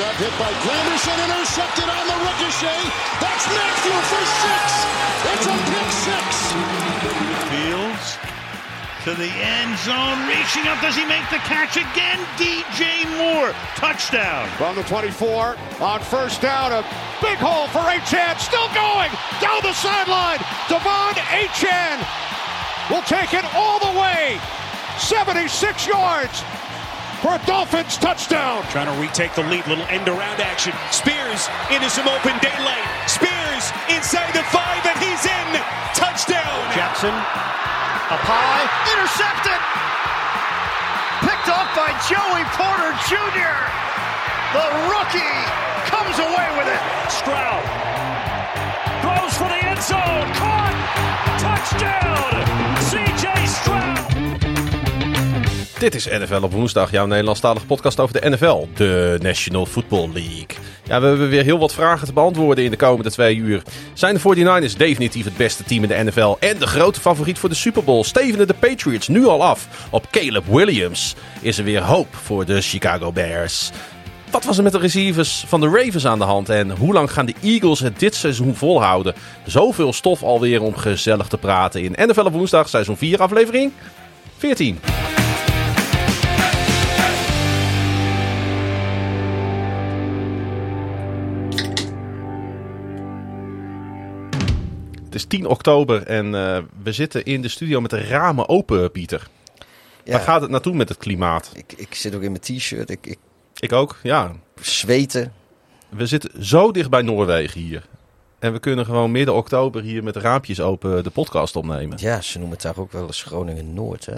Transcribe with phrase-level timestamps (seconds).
[0.00, 2.82] up, hit by Granderson, intercepted on the ricochet.
[3.20, 4.64] That's Matthew for six.
[5.28, 6.28] It's a pick six.
[7.52, 8.06] Fields
[9.04, 10.80] to the end zone, reaching up.
[10.80, 12.18] Does he make the catch again?
[12.40, 14.48] DJ Moore, touchdown.
[14.56, 16.82] From the 24 on first down, a
[17.20, 20.40] big hole for Achan, still going down the sideline.
[20.68, 22.00] Devon Achan
[22.88, 24.40] will take it all the way,
[24.98, 26.44] 76 yards
[27.20, 28.64] for a Dolphins touchdown.
[28.72, 29.66] Trying to retake the lead.
[29.68, 30.72] Little end around action.
[30.90, 32.84] Spears into some open daylight.
[33.06, 35.48] Spears inside the five, and he's in.
[35.94, 36.58] Touchdown.
[36.74, 37.12] Jackson
[38.10, 39.60] up high, intercepted.
[41.22, 43.54] Picked off by Joey Porter Jr.
[44.50, 45.38] The rookie
[45.86, 46.82] comes away with it.
[47.06, 47.62] Stroud
[48.98, 50.26] throws for the end zone.
[50.34, 50.74] Caught.
[51.38, 52.09] Touchdown.
[55.80, 60.46] Dit is NFL op woensdag, jouw Nederlandstalige podcast over de NFL, de National Football League.
[60.84, 63.62] Ja, we hebben weer heel wat vragen te beantwoorden in de komende twee uur.
[63.92, 67.48] Zijn de 49ers definitief het beste team in de NFL en de grote favoriet voor
[67.48, 68.02] de Super Bowl?
[68.02, 71.14] Stevenen de Patriots nu al af op Caleb Williams?
[71.40, 73.70] Is er weer hoop voor de Chicago Bears?
[74.30, 77.12] Wat was er met de receivers van de Ravens aan de hand en hoe lang
[77.12, 79.14] gaan de Eagles het dit seizoen volhouden?
[79.46, 83.72] Zoveel stof alweer om gezellig te praten in NFL op woensdag, seizoen 4, aflevering
[84.38, 84.78] 14.
[95.20, 99.28] Is 10 oktober en eh, we zitten in de studio met de ramen open, Pieter.
[100.04, 101.50] Ja, Waar gaat het naartoe met het klimaat?
[101.54, 102.90] ik, ik zit ook in mijn t-shirt.
[102.90, 103.18] Ik, ik
[103.58, 104.32] Ik ook, ja.
[104.60, 105.32] zweten.
[105.88, 107.86] We zitten zo dicht bij Noorwegen hier.
[108.38, 111.98] En we kunnen gewoon midden oktober hier met de raampjes open de podcast opnemen.
[112.00, 114.14] Ja, ze noemen het daar ook wel eens Groningen Noord, hè?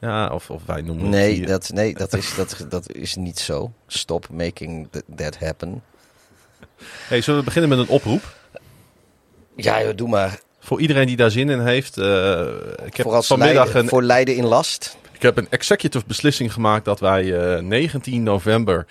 [0.00, 1.46] Ja, of, of wij noemen het hier.
[1.46, 3.72] dat, nee dat, is, dat, dat is niet zo.
[3.86, 5.82] Stop making th- that happen.
[7.08, 8.36] Hey, zullen we beginnen met een oproep?
[9.64, 10.40] Ja, joh, doe maar.
[10.60, 11.98] Voor iedereen die daar zin in heeft.
[11.98, 12.40] eh,
[12.84, 14.96] ik heb vanmiddag Leiden, een, voor Leiden in last.
[15.12, 18.86] ik heb een executive beslissing gemaakt dat wij eh, 19 november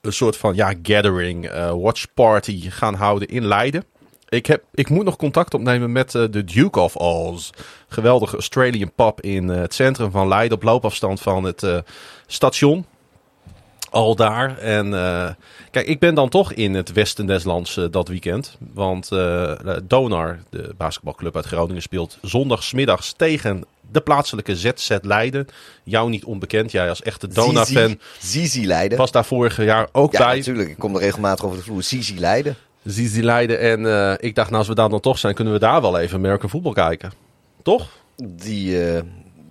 [0.00, 3.84] een soort van ja, gathering, eh, watch party gaan houden in Leiden.
[4.28, 7.50] Ik, heb, ik moet nog contact opnemen met de Duke of Oz.
[7.88, 10.56] Geweldige Australian pub in het centrum van Leiden.
[10.56, 11.66] Op loopafstand van het
[12.26, 12.86] station.
[13.90, 14.58] Al daar.
[14.58, 15.28] En eh,
[15.70, 18.56] kijk, ik ben dan toch in het westen des lands eh, dat weekend.
[18.74, 19.52] Want eh,
[19.84, 25.46] Donar, de basketbalclub uit Groningen, speelt zondagsmiddags tegen de plaatselijke ZZ Leiden.
[25.84, 26.70] Jou niet onbekend.
[26.70, 28.98] Jij als echte Donar-fan Zizi Leiden.
[28.98, 30.36] was daar vorig jaar ook ja, bij.
[30.36, 30.68] natuurlijk.
[30.68, 31.82] Ik kom er regelmatig over de vloer.
[31.82, 32.56] Zizi Leiden.
[32.84, 33.60] Zizi Leiden.
[33.60, 36.18] En ik dacht, nou, als we daar dan toch zijn, kunnen we daar wel even
[36.18, 37.12] American voetbal kijken.
[37.62, 37.88] Toch?
[38.16, 38.78] Die,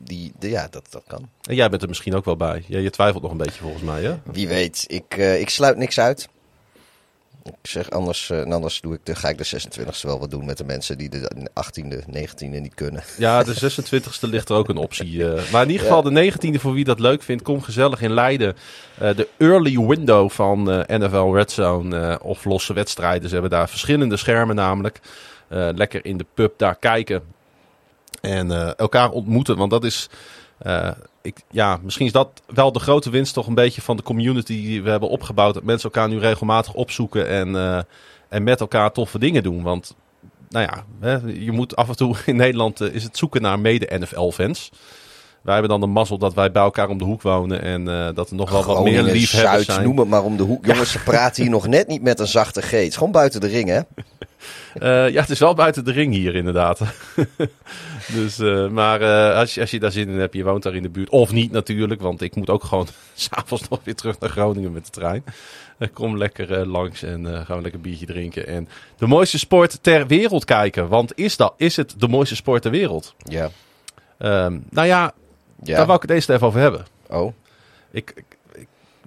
[0.05, 1.29] die, de- ja, dat, dat kan.
[1.43, 2.63] En jij bent er misschien ook wel bij.
[2.67, 4.15] Ja, je twijfelt nog een beetje volgens mij, hè?
[4.23, 4.83] Wie weet.
[4.87, 6.27] Ik, eh, ik sluit niks uit.
[7.43, 10.45] Ik zeg anders, en anders doe ik de, ga ik de 26e wel wat doen
[10.45, 13.03] met de mensen die de 18e, 19e niet kunnen.
[13.17, 13.53] Ja, de
[13.85, 15.27] 26e ligt er ook een optie.
[15.33, 15.41] eh.
[15.51, 18.55] maar in ieder geval de 19e voor wie dat leuk vindt, kom gezellig in Leiden.
[18.97, 23.27] De early window van NFL Red Zone of losse wedstrijden.
[23.27, 24.99] Ze hebben daar verschillende schermen namelijk.
[25.49, 27.23] Lekker in de pub daar kijken.
[28.25, 30.09] En eh, elkaar ontmoeten, want dat is...
[30.57, 30.89] eh,
[31.21, 34.53] ik, ja, misschien is dat wel de grote winst toch een beetje van de community
[34.61, 35.53] die we hebben opgebouwd.
[35.53, 37.79] Dat mensen elkaar nu regelmatig opzoeken en, eh,
[38.29, 39.63] en met elkaar toffe dingen doen.
[39.63, 39.95] Want
[40.49, 44.71] nou ja, hè, je moet af en toe in Nederland is het zoeken naar mede-NFL-fans.
[45.41, 48.29] Wij hebben dan de mazzel dat wij bij elkaar om de hoek wonen en dat
[48.29, 49.83] er nog wel wat meer liefhebbers Zuid, zijn.
[49.83, 50.65] noem het maar om de hoek.
[50.65, 52.71] Jongens, ze praten hier nog net niet met een zachte G.
[52.71, 53.79] Het is gewoon buiten de ring, hè?
[54.73, 56.79] Eh, ja, het is wel buiten de ring hier inderdaad.
[58.15, 60.75] dus, eh, maar eh, als, je, als je daar zin in hebt, je woont daar
[60.75, 61.09] in de buurt.
[61.09, 64.85] Of niet natuurlijk, want ik moet ook gewoon s'avonds nog weer terug naar Groningen met
[64.85, 65.23] de trein.
[65.93, 68.47] Kom lekker langs en eh gewoon lekker biertje drinken.
[68.47, 70.87] En de mooiste sport ter wereld kijken.
[70.87, 73.15] Want is, dat, is het de mooiste sport ter wereld?
[73.23, 73.49] Ja.
[74.17, 75.13] Ehm, nou ja,
[75.57, 76.85] daar wou ik het eerst even over hebben.
[77.09, 77.33] Oh,
[77.91, 78.23] ik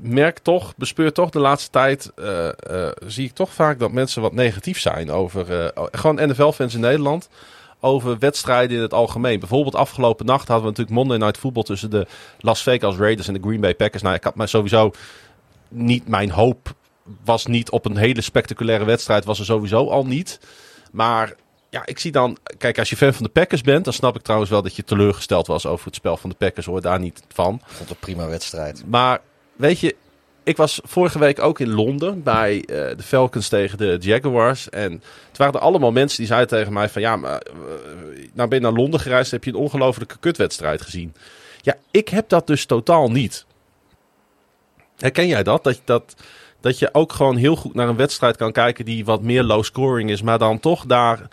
[0.01, 4.23] merk toch, bespeur toch de laatste tijd, eh, eh, zie ik toch vaak dat mensen
[4.23, 7.29] wat negatief zijn over, eh, gewoon NFL-fans in Nederland,
[7.81, 9.39] over wedstrijden in het algemeen.
[9.41, 12.07] Bijvoorbeeld afgelopen nacht hadden we natuurlijk Monday Night Football tussen de
[12.41, 14.03] Las Vegas Raiders en de Green Bay Packers.
[14.03, 14.91] Nou, ik had maar sowieso
[15.69, 16.75] niet, mijn hoop
[17.25, 20.41] was niet op een hele spectaculaire wedstrijd, was er sowieso al niet.
[20.93, 21.35] Maar
[21.71, 24.23] ja, ik zie dan, kijk, als je fan van de Packers bent, dan snap ik
[24.23, 27.23] trouwens wel dat je teleurgesteld was over het spel van de Packers, hoor, daar niet
[27.33, 27.55] van.
[27.55, 28.83] ik vond het een prima wedstrijd.
[28.87, 29.21] Maar
[29.59, 29.97] weet je,
[30.43, 32.67] ik was vorige week ook in Londen bij eh,
[32.97, 34.69] de Falcons tegen de Jaguars.
[34.69, 34.93] En
[35.29, 37.03] het waren allemaal mensen die zeiden tegen mij van...
[37.03, 37.53] Ja, maar eh,
[38.33, 41.15] nou ben je naar Londen gereisd, heb je een ongelofelijke kutwedstrijd gezien.
[41.61, 43.47] Ja, ik heb dat dus totaal niet.
[44.97, 45.43] Herken jij?
[45.43, 46.15] Dat, dat,
[46.61, 49.65] dat je ook gewoon heel goed naar een wedstrijd kan kijken die wat meer low
[49.65, 51.29] scoring is, maar dan toch daar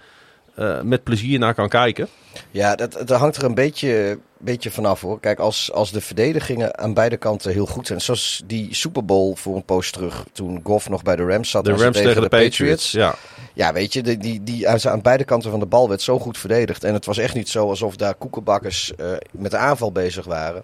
[0.55, 2.07] eh, met plezier naar kan kijken.
[2.51, 5.19] Ja, dat, dat hangt er een beetje, beetje vanaf hoor.
[5.19, 8.01] Kijk, als, als de verdedigingen aan beide kanten heel goed zijn.
[8.01, 10.25] Zoals die Super Bowl voor een poos terug.
[10.31, 11.65] Toen Goff nog bij de Rams zat.
[11.65, 12.91] De Rams tegen de Patriots.
[12.91, 13.15] Ja.
[13.53, 16.19] Ja, weet je, die, die, die aan aan beide kanten van de bal werd zo
[16.19, 16.83] goed verdedigd.
[16.83, 20.63] En het was echt niet zo alsof daar koekenbakkers eh, met de aanval bezig waren.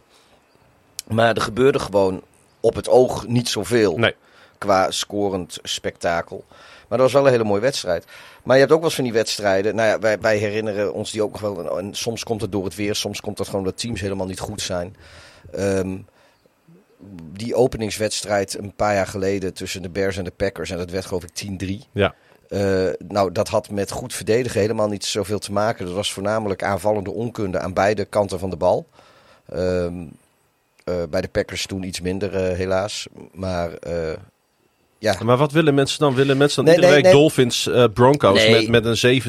[1.08, 2.22] Maar er gebeurde gewoon
[2.60, 3.98] op het oog niet zoveel.
[3.98, 4.16] Nee.
[4.58, 6.46] Qua scorend spektakel.
[6.92, 8.06] Maar dat was wel een hele mooie wedstrijd.
[8.44, 9.76] Maar je hebt ook wel eens van die wedstrijden.
[9.76, 11.80] Nou ja, wij, wij herinneren ons die ook nog wel.
[11.80, 12.96] En soms komt het door het weer.
[12.96, 14.96] Soms komt het gewoon dat teams helemaal niet goed zijn.
[15.52, 15.98] Ehm,
[17.34, 20.70] die openingswedstrijd een paar jaar geleden tussen de Bears en de Packers.
[20.70, 21.88] En dat werd geloof ik 10-3.
[21.92, 22.16] Ja.
[22.50, 25.86] Eh, nou, dat had met goed verdedigen helemaal niet zoveel te maken.
[25.86, 28.88] Dat was voornamelijk aanvallende onkunde aan beide kanten van de bal.
[29.46, 30.04] Ehm,
[30.84, 33.08] eh, bij de Packers toen iets minder, eh, helaas.
[33.32, 33.72] Maar
[35.02, 36.16] ja, Maar wat willen mensen dan?
[36.16, 37.22] Willen mensen dan Nee, iedere nee, week nee.
[37.22, 39.22] Dolphins eh, Broncos met, met een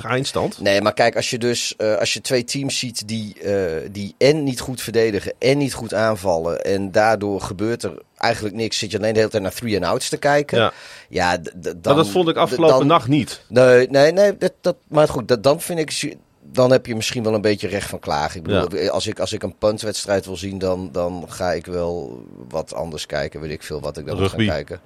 [0.00, 0.60] 70-20 eindstand?
[0.60, 4.14] Nee, maar kijk, als je dus eh, als je twee teams ziet die, eh, die
[4.18, 6.64] en niet goed verdedigen en niet goed aanvallen.
[6.64, 8.78] En daardoor gebeurt er eigenlijk niks.
[8.78, 10.72] Zit je alleen de hele tijd naar three and outs te kijken.
[11.08, 11.36] Ja.
[11.56, 13.42] Dan, Maar dat vond ik afgelopen dan- nacht niet.
[13.48, 14.36] Nee, nee, nee.
[14.38, 16.16] Dat, dat, maar goed, dat, dan vind ik.
[16.52, 18.36] Dan heb je misschien wel een beetje recht van klagen.
[18.36, 22.24] Ik bedoel, als, ik, als ik een puntwedstrijd wil zien, dan, dan ga ik wel
[22.48, 23.40] wat anders kijken.
[23.40, 24.80] Weet ik veel wat ik dan moet gaan kijken.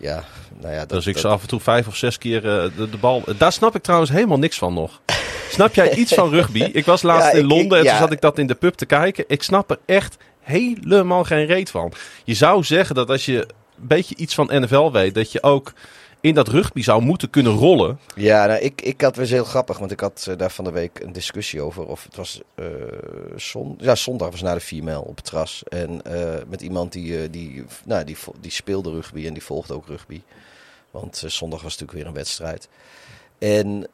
[0.00, 0.24] Ja,
[0.60, 0.78] nou ja.
[0.78, 3.22] Dat, Dus ik dat- af en toe vijf of zes keer eh, de, de bal...
[3.38, 5.00] Daar snap ik trouwens helemaal niks van nog.
[5.50, 6.60] Snap jij iets van rugby?
[6.72, 8.74] Ik was laatst Ja, in Londen ik- en toen zat ik dat in de pub
[8.74, 9.24] te kijken.
[9.28, 11.92] Ik snap er echt helemaal geen reet van.
[12.24, 15.14] Je zou zeggen dat als je een beetje iets van NFL weet...
[15.14, 15.72] dat je ook
[16.20, 17.98] in dat rugby zou moeten kunnen rollen.
[18.14, 20.70] Ja, nou, ik, ik had weer heel grappig, want ik had eh, daar van de
[20.70, 21.86] week een discussie over.
[21.86, 22.40] Of het was
[23.36, 25.62] zon, ja, zondag was na de 4 mijl op het terras.
[25.68, 29.86] En eh, met iemand die, die, nou, die, die speelde rugby en die volgde ook
[29.86, 30.22] rugby.
[30.90, 32.68] Want zondag was natuurlijk weer een wedstrijd.
[33.38, 33.86] En,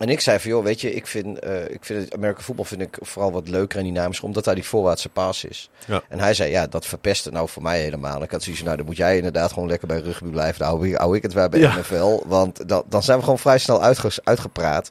[0.00, 2.64] en ik zei van, joh, weet je, ik vind, eh, ik vind het American voetbal
[2.64, 5.70] vind ik vooral wat leuker en dynamischer, omdat daar die voorwaartse paas is.
[5.86, 6.02] Ja.
[6.08, 8.22] En hij zei, ja, dat verpest het nou voor mij helemaal.
[8.22, 10.58] Ik had zoiets van, nou, dan moet jij inderdaad gewoon lekker bij rugby blijven.
[10.58, 11.76] Dan hou ik, hou ik het waar bij Ja.
[11.76, 12.22] NFL.
[12.26, 14.90] Want dan, dan zijn we gewoon vrij snel uitge- uitgepraat.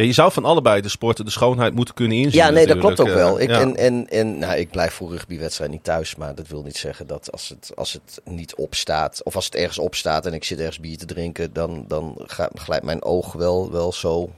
[0.00, 2.32] Ja, je zou van allebei de sporten de schoonheid moeten kunnen inzien.
[2.40, 3.40] Ja, nee, dat klopt ook Eh, wel.
[3.40, 3.60] Ik, ja.
[3.60, 6.16] en, en, en nou, ik blijf voor rugbywedstrijd niet thuis.
[6.16, 9.20] Maar dat wil niet zeggen dat als het, als het niet opstaat...
[9.24, 11.52] of als het ergens opstaat en ik zit ergens bier te drinken...
[11.52, 14.30] dan, dan gaat, glijdt mijn oog wel, wel zo...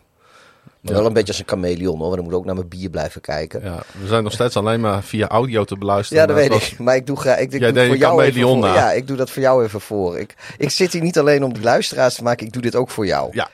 [0.80, 0.98] Maar Ja.
[0.98, 2.06] wel een beetje als een chameleon hoor.
[2.08, 3.60] Want dan moet ik ook naar mijn bier blijven kijken.
[3.62, 6.26] Ja, Ja, we zijn nog steeds alleen maar via audio te beluisteren.
[6.26, 6.78] dat maar weet was- ik.
[6.78, 8.56] Maar ik doe, graag, ik, ik Jij doe deed voor jou even voor.
[8.58, 8.74] na.
[8.74, 10.18] Ja, ik doe dat voor jou even voor.
[10.18, 12.46] Ik, ik zit hier niet alleen om die luisteraars te maken.
[12.46, 13.28] Ik doe dit ook voor jou.
[13.32, 13.48] Ja,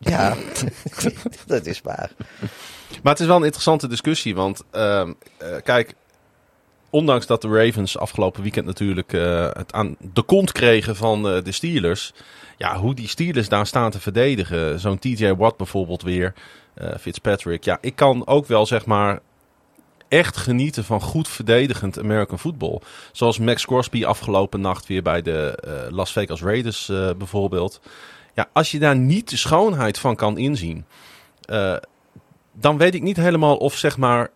[0.00, 0.36] Ja,
[1.46, 2.10] dat is waar.
[3.02, 5.94] Maar het is wel een interessante discussie, want ehm, eh, kijk,
[6.90, 11.44] ondanks dat de Ravens afgelopen weekend natuurlijk eh, het aan de kont kregen van eh,
[11.44, 12.12] de Steelers,
[12.56, 16.34] ja, hoe die Steelers daar staan te verdedigen, zo'n TJ Watt bijvoorbeeld weer,
[17.00, 19.20] Fitzpatrick, ja, ik kan ook wel zeg maar
[20.08, 22.80] echt genieten van goed verdedigend American football.
[23.12, 25.58] Zoals Max Crosby afgelopen nacht weer bij de
[25.90, 26.86] Las Vegas Raiders
[27.16, 27.80] bijvoorbeeld.
[28.40, 30.84] Ja, als je daar niet de schoonheid van kan inzien,
[31.40, 31.76] eh,
[32.52, 34.30] dan weet ik niet helemaal of zeg maar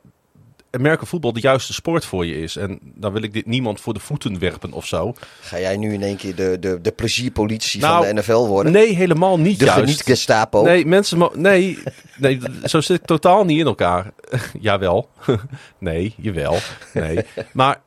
[0.71, 2.57] American voetbal de juiste sport voor je is.
[2.57, 5.15] En dan wil ik dit niemand voor de voeten werpen of zo.
[5.41, 8.73] Ga jij nu in één keer de, de, de plezierpolitie Nou, van de NFL worden?
[8.73, 10.03] Nee, helemaal niet de juist.
[10.03, 10.63] Gestapo?
[10.63, 11.79] Nee, mensen nee,
[12.17, 14.13] nee, zo zit ik totaal niet in elkaar.
[14.61, 15.09] jawel.
[15.79, 16.57] nee, jawel.
[16.93, 17.19] Nee.
[17.53, 17.81] Maar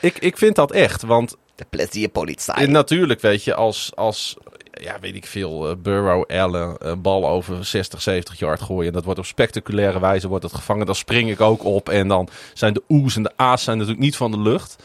[0.00, 2.54] ik, ik vind dat echt, want De plezierpolitie.
[2.54, 4.36] En natuurlijk, weet je, als, als
[4.80, 8.86] ja, weet ik veel, eh, Burrow, Allen, een bal over 60, 70 yard gooien.
[8.86, 10.86] En dat wordt op spectaculaire wijze wordt het gevangen.
[10.86, 11.88] Dan spring ik ook op.
[11.88, 14.76] En dan zijn de oes en de a's zijn natuurlijk niet van de lucht.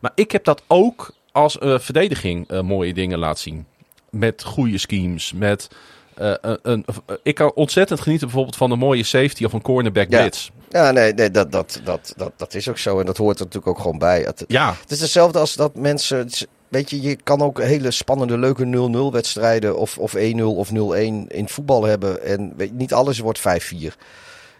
[0.00, 3.66] Maar ik heb dat ook als eh, verdediging eh, mooie dingen laat zien.
[4.10, 5.68] Met goede schemes, met...
[6.14, 6.84] een, een,
[7.22, 10.20] ik kan ontzettend genieten bijvoorbeeld van een mooie safety of een cornerback Ja.
[10.20, 10.50] blitz.
[10.68, 13.00] Ja, nee, nee dat, dat, dat, dat, dat is ook zo.
[13.00, 14.20] En dat hoort er natuurlijk ook gewoon bij.
[14.20, 16.28] Het, Ja, het is hetzelfde als dat mensen...
[16.72, 19.78] Weet je, je kan ook hele spannende, leuke 0-0 wedstrijden...
[19.78, 20.72] of, of 1-0 of 0-1
[21.28, 22.24] in voetbal hebben.
[22.24, 23.42] En weet, niet alles wordt 5-4.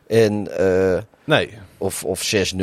[0.06, 1.50] En, eh, nee.
[1.78, 2.58] of, of 6-0.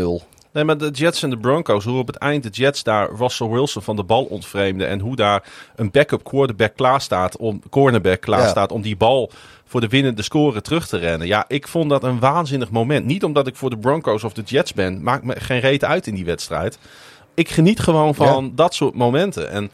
[0.52, 3.48] Nee, maar de Jets en de Broncos, hoe op het eind de Jets daar Russell
[3.48, 4.88] Wilson van de bal ontvreemden.
[4.88, 5.44] En hoe daar
[5.76, 8.48] een backup quarterback klaar staat om, cornerback klaar Ja.
[8.48, 9.32] staat om die bal
[9.66, 11.28] voor de winnende score terug te rennen.
[11.28, 13.06] Ja, ik vond dat een waanzinnig moment.
[13.06, 16.08] Niet omdat ik voor de Broncos of de Jets ben, maakt me geen reet uit
[16.08, 16.78] in die wedstrijd.
[17.40, 19.52] Ik geniet gewoon van dat soort momenten.
[19.52, 19.72] En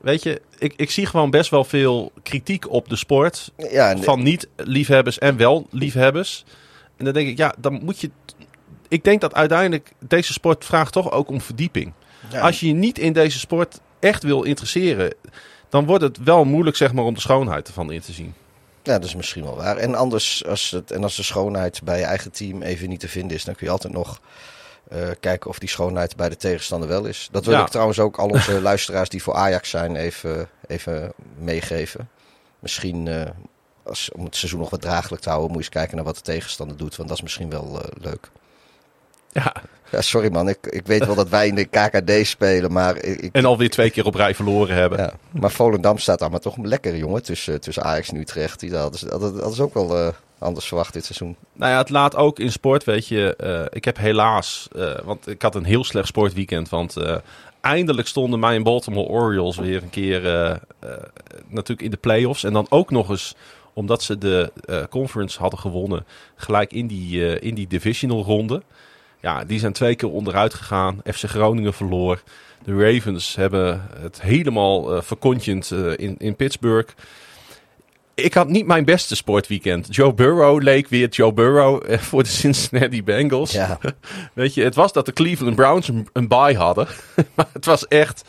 [0.00, 3.52] weet je, ik, ik zie gewoon best wel veel kritiek op de sport.
[3.56, 6.44] Ja, Van niet-liefhebbers en wel liefhebbers.
[6.96, 8.10] En dan denk ik, ja, dan moet je.
[8.88, 11.92] Ik denk dat uiteindelijk deze sport vraagt toch ook om verdieping.
[12.30, 12.40] Ja.
[12.40, 15.14] Als je je niet in deze sport echt wil interesseren,
[15.68, 18.34] dan wordt het wel moeilijk zeg maar, om de schoonheid ervan in te zien.
[18.82, 19.76] Ja, dat is misschien wel waar.
[19.76, 23.08] En anders, als, het, en als de schoonheid bij je eigen team even niet te
[23.08, 24.20] vinden is, dan kun je altijd nog
[24.88, 27.28] eh, kijken of die schoonheid bij de tegenstander wel is.
[27.32, 27.60] Dat wil Ja.
[27.62, 32.08] ik trouwens ook al onze luisteraars die voor Ajax zijn even, even meegeven.
[32.58, 33.30] Misschien eh,
[33.82, 36.16] als, om het seizoen nog wat draaglijk te houden, moet je eens kijken naar wat
[36.16, 36.96] de tegenstander doet.
[36.96, 38.30] Want dat is misschien wel eh, leuk.
[39.34, 39.52] Ja.
[39.90, 43.28] Ja, sorry man, ik, ik weet wel dat wij in de KKD spelen, maar ik,
[43.32, 44.98] En alweer twee keer op rij verloren hebben.
[44.98, 48.60] ja, maar Volendam staat daar maar toch lekker, jongen, tussen, tussen Ajax en Utrecht.
[48.60, 49.06] Die, dat,
[49.52, 51.36] is ook wel eh, anders verwacht dit seizoen.
[51.52, 53.36] Nou ja, het laat ook in sport, weet je.
[53.36, 56.68] eh, ik heb helaas, eh, want ik had een heel slecht sportweekend.
[56.68, 56.96] Want
[57.60, 60.22] eindelijk stonden mijn Baltimore Orioles weer een keer
[61.48, 62.44] natuurlijk in de playoffs.
[62.44, 63.34] En dan ook nog eens,
[63.72, 64.52] omdat ze de
[64.90, 68.62] conference hadden gewonnen, gelijk in die, in die divisional ronde.
[69.24, 71.00] Ja, die zijn twee keer onderuit gegaan.
[71.04, 72.22] FC Groningen verloor.
[72.64, 76.92] De Ravens hebben het helemaal eh verkontjend eh, in, in Pittsburgh.
[78.14, 79.94] Ik had niet mijn beste sportweekend.
[79.94, 83.52] Joe Burrow leek weer Joe Burrow eh, voor de Cincinnati Bengals.
[83.52, 83.78] Ja,
[84.32, 86.86] Weet je, het was dat de Cleveland Browns een, een bye hadden.
[87.34, 88.24] maar het was echt...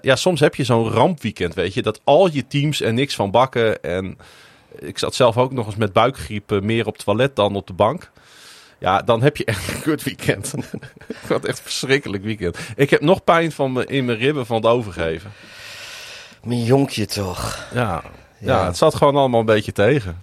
[0.00, 1.82] ja, soms heb je zo'n rampweekend, weet je.
[1.82, 3.82] Dat al je teams er niks van bakken.
[3.82, 4.18] En
[4.78, 7.72] ik zat zelf ook nog eens met buikgriep meer op het toilet dan op de
[7.72, 8.12] bank.
[8.84, 10.54] Ja, dan heb je echt een kut weekend.
[11.22, 12.58] ik had echt een verschrikkelijk weekend.
[12.76, 15.32] Ik heb nog pijn van me, in mijn ribben van het overgeven.
[16.42, 17.66] mijn jonkje toch.
[17.74, 18.02] Ja, Ja.
[18.38, 18.66] ja.
[18.66, 20.20] het zat gewoon allemaal een beetje tegen.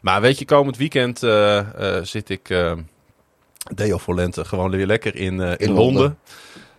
[0.00, 2.72] Maar weet je, komend weekend eh, eh, zit ik, eh
[3.74, 5.84] Deo voor Lente, gewoon weer lekker in, in, In Londen.
[5.84, 6.18] Londen.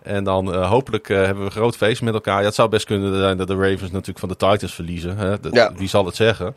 [0.01, 2.39] En dan hopelijk hebben we een groot feest met elkaar.
[2.39, 5.17] Ja, het zou best kunnen zijn dat de Ravens natuurlijk van de Titans verliezen.
[5.17, 5.36] Hè?
[5.51, 5.74] Ja.
[5.74, 6.53] Wie zal het zeggen?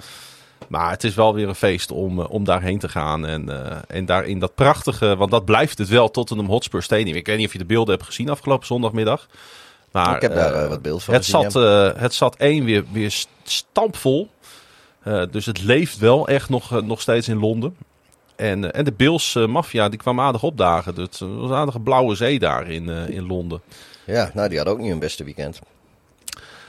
[0.69, 3.26] Maar het is wel weer een feest om, eh, om daarheen te gaan.
[3.26, 7.17] En, eh, en daar in dat prachtige, want dat blijft het wel, Tottenham Hotspur Stadium.
[7.17, 9.29] Ik weet niet of je de beelden hebt gezien afgelopen zondagmiddag.
[9.93, 11.95] Maar, ik heb daar eh, wat beeld van het gezien, zat, ja.
[11.97, 14.31] het zat één weer, weer st- stampvol.
[15.31, 17.76] Dus het leeft wel echt nog, nog steeds in Londen.
[18.37, 20.95] En, en de Bills eh, Mafia die kwam aardig opdagen.
[20.95, 23.61] Dus het was een aardige blauwe zee daar in, in Londen.
[24.07, 25.59] Ja, nou die had ook niet hun beste weekend.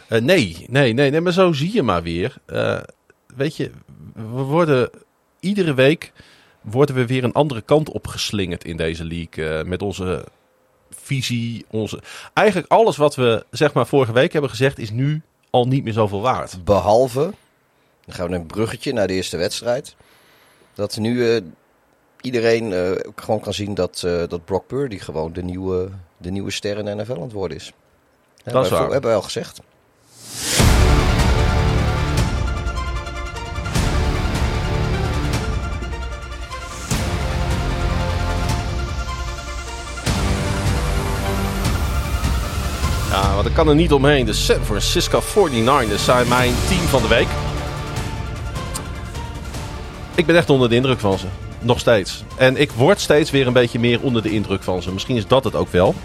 [0.10, 2.36] Nee, nee, nee, nee, maar zo zie je maar weer.
[3.36, 3.72] Weet je,
[4.14, 4.90] we worden
[5.40, 6.12] iedere week
[6.62, 9.58] worden we weer een andere kant op geslingerd in deze league.
[9.60, 10.26] eh, met onze
[10.90, 12.00] visie, onze...
[12.34, 15.94] Eigenlijk alles wat we zeg maar vorige week hebben gezegd is nu al niet meer
[15.94, 16.64] zoveel waard.
[16.64, 17.34] Behalve,
[18.06, 19.96] dan gaan we een bruggetje naar de eerste wedstrijd.
[20.74, 21.42] Dat nu eh,
[22.22, 22.74] iedereen
[23.08, 26.86] ook gewoon kan zien dat, dat Brock Purdy gewoon de nieuwe, de nieuwe ster in
[26.86, 27.74] de NFL aan het worden is.
[28.46, 28.92] Ja, Dat is we waar.
[28.92, 29.62] hebben we al gezegd.
[43.42, 44.26] Want ik kan er niet omheen.
[44.26, 47.28] De San Francisco 49ers zijn mijn team van de week.
[50.16, 51.26] Ik ben echt onder de indruk van ze.
[51.60, 52.24] Nog steeds.
[52.38, 54.92] En ik word steeds weer een beetje meer onder de indruk van ze.
[54.92, 55.96] Misschien is dat het ook wel.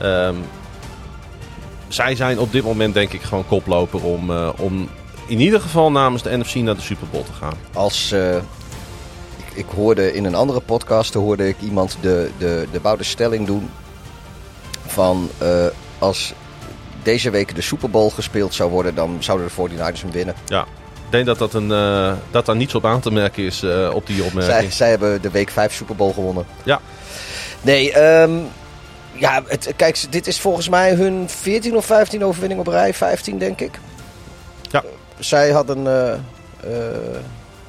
[0.00, 0.34] Ehm,
[1.88, 4.88] zij zijn op dit moment denk ik gewoon koploper om, eh, om
[5.26, 7.54] in ieder geval namens de NFC naar de Super Bowl te gaan.
[7.72, 12.80] Als, eh, ik, ik hoorde in een andere podcast hoorde ik iemand de, de, de
[12.80, 13.70] bouwde stelling doen
[14.86, 15.66] van eh,
[15.98, 16.34] als
[17.02, 20.34] deze week de Super Bowl gespeeld zou worden, dan zouden de 49ers hem winnen.
[20.46, 20.62] Ja.
[21.04, 23.90] Ik denk dat, dat, een, eh, dat daar niets op aan te merken is eh,
[23.94, 24.60] op die opmerking.
[24.60, 26.46] Zij, zij hebben de week 5 Super Bowl gewonnen.
[26.64, 26.80] Ja.
[27.60, 28.30] Nee, ehm,
[29.12, 32.94] ja, het, kijk, dit is volgens mij hun 14 of 15 overwinning op rij.
[32.94, 33.78] 15, denk ik.
[34.70, 34.82] Ja.
[35.18, 35.86] Zij hadden.
[35.86, 36.18] eh, eh,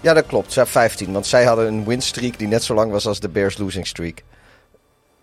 [0.02, 0.54] ja, dat klopt.
[0.54, 1.12] Zij 15.
[1.12, 4.24] Want zij hadden een winstreak die net zo lang was als de Bears losing streak.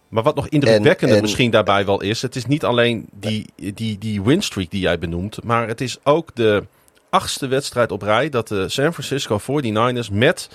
[0.08, 3.46] Maar wat nog indrukwekkender En- en- misschien daarbij wel is, het is niet alleen die,
[3.74, 6.64] die, die winstreak die jij benoemt, maar het is ook de
[7.10, 10.48] achtste wedstrijd op rij dat de San Francisco 49ers met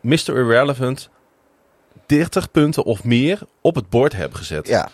[0.00, 0.28] Mr.
[0.28, 1.08] Irrelevant
[2.06, 4.68] 30 punten of meer op het bord hebben gezet.
[4.68, 4.88] Ja,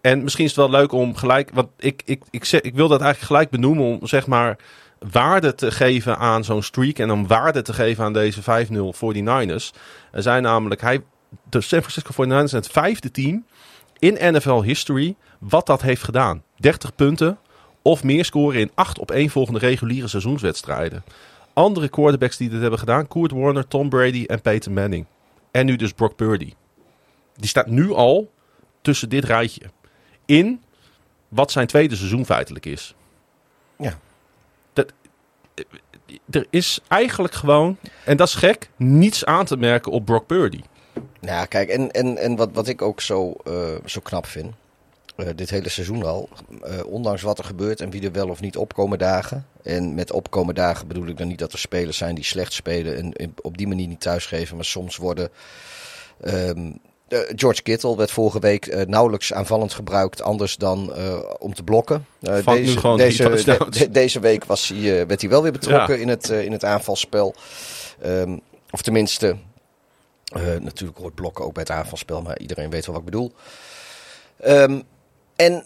[0.00, 2.88] En misschien is het wel leuk om gelijk, want ik, ik, ik, zeg, ik wil
[2.88, 4.56] dat eigenlijk gelijk benoemen om zeg maar
[5.10, 8.44] waarde te geven aan zo'n streak en om waarde te geven aan deze 5-0
[8.94, 9.78] 49ers.
[10.12, 11.02] Er zijn namelijk, hij,
[11.48, 13.44] de San Francisco 49ers zijn het vijfde team
[13.98, 16.42] in NFL history wat dat heeft gedaan.
[16.56, 17.38] 30 punten
[17.82, 21.04] of meer scoren in acht op één volgende reguliere seizoenswedstrijden.
[21.52, 25.06] Andere quarterbacks die dit hebben gedaan, Kurt Warner, Tom Brady en Peyton Manning.
[25.50, 26.52] En nu dus Brock Purdy.
[27.36, 28.30] Die staat nu al
[28.80, 29.70] tussen dit rijtje.
[30.26, 30.62] In
[31.28, 32.94] wat zijn tweede seizoen feitelijk is.
[33.78, 33.98] Ja.
[34.72, 34.92] Dat,
[36.30, 40.60] er is eigenlijk gewoon, en dat is gek, niets aan te merken op Brock Purdy.
[41.20, 43.52] Nou kijk, en, en, en wat, wat ik ook zo, eh,
[43.84, 44.52] zo knap vind.
[45.16, 46.28] eh, dit hele seizoen al.
[46.62, 49.46] Eh, ondanks wat er gebeurt en wie er wel of niet opkomen dagen.
[49.62, 52.96] En met opkomen dagen bedoel ik dan niet dat er spelers zijn die slecht spelen
[52.96, 54.56] en, en op die manier niet thuisgeven.
[54.56, 55.28] Maar soms worden.
[56.20, 56.70] ehm,
[57.08, 60.92] eh, George Kittle werd vorige week nauwelijks aanvallend gebruikt, anders dan
[61.38, 62.06] om te blokken.
[62.20, 63.78] Deze, touchdowns.
[63.78, 66.00] de- deze week was hij, werd hij wel weer betrokken Ja.
[66.00, 67.34] in, het, in het aanvalspel.
[68.02, 68.38] Ehm,
[68.70, 69.36] of tenminste,
[70.60, 73.32] natuurlijk hoort blokken ook bij het aanvalspel, maar iedereen weet wel wat ik bedoel.
[74.40, 74.80] Ehm,
[75.36, 75.64] en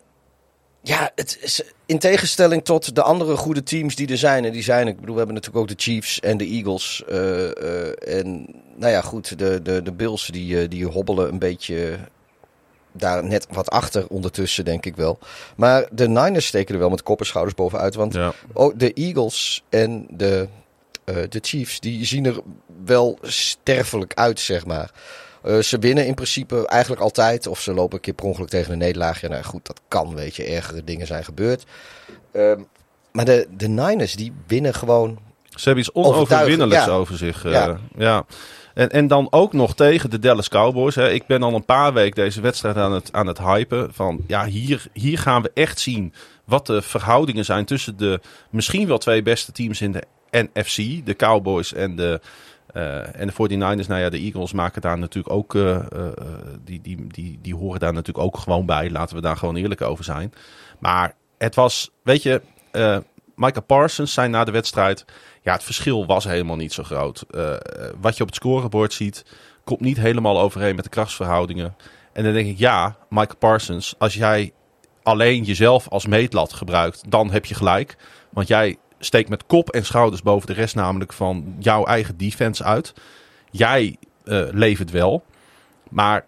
[0.83, 4.45] ja, het is in tegenstelling tot de andere goede teams die er zijn.
[4.45, 7.03] En die zijn, ik bedoel, we hebben natuurlijk ook de Chiefs en de Eagles.
[7.09, 7.45] eh,
[7.89, 8.47] eh, en
[8.77, 11.99] nou ja, goed, de, de, de Bills die, eh, die hobbelen een beetje
[12.93, 15.19] daar net wat achter ondertussen, denk ik wel.
[15.57, 17.95] Maar de Niners steken er wel met kop en schouders bovenuit.
[17.95, 18.33] Want Ja.
[18.53, 20.49] ook de Eagles en de,
[21.07, 22.41] eh, de Chiefs, die zien er
[22.85, 24.91] wel sterfelijk uit, zeg maar.
[25.43, 27.47] Eh, ze winnen in principe eigenlijk altijd.
[27.47, 29.21] Of ze lopen een keer per ongeluk tegen een nederlaag.
[29.21, 30.45] Ja, nou goed, dat kan, weet je.
[30.45, 31.65] Ergere dingen zijn gebeurd.
[32.33, 32.61] Ehm,
[33.13, 35.19] maar de, de Niners, die winnen gewoon...
[35.51, 36.91] Ze hebben iets onoverwinnelijks ja.
[36.93, 37.45] over zich.
[37.45, 37.79] eh, Ja.
[37.97, 38.25] ja.
[38.75, 40.95] En, en dan ook nog tegen de Dallas Cowboys.
[40.95, 41.11] Hè.
[41.11, 43.95] Ik ben al een paar weken deze wedstrijd aan het, aan het hypen.
[43.95, 46.13] Van ja, hier, hier gaan we echt zien
[46.45, 48.21] wat de verhoudingen zijn tussen de
[48.51, 50.03] misschien wel twee beste teams in de
[50.43, 51.07] NFC.
[51.07, 52.21] De Cowboys en de,
[52.73, 53.87] eh, en de 49ers.
[53.87, 55.55] Nou ja, de Eagles maken daar natuurlijk ook.
[55.55, 55.83] eh, eh,
[56.65, 58.91] die, die, die, die horen daar natuurlijk ook gewoon bij.
[58.91, 60.33] Laten we daar gewoon eerlijk over zijn.
[60.79, 62.43] Maar het was, weet je,
[63.35, 65.05] Micah Parsons zei na de wedstrijd.
[65.43, 67.25] Ja, het verschil was helemaal niet zo groot.
[68.01, 69.25] Wat je op het scorebord ziet,
[69.65, 71.77] komt niet helemaal overeen met de krachtsverhoudingen.
[72.13, 74.53] En dan denk ik, ja, Micah Parsons, als jij
[75.03, 77.97] alleen jezelf als meetlat gebruikt, dan heb je gelijk.
[78.31, 82.65] Want jij steekt met kop en schouders boven de rest namelijk van jouw eigen defense
[82.65, 82.95] uit.
[83.51, 85.25] Jij eh, levert wel,
[85.89, 86.25] maar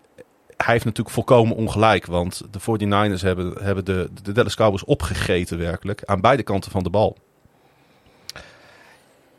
[0.57, 2.07] hij heeft natuurlijk volkomen ongelijk.
[2.07, 6.83] Want de 49ers hebben, hebben de, de Dallas Cowboys opgegeten werkelijk aan beide kanten van
[6.83, 7.17] de bal.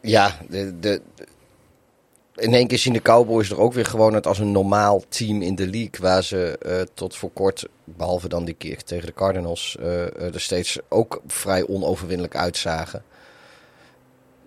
[0.02, 1.02] Ja, de, de,
[2.36, 5.42] in één keer zien de Cowboys er ook weer gewoon uit als een normaal team
[5.42, 6.00] in de league.
[6.02, 10.42] Waar ze eh, tot voor kort, behalve dan die keer tegen de Cardinals, eh, er
[10.42, 13.04] steeds ook vrij onoverwinnelijk uitzagen.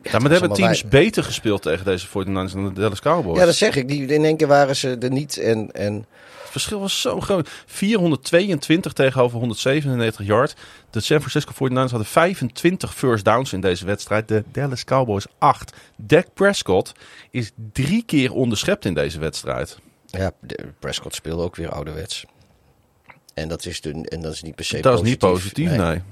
[0.02, 3.38] Ja, maar dat hebben teams beter gespeeld tegen deze 49ers dan de Dallas Cowboys.
[3.38, 3.88] Ja, dat zeg ik.
[3.88, 5.36] Die, in één keer waren ze er niet.
[5.38, 7.48] En, en Het verschil was zo groot.
[7.66, 10.54] 422 tegenover 197 yard.
[10.90, 14.28] De San Francisco 49ers hadden 25 first downs in deze wedstrijd.
[14.28, 15.72] De Dallas Cowboys 8.
[15.96, 16.92] Dak Prescott
[17.30, 19.78] is drie keer onderschept in deze wedstrijd.
[20.06, 22.24] ja, de, Prescott speelde ook weer ouderwets.
[23.34, 25.78] En dat is, de, en dat is niet per se dat is niet positief, nee.
[25.78, 26.02] nee.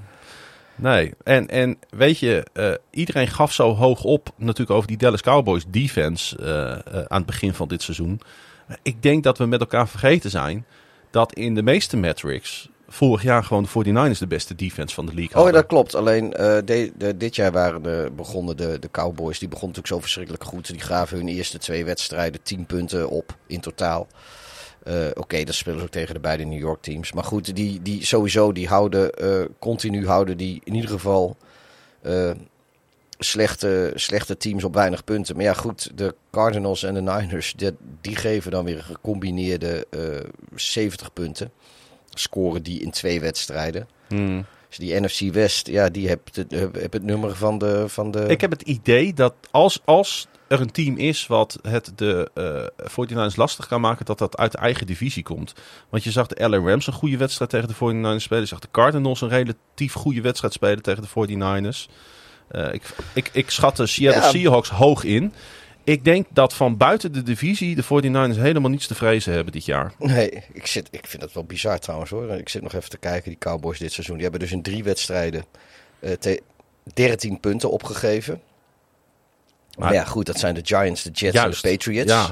[1.23, 5.63] En, en weet je, eh, iedereen gaf zo hoog op natuurlijk over die Dallas Cowboys
[5.67, 8.21] defense eh, eh, aan het begin van dit seizoen.
[8.81, 10.65] Ik denk dat we met elkaar vergeten zijn
[11.11, 13.69] dat in de meeste metrics vorig jaar gewoon de
[14.13, 15.53] 49ers de beste defense van de league Oh, hadden.
[15.53, 15.95] dat klopt.
[15.95, 19.39] Alleen de, de- dit jaar waren de, begonnen de, de Cowboys.
[19.39, 20.67] Die begonnen natuurlijk zo verschrikkelijk goed.
[20.67, 24.07] Die gaven hun eerste twee wedstrijden 10 punten op in totaal.
[24.83, 27.11] Eh, Oké, dat spelen ze ook tegen de beide New York teams.
[27.11, 31.37] Maar goed, die, die sowieso die houden eh, continu houden die in ieder geval
[32.01, 32.31] eh,
[33.19, 35.35] slechte, slechte teams op weinig punten.
[35.35, 39.87] Maar ja, goed, de Cardinals en de Niners die, die geven dan weer een gecombineerde
[39.89, 41.51] eh 70 punten.
[42.09, 43.87] Scoren die in twee wedstrijden.
[44.07, 44.45] Hmm.
[44.67, 47.89] Dus die NFC West, ja, die hebt het, heb het nummer van de...
[47.89, 48.25] Van de...
[48.27, 52.87] Ik heb het idee dat als, als er een team is wat het de eh
[52.89, 55.53] 49ers lastig kan maken, dat dat uit de eigen divisie komt.
[55.89, 58.41] Want je zag de LA Rams een goede wedstrijd tegen de 49ers spelen.
[58.41, 61.91] Je zag de Cardinals een relatief goede wedstrijd spelen tegen de 49ers.
[62.47, 62.83] Eh, ik,
[63.13, 64.29] ik, ik schat de Seattle Ja.
[64.29, 65.33] Seahawks hoog in.
[65.83, 69.65] Ik denk dat van buiten de divisie de 49ers helemaal niets te vrezen hebben dit
[69.65, 69.93] jaar.
[69.99, 72.29] Nee, ik, zit, ik vind dat wel bizar trouwens hoor.
[72.29, 74.13] Ik zit nog even te kijken, die Cowboys dit seizoen.
[74.15, 75.45] Die hebben dus in drie wedstrijden
[75.99, 76.41] eh, te-
[76.93, 78.41] 13 punten opgegeven.
[79.77, 81.63] Maar, ja, goed, dat zijn de Giants, de Jets Juist.
[81.63, 82.11] en de Patriots.
[82.11, 82.31] Ja,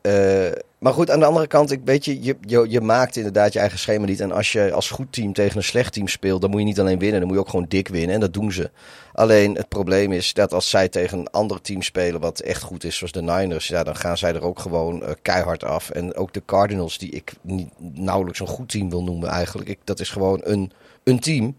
[0.00, 3.52] Eh, maar goed, aan de andere kant, ik weet je, je, je, je maakt inderdaad
[3.52, 4.20] je eigen schema niet.
[4.20, 6.80] En als je als goed team tegen een slecht team speelt, dan moet je niet
[6.80, 8.14] alleen winnen, dan moet je ook gewoon dik winnen.
[8.14, 8.70] En dat doen ze.
[9.12, 12.84] Alleen het probleem is dat als zij tegen een ander team spelen wat echt goed
[12.84, 15.90] is, zoals de Niners, ja, dan gaan zij er ook gewoon eh, keihard af.
[15.90, 19.68] En ook de Cardinals, die ik niet, nauwelijks een goed team wil noemen eigenlijk.
[19.68, 20.72] Ik, dat is gewoon een,
[21.04, 21.54] een team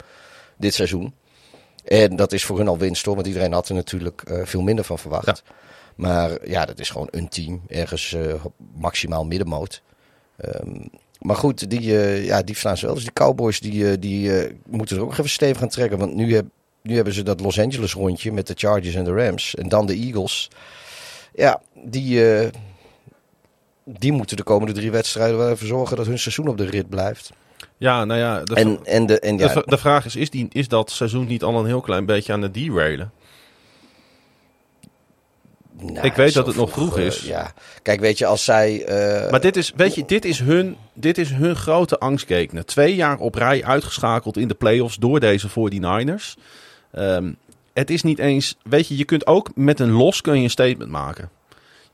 [0.58, 1.13] dit seizoen.
[1.88, 4.62] En dat is voor hun al winst hoor, want iedereen had er natuurlijk eh, veel
[4.62, 5.43] minder van verwacht.
[5.95, 7.62] Maar ja, dat is gewoon een team.
[7.67, 8.45] Ergens eh,
[8.76, 9.82] maximaal middenmoot.
[10.38, 10.86] Ehm,
[11.19, 12.95] maar goed, die, eh, ja, die staan ze wel.
[12.95, 14.32] Dus die Cowboys die, die
[14.69, 15.97] moeten er ook even stevig aan trekken.
[15.97, 16.45] Want nu, heb,
[16.82, 19.56] nu hebben ze dat Los Angeles rondje met de Chargers en de Rams.
[19.56, 20.50] En dan de Eagles.
[21.34, 22.23] Ja, die,
[23.84, 26.89] die moeten de komende drie wedstrijden wel even zorgen dat hun seizoen op de rit
[26.89, 27.32] blijft.
[27.78, 30.48] Ja, nou ja, de, En, en, de, en ja, de, de vraag is, is, die,
[30.52, 33.12] is dat seizoen niet al een heel klein beetje aan het derailen?
[35.80, 37.22] nou, ik weet dat het nog vroeg is.
[37.22, 38.86] ja, kijk, weet je, als zij...
[38.86, 42.66] eh, Maar dit is, weet je, dit is hun, dit is hun grote angstgekner.
[42.66, 46.42] Twee jaar op rij uitgeschakeld in de playoffs door deze 49ers.
[46.92, 47.32] Ehm,
[47.74, 50.50] het is niet eens, weet je, je kunt ook met een los kun je een
[50.50, 51.30] statement maken.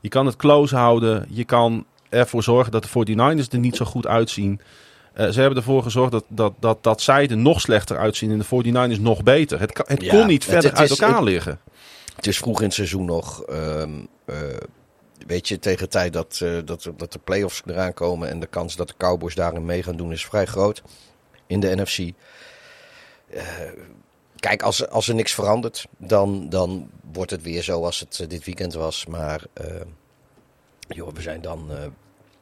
[0.00, 1.26] Je kan het close houden.
[1.30, 4.60] Je kan ervoor zorgen dat de 49ers er niet zo goed uitzien.
[5.14, 8.38] Eh, ze hebben ervoor gezorgd dat, dat, dat, dat zij er nog slechter uitzien en
[8.38, 8.44] de
[8.96, 9.60] 49ers nog beter.
[9.60, 11.60] Het, het Ja, kon niet het- verder het uit is- elkaar liggen.
[12.16, 13.42] Het is vroeg in het seizoen nog.
[13.42, 13.90] ehm,
[14.24, 14.36] eh,
[15.26, 18.46] weet je, tegen de tijd dat, eh, dat, dat de playoffs eraan komen en de
[18.46, 20.82] kans dat de Cowboys daarin mee gaan doen is vrij groot
[21.46, 22.12] in de NFC.
[24.36, 28.44] Kijk, als, er- als er niks verandert, dan, dan wordt het weer zoals het dit
[28.44, 29.06] weekend was.
[29.06, 29.42] Maar
[30.88, 31.70] joh, we zijn dan,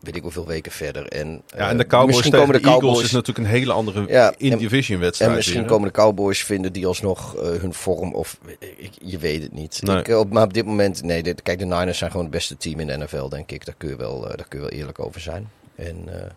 [0.02, 1.06] weet ik hoeveel weken verder.
[1.08, 3.52] En, Ja, en eh, de Cowboys misschien tegen komen de, de Eagles is natuurlijk een
[3.54, 5.30] hele andere Ja, in-division wedstrijd.
[5.30, 8.14] en misschien komen de Cowboys vinden die alsnog eh, hun vorm.
[8.14, 9.78] Of ik, je weet het niet.
[9.82, 9.96] Nee.
[9.98, 11.34] Ik, eh, op, maar op dit moment, nee.
[11.34, 13.64] Kijk, de Niners zijn gewoon het beste team in de NFL, denk ik.
[13.64, 15.50] Daar kun je wel, eh, daar kun je wel eerlijk over zijn.
[15.76, 16.30] En eh,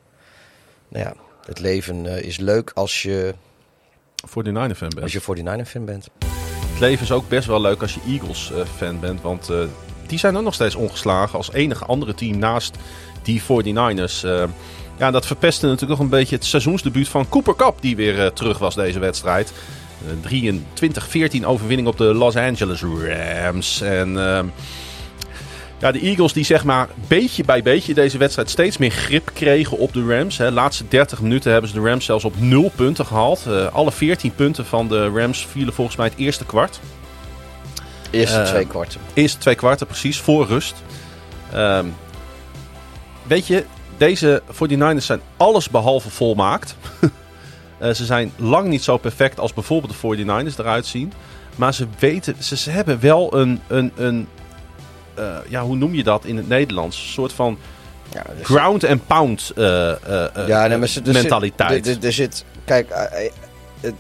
[0.90, 1.14] nou ja,
[1.46, 3.34] het leven eh, is leuk als je,
[4.28, 5.02] Voor de Niner fan bent.
[5.02, 6.08] als je 49er fan bent.
[6.70, 9.22] Het leven is ook best wel leuk als je Eagles eh, fan bent.
[9.22, 9.58] Want eh,
[10.08, 12.76] die zijn ook nog steeds ongeslagen als enige andere team naast
[13.26, 14.24] die 49ers.
[14.24, 14.44] Eh,
[14.98, 17.76] ja, dat verpestte natuurlijk nog een beetje het seizoensdebuut van Cooper Cup.
[17.80, 19.54] Die weer eh, terug was deze wedstrijd.
[20.24, 20.54] Eh,
[21.40, 23.82] 23-14 overwinning op de Los Angeles Rams.
[23.82, 24.18] En
[25.80, 29.78] ja, de Eagles die zeg maar beetje bij beetje deze wedstrijd steeds meer grip kregen
[29.78, 30.38] op de Rams.
[30.38, 30.46] Hè.
[30.46, 33.46] De laatste 30 minuten hebben ze de Rams zelfs op 0 punten gehaald.
[33.48, 36.80] Eh, alle 14 punten van de Rams vielen volgens mij het eerste kwart.
[38.12, 39.02] Eerste Eh, twee kwarten.
[39.14, 40.76] Eerste twee kwarten precies, voor rust.
[41.54, 41.86] Ehm,
[43.28, 43.66] weet je,
[43.98, 46.76] deze 49ers zijn alles behalve volmaakt.
[47.78, 51.14] Eh, ze zijn lang niet zo perfect als bijvoorbeeld de 49ers eruit zien.
[51.56, 54.28] Maar ze weten, ze, ze hebben wel een, een, een
[55.14, 56.98] eh, ja, hoe noem je dat in het Nederlands?
[56.98, 57.58] Een soort van
[58.14, 59.64] Ja, dus- ground and pound eh,
[60.48, 61.88] Ja, nee, maar ze- er zit- mentaliteit.
[61.88, 62.88] er- er zit, kijk,
[63.82, 63.94] het,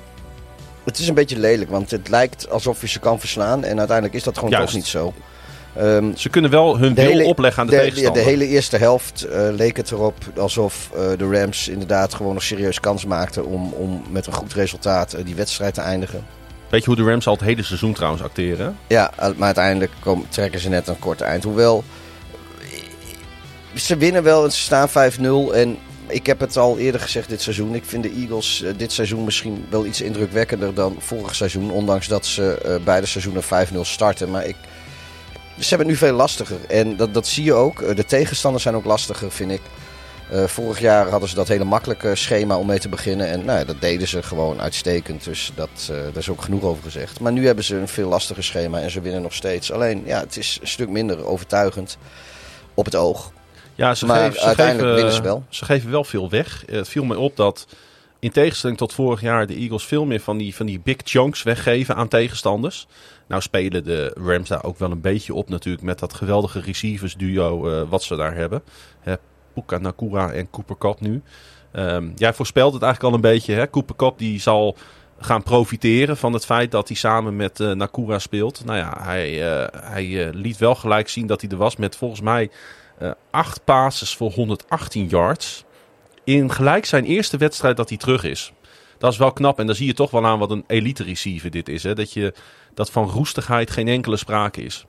[0.83, 3.63] het is een beetje lelijk, want het lijkt alsof je ze kan verslaan.
[3.63, 4.65] En uiteindelijk is dat gewoon Juist.
[4.67, 5.13] toch niet zo.
[5.75, 8.23] Ehm, ze kunnen wel hun wil hele- opleggen aan de, de, tegenstander.
[8.23, 12.43] de hele eerste helft eh, leek het erop alsof eh, de Rams inderdaad gewoon nog
[12.43, 16.25] serieus kans maakten om, om met een goed resultaat eh, die wedstrijd te eindigen.
[16.69, 18.77] Weet je hoe de Rams al het hele seizoen trouwens acteren?
[18.87, 21.43] Ja, maar uiteindelijk komen, trekken ze net een kort eind.
[21.43, 21.83] Hoewel,
[23.75, 25.53] ze winnen wel en ze staan 5-0.
[25.53, 27.75] En ik heb het al eerder gezegd dit seizoen.
[27.75, 31.71] Ik vind de Eagles dit seizoen misschien wel iets indrukwekkender dan vorig seizoen.
[31.71, 33.47] Ondanks dat ze beide seizoenen 5-0
[33.81, 34.31] starten.
[34.31, 34.55] Maar ik,
[35.59, 36.57] ze hebben het nu veel lastiger.
[36.67, 37.81] En dat, dat zie je ook.
[37.81, 39.61] Eh, De tegenstanders zijn ook lastiger, vind ik.
[40.31, 43.27] Eh, vorig jaar hadden ze dat hele makkelijke schema om mee te beginnen.
[43.27, 45.23] En nou, ja, dat deden ze gewoon uitstekend.
[45.23, 47.19] Dus dat, eh, daar is ook genoeg over gezegd.
[47.19, 49.71] Maar nu hebben ze een veel lastiger schema en ze winnen nog steeds.
[49.71, 51.97] Alleen, ja, het is een stuk minder overtuigend
[52.73, 53.31] op het oog.
[53.75, 55.43] Ja, ze, Maar geven, ze, uiteindelijk geven, winnen ze wel.
[55.49, 56.63] ze geven wel veel weg.
[56.71, 57.67] Het viel mij op dat
[58.19, 61.43] in tegenstelling tot vorig jaar de Eagles veel meer van die, van die big chunks
[61.43, 62.87] weggeven aan tegenstanders.
[63.27, 67.15] Nou spelen de Rams daar ook wel een beetje op natuurlijk met dat geweldige receivers
[67.15, 68.63] duo eh, wat ze daar hebben.
[68.99, 69.13] Hè,
[69.53, 71.21] Puka Nakura en Cooper Cup nu.
[71.71, 73.53] Ehm, jij voorspelt het eigenlijk al een beetje.
[73.53, 73.69] Hè?
[73.69, 74.75] Cooper Cup die zal
[75.19, 78.65] gaan profiteren van het feit dat hij samen met eh, Nakura speelt.
[78.65, 82.21] Nou ja, hij, eh, hij liet wel gelijk zien dat hij er was met volgens
[82.21, 82.49] mij
[83.31, 85.63] acht passes voor 118 yards.
[86.23, 88.53] In gelijk zijn eerste wedstrijd dat hij terug is.
[88.97, 91.51] Dat is wel knap en dan zie je toch wel aan wat een elite receiver
[91.51, 91.83] dit is.
[91.83, 91.93] Hè?
[91.93, 92.33] Dat, je,
[92.75, 94.85] dat van roestigheid geen enkele sprake is.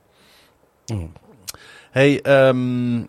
[1.91, 3.03] Hey, ehm,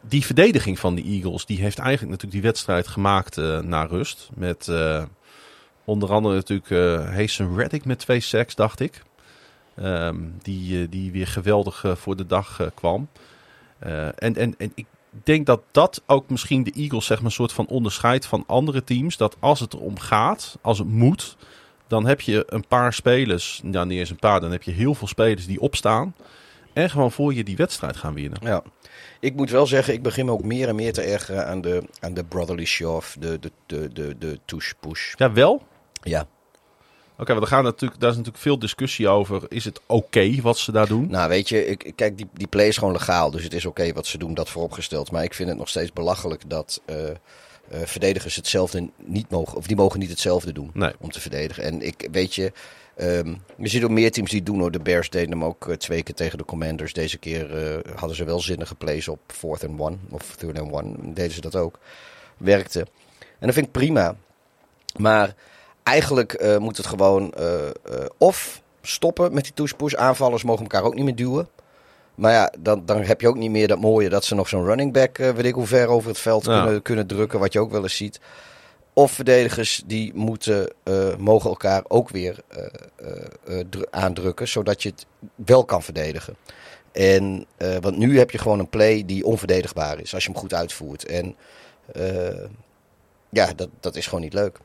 [0.00, 4.28] die verdediging van de Eagles, die heeft eigenlijk natuurlijk die wedstrijd gemaakt eh naar rust.
[4.34, 5.04] Met eh,
[5.84, 9.02] onder andere natuurlijk eh Hasten Reddick met twee sacks, dacht ik.
[9.76, 13.08] Ehm, die, die weer geweldig voor de dag kwam.
[13.78, 14.86] En, en, en ik
[15.24, 18.84] denk dat dat ook misschien de Eagles zeg maar, een soort van onderscheidt van andere
[18.84, 19.16] teams.
[19.16, 21.36] Dat als het erom gaat, als het moet,
[21.88, 23.60] dan heb je een paar spelers.
[23.64, 26.14] Nou, niet eens een paar, dan heb je heel veel spelers die opstaan.
[26.72, 28.40] En gewoon voor je die wedstrijd gaan winnen.
[28.42, 28.62] Ja.
[29.20, 31.82] Ik moet wel zeggen, ik begin me ook meer en meer te ergeren aan de,
[32.00, 35.14] aan de brotherly shove, de, de, de, de, de tush-push.
[35.16, 35.62] Ja, wel?
[36.02, 36.26] Ja.
[37.18, 39.42] Oké, want er gaan natuurlijk, daar is natuurlijk veel discussie over.
[39.48, 41.10] Is het oké wat ze daar doen?
[41.10, 43.30] Nou, weet je, ik, kijk, die, die play is gewoon legaal.
[43.30, 45.10] Dus het is oké wat ze doen, dat vooropgesteld.
[45.10, 46.96] Maar ik vind het nog steeds belachelijk dat eh,
[47.70, 49.56] eh, verdedigers hetzelfde niet mogen.
[49.56, 50.92] Of die mogen niet hetzelfde doen Nee.
[51.00, 51.62] om te verdedigen.
[51.62, 52.52] En ik weet je,
[52.96, 54.70] ehm je ziet ook meer teams die doen hoor.
[54.70, 56.92] De Bears deden hem ook eh, twee keer tegen de Commanders.
[56.92, 59.96] Deze keer eh, hadden ze wel zinnige plays op fourth and one.
[60.10, 60.94] Of third and one.
[61.00, 61.78] Deden ze dat ook.
[62.36, 62.80] Werkte.
[63.18, 64.16] En dat vind ik prima.
[64.96, 65.34] Maar
[65.82, 67.34] eigenlijk moet het gewoon
[68.18, 69.94] of stoppen met die push-push.
[69.94, 71.48] Aanvallers mogen elkaar ook niet meer duwen.
[72.18, 74.64] Maar ja, dan, dan heb je ook niet meer dat mooie dat ze nog zo'n
[74.64, 76.62] running back, eh, weet ik hoe ver over het veld Ja.
[76.62, 77.38] kunnen, kunnen drukken.
[77.38, 78.20] Wat je ook wel eens ziet.
[78.92, 85.06] Of verdedigers die moeten, eh, mogen elkaar ook weer eh, dru- aandrukken, zodat je het
[85.34, 86.36] wel kan verdedigen.
[86.92, 87.46] En,
[87.80, 91.04] want nu heb je gewoon een play die onverdedigbaar is als je hem goed uitvoert.
[91.06, 91.36] En
[93.28, 94.58] ja, dat, dat is gewoon niet leuk.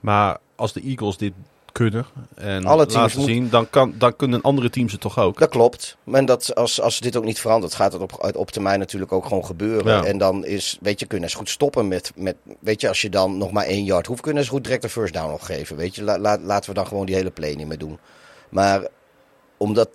[0.00, 1.32] Maar als de Eagles dit
[1.78, 5.38] kunnen en Alle teams laten zien, dan, kan, dan kunnen andere teams het toch ook.
[5.38, 5.96] Dat klopt.
[6.04, 9.26] Maar dat, als, als dit ook niet verandert, gaat het op, op termijn natuurlijk ook
[9.26, 9.92] gewoon gebeuren.
[9.92, 10.04] Ja.
[10.04, 13.10] En dan is, weet je, kunnen ze goed stoppen met, met, weet je, als je
[13.10, 15.76] dan nog maar één yard hoeft, kunnen ze goed direct een first down nog geven.
[15.76, 17.98] Weet je, La- laat- laten we dan gewoon die hele play niet meer doen.
[18.48, 18.86] Maar
[19.56, 19.88] omdat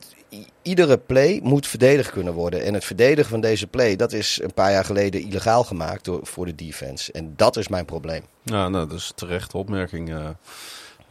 [0.61, 2.63] iedere play moet verdedigd kunnen worden.
[2.63, 6.19] En het verdedigen van deze play, dat is een paar jaar geleden illegaal gemaakt door,
[6.23, 7.11] voor de defense.
[7.11, 8.21] En dat is mijn probleem.
[8.43, 10.09] Ja, nou, dat is een terechte opmerking.
[10.09, 10.29] eh.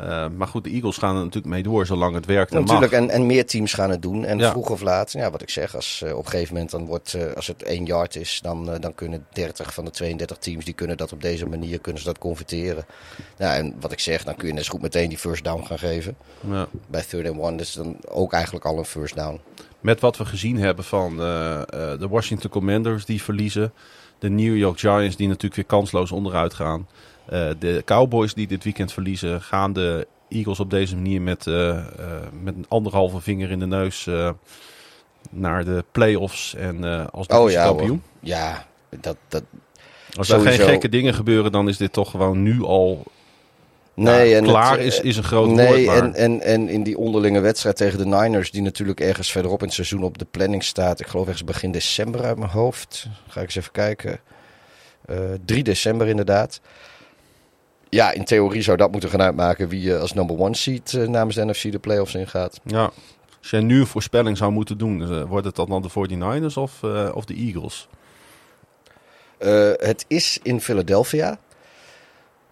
[0.02, 2.92] Eh, maar goed, de Eagles gaan er natuurlijk mee door zolang het werkt en Natuurlijk,
[2.92, 3.00] mag.
[3.00, 4.24] en, en meer teams gaan het doen.
[4.24, 4.50] En Ja.
[4.50, 7.14] vroeg of laat, ja, wat ik zeg, als eh, op een gegeven moment dan wordt,
[7.14, 10.74] eh, als het één yard is, dan, dan kunnen 30 van de 32 teams, die
[10.74, 12.84] kunnen dat op deze manier, kunnen ze dat converteren.
[13.38, 15.64] Ja, en wat ik zeg, dan kun je net zo goed meteen die first down
[15.66, 16.16] gaan geven.
[16.50, 16.66] Ja.
[16.86, 19.40] Bij third and one, dus dan ook eigenlijk al een first down.
[19.80, 23.72] Met wat we gezien hebben van de Washington Commanders die verliezen.
[24.18, 26.86] De New York Giants die natuurlijk weer kansloos onderuit gaan.
[27.26, 29.42] Eh, de Cowboys die dit weekend verliezen.
[29.42, 31.84] Gaan de Eagles op deze manier met, eh, eh,
[32.42, 34.08] met een anderhalve vinger in de neus
[35.30, 36.54] naar de playoffs.
[36.54, 37.88] En als Oh ja, kampioen.
[37.88, 37.98] hoor.
[38.20, 38.66] Ja,
[39.00, 39.42] dat, dat,
[40.16, 43.04] Als er geen gekke dingen gebeuren, dan is dit toch gewoon nu al
[43.94, 45.86] nee, en klaar het, is, is een groot Nee, woord.
[45.86, 49.60] Maar en, en, en in die onderlinge wedstrijd tegen de Niners, die natuurlijk ergens verderop
[49.60, 51.00] in het seizoen op de planning staat.
[51.00, 53.06] Ik geloof ergens begin december uit mijn hoofd.
[53.28, 54.20] Ga ik eens even kijken.
[55.06, 56.60] Eh 3 december inderdaad.
[57.94, 61.08] Ja, in theorie zou dat moeten gaan uitmaken wie eh, als number one seed eh,
[61.08, 62.60] namens de NFC de playoffs ingaat.
[62.64, 62.90] ja,
[63.38, 66.82] als jij nu een voorspelling zou moeten doen, eh, wordt het dan de 49ers of,
[67.14, 67.88] of de Eagles?
[69.78, 71.38] Het is in Philadelphia.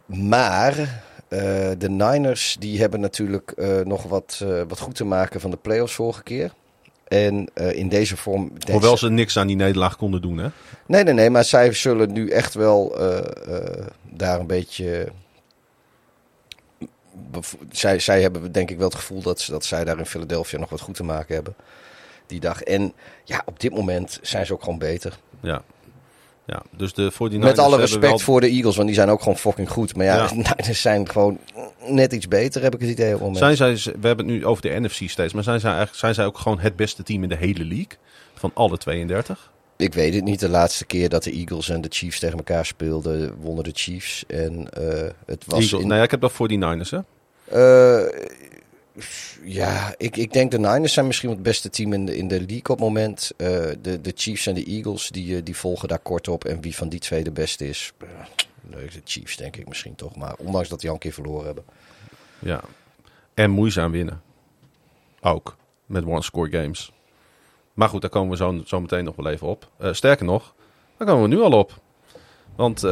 [0.06, 1.04] Maar
[1.78, 6.22] de Niners die hebben natuurlijk nog wat, wat goed te maken van de playoffs vorige
[6.22, 6.52] keer.
[7.08, 8.52] En in deze vorm...
[8.70, 10.48] Hoewel ze niks aan die nederlaag konden doen, hè?
[10.86, 12.96] Nee, nee, nee, maar zij zullen nu echt wel
[14.10, 15.12] daar een beetje.
[17.70, 20.70] Zij, zij hebben denk ik wel het gevoel dat, dat zij daar in Philadelphia nog
[20.70, 21.54] wat goed te maken hebben.
[22.26, 22.62] Die dag.
[22.62, 22.92] En
[23.24, 25.18] ja, op dit moment zijn ze ook gewoon beter.
[25.40, 25.62] Ja.
[26.44, 29.20] ja dus de 49ers Met alle respect wel- voor de Eagles, want die zijn ook
[29.20, 29.96] gewoon fucking goed.
[29.96, 30.54] Maar ja, Ja.
[30.64, 31.38] ze zijn gewoon
[31.86, 33.56] net iets beter, heb ik het idee op het moment.
[33.58, 36.14] Zijn zij, we hebben het nu over de NFC steeds, maar zijn zij, eigenlijk, zijn
[36.14, 37.98] zij ook gewoon het beste team in de hele league?
[38.34, 39.50] Van alle 32?
[39.80, 40.40] Ik weet het niet.
[40.40, 44.24] De laatste keer dat de Eagles en de Chiefs tegen elkaar speelden, wonnen de Chiefs.
[44.26, 46.98] En eh, het was Eagles, in, Nee, ik heb dat voor die Niners, hè?
[47.44, 48.28] Eh,
[49.42, 52.38] ja, ik, ik denk de Niners zijn misschien het beste team in de, in de
[52.38, 53.30] league op het moment.
[53.36, 53.48] Eh,
[53.82, 56.44] de, de Chiefs en de Eagles, die, die volgen daar kort op.
[56.44, 57.92] En wie van die twee de beste is,
[58.70, 60.16] leuk, de Chiefs denk ik misschien toch.
[60.16, 61.64] Maar ondanks dat die al een keer verloren hebben.
[62.38, 62.60] Ja.
[63.34, 64.22] En moeizaam winnen.
[65.20, 65.56] Ook.
[65.86, 66.92] Met one-score games.
[67.80, 69.68] Maar goed, daar komen we zo, zo meteen nog wel even op.
[69.78, 70.54] Eh, sterker nog,
[70.96, 71.72] daar komen we nu al op.
[72.56, 72.90] Want eh,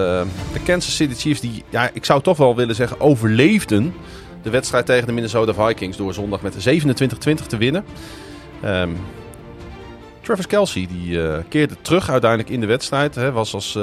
[0.52, 3.94] de Kansas City Chiefs, die, ja, ik zou toch wel willen zeggen, overleefden
[4.42, 7.84] de wedstrijd tegen de Minnesota Vikings door zondag met de 27-20 te winnen.
[8.62, 8.90] Ehm,
[10.20, 13.14] Travis Kelsey die eh, keerde terug uiteindelijk in de wedstrijd.
[13.14, 13.78] Hè, was als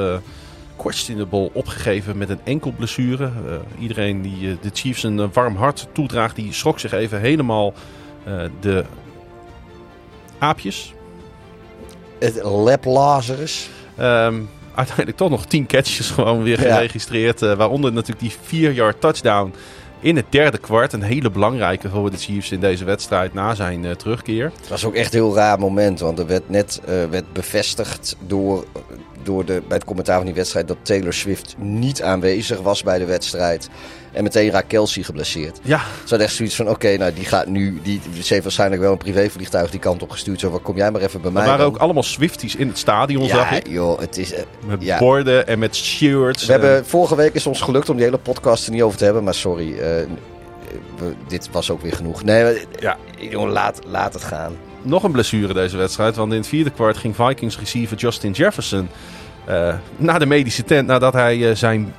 [0.75, 3.31] questionable opgegeven met een enkel blessure.
[3.79, 7.73] Iedereen die de Chiefs een warm hart toedraagt, die schrok zich even helemaal
[8.59, 8.85] de
[10.37, 10.94] aapjes.
[12.25, 13.69] Het Lab Lazarus.
[13.97, 14.35] Ehm,
[14.75, 16.73] uiteindelijk toch nog 10 catches gewoon weer Ja.
[16.75, 17.41] geregistreerd.
[17.41, 18.35] eh, waaronder natuurlijk die
[18.71, 19.53] 4-yard touchdown
[19.99, 20.93] in het derde kwart.
[20.93, 24.51] Een hele belangrijke voor de Chiefs in deze wedstrijd na zijn eh, terugkeer.
[24.59, 25.99] Het was ook echt een heel raar moment.
[25.99, 28.65] Want er werd net eh, werd bevestigd door,
[29.23, 30.67] door de, bij het commentaar van die wedstrijd...
[30.67, 33.69] dat Taylor Swift niet aanwezig was bij de wedstrijd.
[34.15, 35.59] En meteen raakt Kelsey geblesseerd.
[35.61, 37.79] Ja, Ze had echt zoiets van, oké, nou die gaat nu...
[37.83, 40.39] Die, ze heeft waarschijnlijk wel een privévliegtuig die kant op gestuurd.
[40.39, 41.73] Zo kom jij maar even bij mij er waren dan.
[41.73, 43.67] ook allemaal Swifties in het stadion, zag Ja, ik.
[43.67, 44.33] joh, het is...
[44.33, 44.97] eh, Met ja.
[44.97, 46.45] borden en met shirts.
[46.45, 49.03] We hebben, vorige week is ons gelukt om die hele podcast er niet over te
[49.03, 49.23] hebben.
[49.23, 49.77] Maar sorry, eh,
[50.97, 52.23] we- dit was ook weer genoeg.
[52.23, 52.97] Nee, maar, Ja.
[53.19, 54.53] jongen, laat, laat het gaan.
[54.81, 56.15] nog een blessure deze wedstrijd.
[56.15, 58.89] Want in het vierde kwart ging Vikings receiver Justin Jefferson
[59.45, 61.93] eh, naar de medische tent nadat hij eh, zijn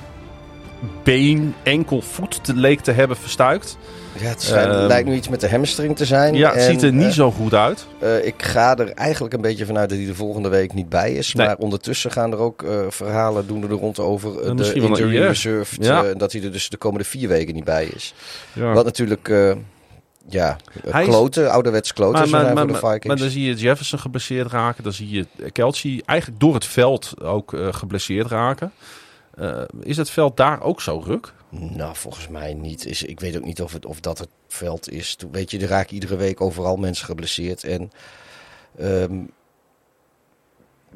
[1.03, 3.77] been, enkel, voet te, leek te hebben verstuikt.
[4.19, 6.33] Ja, het Ehm, lijkt nu iets met de hamstring te zijn.
[6.33, 7.85] Ja, het En, ziet er niet eh, zo goed uit.
[7.99, 11.11] eh, ik ga er eigenlijk een beetje vanuit dat hij de volgende week niet bij
[11.13, 11.33] is.
[11.33, 11.47] Nee.
[11.47, 15.35] Maar ondertussen gaan er ook eh, verhalen doen er rond over de injury.
[15.79, 16.03] Ja.
[16.03, 18.13] eh, dat hij er dus de komende vier weken niet bij is.
[18.53, 18.73] Ja.
[18.73, 19.27] Wat natuurlijk,
[20.29, 20.57] ja,
[20.89, 23.05] Hij is- kloten, ouderwets kloten Maar, zou maar, zijn maar, voor de Vikings.
[23.07, 24.83] maar dan zie je Jefferson geblesseerd raken.
[24.83, 28.71] Dan zie je Kelsey eigenlijk door het veld ook geblesseerd raken.
[29.37, 31.33] Eh, is het veld daar ook zo ruk?
[31.49, 32.85] Nou, volgens mij niet.
[32.85, 35.15] Is, ik weet ook niet of, het, of dat het veld is.
[35.15, 37.63] Toen- Weet je, er raken iedere week overal mensen geblesseerd.
[37.63, 37.91] En
[38.77, 39.19] ehm,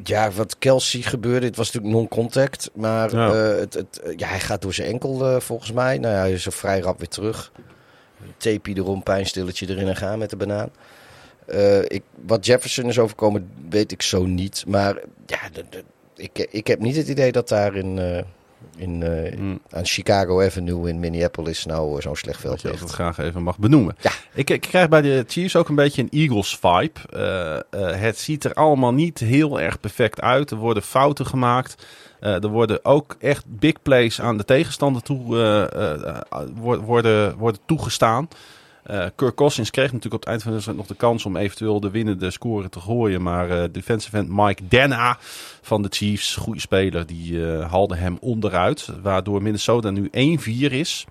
[0.03, 2.69] ja, wat Kelsey gebeurde, het was natuurlijk non-contact.
[2.73, 3.33] Maar Ja.
[3.33, 5.97] eh, het, het, eh, ja, hij gaat door zijn enkel volgens mij.
[5.97, 7.51] Nou ja, hij is zo vrij rap weer terug.
[8.37, 10.69] Tape erom, pijnstilletje erin en gaan met de banaan.
[11.87, 14.63] Ik, wat Jefferson is overkomen, weet ik zo niet.
[14.67, 15.83] Maar ja, de- de-
[16.21, 18.23] ik, ik heb niet het idee dat daar in, eh,
[18.77, 19.59] in, eh, Hmm.
[19.71, 22.79] aan Chicago Avenue in Minneapolis nou eh, zo'n slecht veld Dat je ligt.
[22.81, 23.95] dat graag even mag benoemen.
[24.01, 24.11] Ja.
[24.33, 26.99] Ik, ik krijg bij de Chiefs ook een beetje een Eagles vibe.
[27.95, 30.51] Het ziet er allemaal niet heel erg perfect uit.
[30.51, 31.85] Er worden fouten gemaakt.
[32.19, 35.25] Er worden ook echt big plays aan de tegenstander toe,
[36.55, 38.27] wo- worden, worden toegestaan.
[38.83, 41.37] Eh Kirk Cousins kreeg natuurlijk op het eind van de wedstrijd nog de kans om
[41.37, 43.21] eventueel de winnende score te gooien.
[43.21, 45.17] Maar eh defensive end Mike Dana
[45.61, 48.89] van de Chiefs, goede speler, die eh, haalde hem onderuit.
[49.01, 51.05] Waardoor Minnesota nu 1-4 is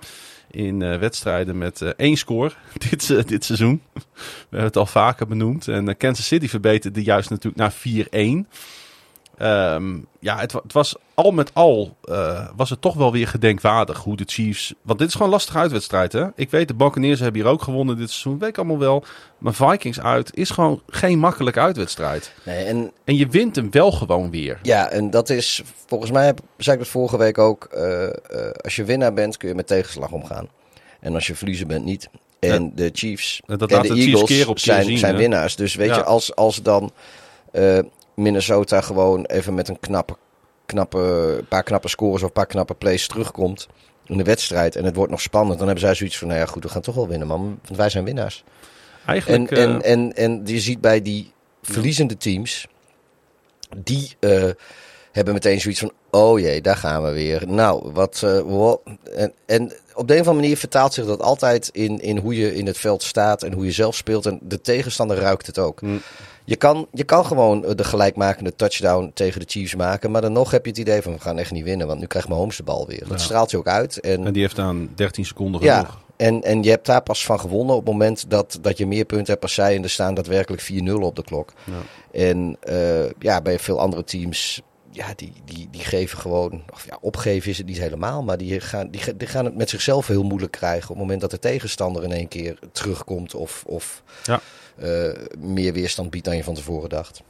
[0.50, 2.52] in wedstrijden met één score
[2.88, 3.82] dit, dit seizoen.
[3.94, 4.00] We
[4.40, 5.68] hebben het al vaker benoemd.
[5.68, 7.74] En Kansas City verbeterde juist natuurlijk naar
[8.44, 8.46] 4-1.
[9.40, 13.98] Ehm, ja, het, het was al met al eh, was het toch wel weer gedenkwaardig
[13.98, 14.74] hoe de Chiefs...
[14.82, 16.26] Want dit is gewoon een lastige uitwedstrijd, hè?
[16.34, 18.38] Ik weet, de Buccaneers hebben hier ook gewonnen dit seizoen.
[18.38, 19.04] Weet ik allemaal wel.
[19.38, 22.32] Maar Vikings uit is gewoon geen makkelijke uitwedstrijd.
[22.44, 24.58] Nee, en En je wint hem wel gewoon weer.
[24.62, 27.64] ja, en dat is volgens mij, heb- zei ik het vorige week ook.
[27.64, 28.12] eh, eh,
[28.64, 30.48] als je winnaar bent, kun je met tegenslag omgaan.
[31.00, 32.08] En als je verliezer bent, niet.
[32.40, 35.16] En de Chiefs En dat en de de Eagles keer op keer zijn, zien, zijn
[35.16, 35.56] winnaars.
[35.56, 35.94] Dus weet Ja.
[35.96, 36.92] je, als, als dan
[38.22, 40.16] Minnesota gewoon even met een knappe,
[40.66, 43.68] knappe, paar knappe scores of een paar knappe plays terugkomt
[44.06, 46.46] in de wedstrijd en het wordt nog spannend, dan hebben zij zoiets van, nou ja
[46.46, 48.44] goed, we gaan toch wel winnen man, want wij zijn winnaars.
[48.46, 49.50] En, Eigenlijk...
[49.50, 52.66] en, eh, en, en je ziet bij die verliezende teams,
[53.76, 54.48] die eh,
[55.12, 57.42] hebben meteen zoiets van, oh jee, daar gaan we weer.
[57.46, 58.76] Nou, wat, eh, wow.
[59.14, 62.36] en, en op de een of andere manier vertaalt zich dat altijd in, in hoe
[62.36, 64.26] je in het veld staat en hoe je zelf speelt.
[64.26, 65.80] En de tegenstander ruikt het ook.
[65.82, 66.00] Mm.
[66.44, 70.32] Je, kan, je kan gewoon eh, de gelijkmakende touchdown tegen de Chiefs maken, maar dan
[70.32, 72.56] nog heb je het idee van, we gaan echt niet winnen, want nu krijgt Mahomes
[72.56, 72.98] de bal weer.
[73.08, 73.24] Dat Ja.
[73.24, 74.00] straalt je ook uit.
[74.00, 75.98] En, en die heeft aan 13 seconden ja, genoeg.
[76.16, 79.04] en, en je hebt daar pas van gewonnen op het moment dat, dat je meer
[79.04, 79.76] punten hebt als zij.
[79.76, 81.52] En er staan daadwerkelijk 4-0 op de klok.
[81.64, 81.72] Ja.
[82.20, 86.62] En eh, ja, bij veel andere teams, ja, die, die, die geven gewoon...
[86.72, 89.70] Of ja, opgeven is het niet helemaal, maar die gaan, die, die gaan het met
[89.70, 90.82] zichzelf heel moeilijk krijgen...
[90.82, 94.40] op het moment dat de tegenstander in één keer terugkomt of, of Ja.
[94.76, 97.22] eh, meer weerstand biedt dan je van tevoren dacht.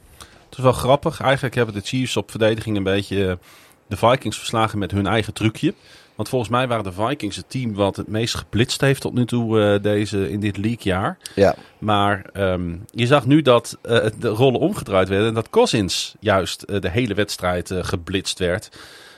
[0.49, 1.21] Het is wel grappig.
[1.21, 3.39] Eigenlijk hebben de Chiefs op verdediging een beetje
[3.87, 5.73] de Vikings verslagen met hun eigen trucje.
[6.21, 9.25] Want volgens mij waren de Vikings het team wat het meest geblitst heeft tot nu
[9.25, 11.17] toe eh, deze, in dit leaguejaar.
[11.35, 16.15] Ja, Maar ehm, je zag nu dat eh, de rollen omgedraaid werden en dat Cousins
[16.19, 18.69] juist eh, de hele wedstrijd geblitst werd.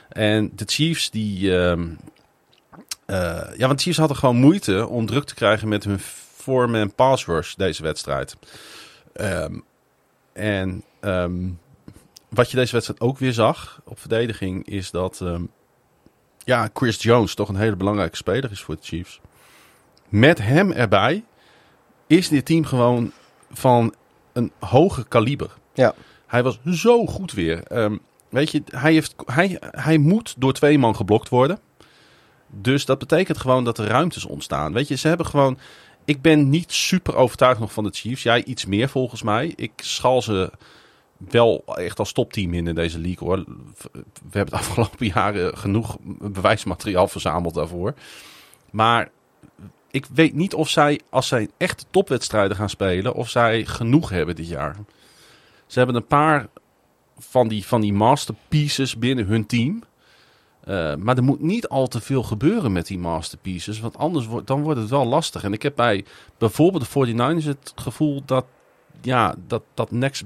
[0.10, 1.58] En de Chiefs die...
[1.58, 1.88] ehm,
[3.06, 6.00] eh, ja, want de Chiefs hadden gewoon moeite om druk te krijgen met hun
[6.36, 8.36] four-man pass rush deze wedstrijd.
[9.14, 9.60] Ehm,
[10.34, 10.84] en
[12.30, 15.22] wat je deze wedstrijd ook weer zag op verdediging is dat
[16.44, 19.20] ja, Chris Jones toch een hele belangrijke speler is voor de Chiefs.
[20.10, 21.24] Met hem erbij
[22.08, 23.12] is dit team gewoon
[23.52, 23.94] van
[24.34, 25.50] een hoger kaliber.
[25.74, 25.94] Ja.
[26.28, 27.64] Hij was zo goed weer.
[27.64, 27.98] Ehm,
[28.30, 31.60] weet je, hij, heeft, hij, hij moet door twee man geblokt worden.
[32.48, 34.74] Dus dat betekent gewoon dat er ruimtes ontstaan.
[34.74, 35.58] Weet je, ze hebben gewoon...
[36.06, 38.24] Ik ben niet super overtuigd nog van de Chiefs.
[38.24, 39.54] Jij iets meer volgens mij.
[39.56, 40.52] Ik schal ze
[41.30, 43.38] wel echt als topteam in deze league hoor.
[43.38, 47.94] We hebben het afgelopen jaren genoeg bewijsmateriaal verzameld daarvoor.
[48.70, 49.10] Maar
[49.92, 54.36] ik weet niet of zij, als zij echte topwedstrijden gaan spelen, of zij genoeg hebben
[54.36, 54.76] dit jaar.
[55.66, 56.48] Ze hebben een paar
[57.18, 59.84] van die, van die masterpieces binnen hun team.
[60.68, 63.80] Uh, maar er moet niet al te veel gebeuren met die masterpieces.
[63.80, 65.44] Want anders wordt, dan wordt het wel lastig.
[65.44, 66.06] En ik heb bij
[66.38, 68.46] bijvoorbeeld de 49ers het gevoel dat,
[69.06, 70.24] ja, dat, dat next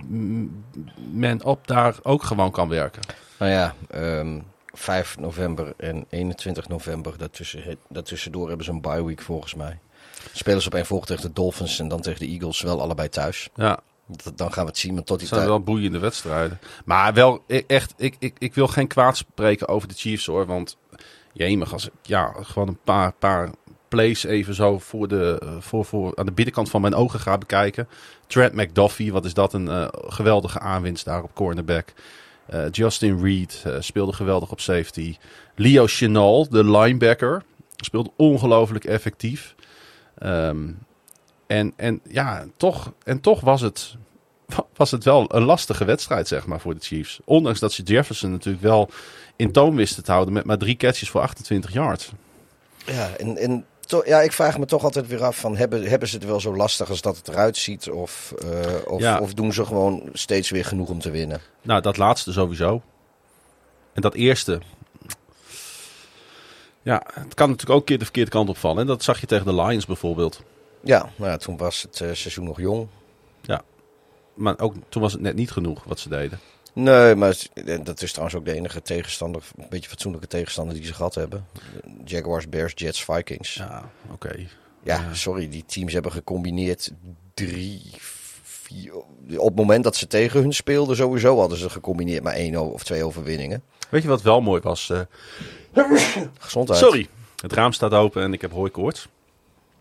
[1.12, 3.02] man op daar ook gewoon kan werken.
[3.40, 3.74] nou ja,
[4.20, 4.44] um,
[4.78, 9.80] 5 november en 21 november, daartussen, daartussendoor hebben ze een bye week volgens mij.
[10.34, 13.10] Spelen ze op een volg tegen de Dolphins en dan tegen de Eagles wel allebei
[13.10, 13.50] thuis.
[13.56, 13.80] Ja.
[14.36, 14.94] Dan gaan we het zien.
[14.94, 16.60] Maar tot die Het zijn wel boeiende wedstrijden.
[16.86, 20.46] Maar wel echt, ik, ik, ik wil geen kwaad spreken over de Chiefs hoor.
[20.46, 20.78] Want
[21.34, 23.50] jemig, als ik ja, gewoon een paar, paar
[23.88, 27.88] plays even zo voor de, voor, voor, aan de binnenkant van mijn ogen ga bekijken.
[28.28, 31.94] Trent McDuffie, wat is dat een eh, geweldige aanwinst daar op cornerback.
[32.46, 35.18] Eh, Justin Reed eh, speelde geweldig op safety.
[35.56, 37.44] Leo Chenal, de linebacker,
[37.76, 39.56] speelde ongelooflijk effectief.
[40.18, 40.68] Ehm,
[41.48, 43.96] en, en, ja, toch, en toch was het,
[44.76, 47.20] was het wel een lastige wedstrijd, zeg maar, voor de Chiefs.
[47.26, 48.90] Ondanks dat ze Jefferson natuurlijk wel
[49.36, 52.12] in toon wisten te houden met maar drie catches voor 28 yards.
[52.86, 56.08] Ja, en, en to- ja, ik vraag me toch altijd weer af van hebben, hebben
[56.08, 57.90] ze het wel zo lastig als dat het eruit ziet?
[57.90, 59.20] Of, eh, of, Ja.
[59.20, 61.42] of doen ze gewoon steeds weer genoeg om te winnen?
[61.62, 62.82] Nou, dat laatste sowieso.
[63.94, 64.62] En dat eerste.
[66.82, 68.82] Ja, het kan natuurlijk ook een keer de verkeerde kant opvallen.
[68.82, 70.42] En dat zag je tegen de Lions bijvoorbeeld.
[70.84, 72.88] Ja, nou, ja, toen was het eh, seizoen nog jong.
[74.34, 76.40] Maar ook toen was het net niet genoeg wat ze deden.
[76.80, 80.86] Nee, maar eh, dat is trouwens ook de enige tegenstander, een beetje fatsoenlijke tegenstander die
[80.86, 81.46] ze gehad hebben.
[82.06, 83.54] Jaguars, Bears, Jets, Vikings.
[83.54, 83.90] Ja,
[84.84, 85.16] Ja, oké.
[85.16, 86.92] sorry, die teams hebben gecombineerd
[87.34, 87.82] drie,
[88.44, 88.94] vier...
[89.38, 92.84] Op het moment dat ze tegen hun speelden, sowieso hadden ze gecombineerd maar één of
[92.84, 93.64] twee overwinningen.
[93.90, 94.90] Weet je wat wel mooi was?
[94.90, 95.02] Eh,
[96.40, 96.80] Gezondheid.
[96.80, 97.08] sorry,
[97.42, 99.08] het raam staat open en ik heb hooikoorts.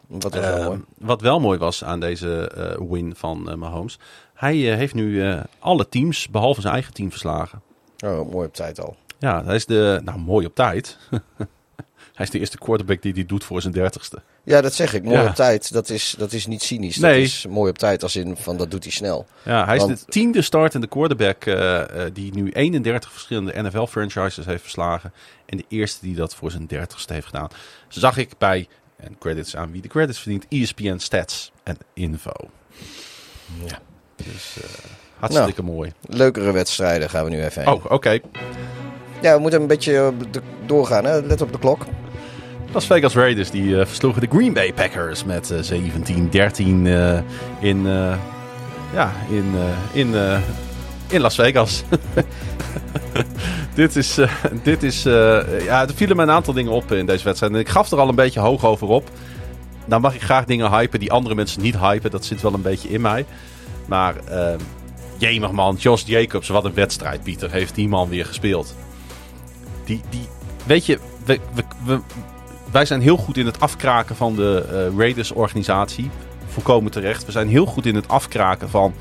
[0.07, 0.81] Wat was wel Eh, mooi.
[0.99, 3.99] Wat wel mooi was aan deze eh, win van Mahomes.
[4.37, 7.63] Hij eh, heeft nu eh, alle teams, behalve zijn eigen team, verslagen.
[8.05, 8.97] Oh, mooi op tijd al.
[9.19, 10.97] Ja, hij is de, nou mooi op tijd.
[12.15, 14.23] hij is de eerste quarterback die dit doet voor zijn dertigste.
[14.43, 15.03] Ja, dat zeg ik.
[15.05, 15.27] Mooi Ja.
[15.29, 15.73] op tijd.
[15.73, 16.97] Dat is, dat is niet cynisch.
[16.97, 17.13] Nee.
[17.13, 19.27] Dat is mooi op tijd als in van dat doet hij snel.
[19.43, 21.83] Ja, hij is de tiende startende quarterback eh,
[22.13, 25.13] die nu 31 verschillende NFL-franchises heeft verslagen.
[25.47, 27.49] En de eerste die dat voor zijn dertigste heeft gedaan.
[27.89, 32.33] Zag ik bij, en credits aan wie de credits verdient, ESPN Stats en Info.
[33.67, 33.79] Ja.
[34.17, 34.69] Dus eh,
[35.19, 35.93] hartstikke mooi.
[36.09, 37.73] Leukere wedstrijden gaan we nu even heen.
[37.75, 38.19] Oh, oké.
[39.23, 41.05] Ja, we moeten een beetje de- doorgaan.
[41.05, 41.21] Hè?
[41.21, 41.85] Let op de klok.
[42.73, 47.19] Las Vegas Raiders die eh, versloegen de Green Bay Packers met eh, 17-13 eh,
[47.61, 48.17] in, eh,
[48.93, 50.39] ja, in, eh, in, eh,
[51.09, 51.83] in Las Vegas.
[53.75, 54.31] dit is, eh,
[54.63, 57.53] dit is eh, ja, er vielen me een aantal dingen op in deze wedstrijd.
[57.53, 59.11] En ik gaf er al een beetje hoog over op.
[59.85, 62.11] Nou mag ik graag dingen hypen die andere mensen niet hypen.
[62.11, 63.25] Dat zit wel een beetje in mij.
[63.87, 64.55] Maar eh
[65.19, 67.51] jemig man, Josh Jacobs, wat een wedstrijd Pieter.
[67.51, 68.75] Heeft die man weer gespeeld.
[69.85, 70.29] Die, die,
[70.65, 72.01] weet je, we, we, we,
[72.71, 76.11] wij zijn heel goed in het afkraken van de eh, Raiders-organisatie.
[76.47, 77.27] Volkomen terecht.
[77.27, 78.95] We zijn heel goed in het afkraken van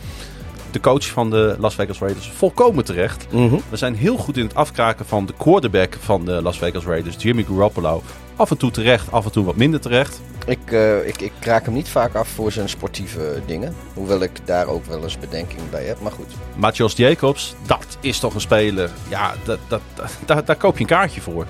[0.72, 2.30] de coach van de Las Vegas Raiders.
[2.30, 3.28] Volkomen terecht.
[3.70, 7.16] We zijn heel goed in het afkraken van de quarterback van de Las Vegas Raiders,
[7.20, 8.02] Jimmy Garoppolo.
[8.36, 10.22] Af en toe terecht, af en toe wat minder terecht.
[10.48, 13.76] Ik, eh, ik, ik raak hem niet vaak af voor zijn sportieve dingen.
[13.94, 16.00] Hoewel ik daar ook wel eens bedenking bij heb.
[16.02, 16.34] Maar goed.
[16.56, 18.90] Maar Josh Jacobs, dat is toch een speler.
[19.10, 21.46] Ja, dat, dat, dat- daar, daar koop je een kaartje voor.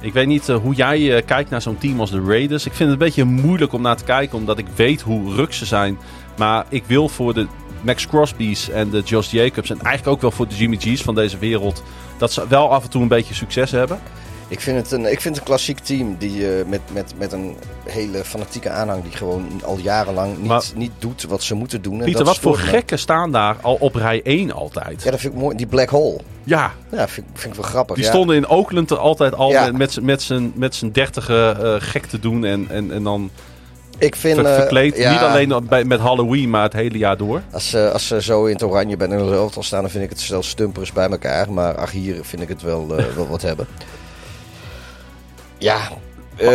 [0.00, 2.66] Ik weet niet eh, hoe jij eh, kijkt naar zo'n team als de Raiders.
[2.66, 5.52] Ik vind het een beetje moeilijk om naar te kijken, omdat ik weet hoe ruk
[5.52, 5.98] ze zijn.
[6.38, 7.46] Maar ik wil voor de
[7.80, 11.14] Max Crosby's en de Josh Jacobs en eigenlijk ook wel voor de Jimmy G's van
[11.14, 11.82] deze wereld,
[12.18, 14.00] dat ze wel af en toe een beetje succes hebben.
[14.48, 17.56] Ik vind het een, ik vind een klassiek team die, eh, met, met, met een
[17.88, 19.02] hele fanatieke aanhang.
[19.02, 21.98] Die gewoon al jarenlang niet, Maar- niet doet wat ze moeten doen.
[21.98, 22.62] En Pieter, dat wat voor me.
[22.62, 25.02] gekken staan daar al op rij 1 altijd?
[25.02, 25.56] Ja, dat vind ik mooi.
[25.56, 26.20] Die black hole.
[26.44, 27.94] Ja, Ja, vind, ik- vind ik wel grappig.
[27.96, 28.10] die ja.
[28.10, 29.72] stonden in Oakland er altijd al Ja.
[29.72, 33.30] met, met, zijn, met zijn dertige eh, gek te doen en, en, en dan
[33.98, 34.96] Ik vind, ver- eh, verkleed.
[34.96, 37.42] ja, Niet alleen bij, met Halloween, maar het hele jaar door.
[37.52, 40.10] Als, ze als ze zo in het oranje bij een elftal staan, dan vind ik
[40.10, 41.52] het stel stumpers bij elkaar.
[41.52, 42.86] Maar ach, hier vind ik het wel,
[43.16, 43.66] wel wat hebben.
[45.64, 45.90] Ja,
[46.36, 46.48] eh,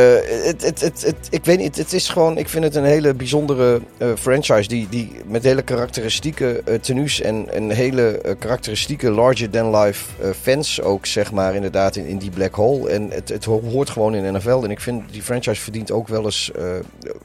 [0.45, 1.77] het, het, het, het, ik weet niet.
[1.77, 4.67] Het is gewoon, ik vind het een hele bijzondere eh, franchise.
[4.67, 11.31] Die, die met hele karakteristieke eh, tenues en een hele karakteristieke larger-than-life fans ook, zeg
[11.31, 12.89] maar, inderdaad, in, in die black hole.
[12.89, 14.63] En het, het ho- hoort gewoon in NFL.
[14.63, 16.51] En ik vind die franchise verdient ook wel eens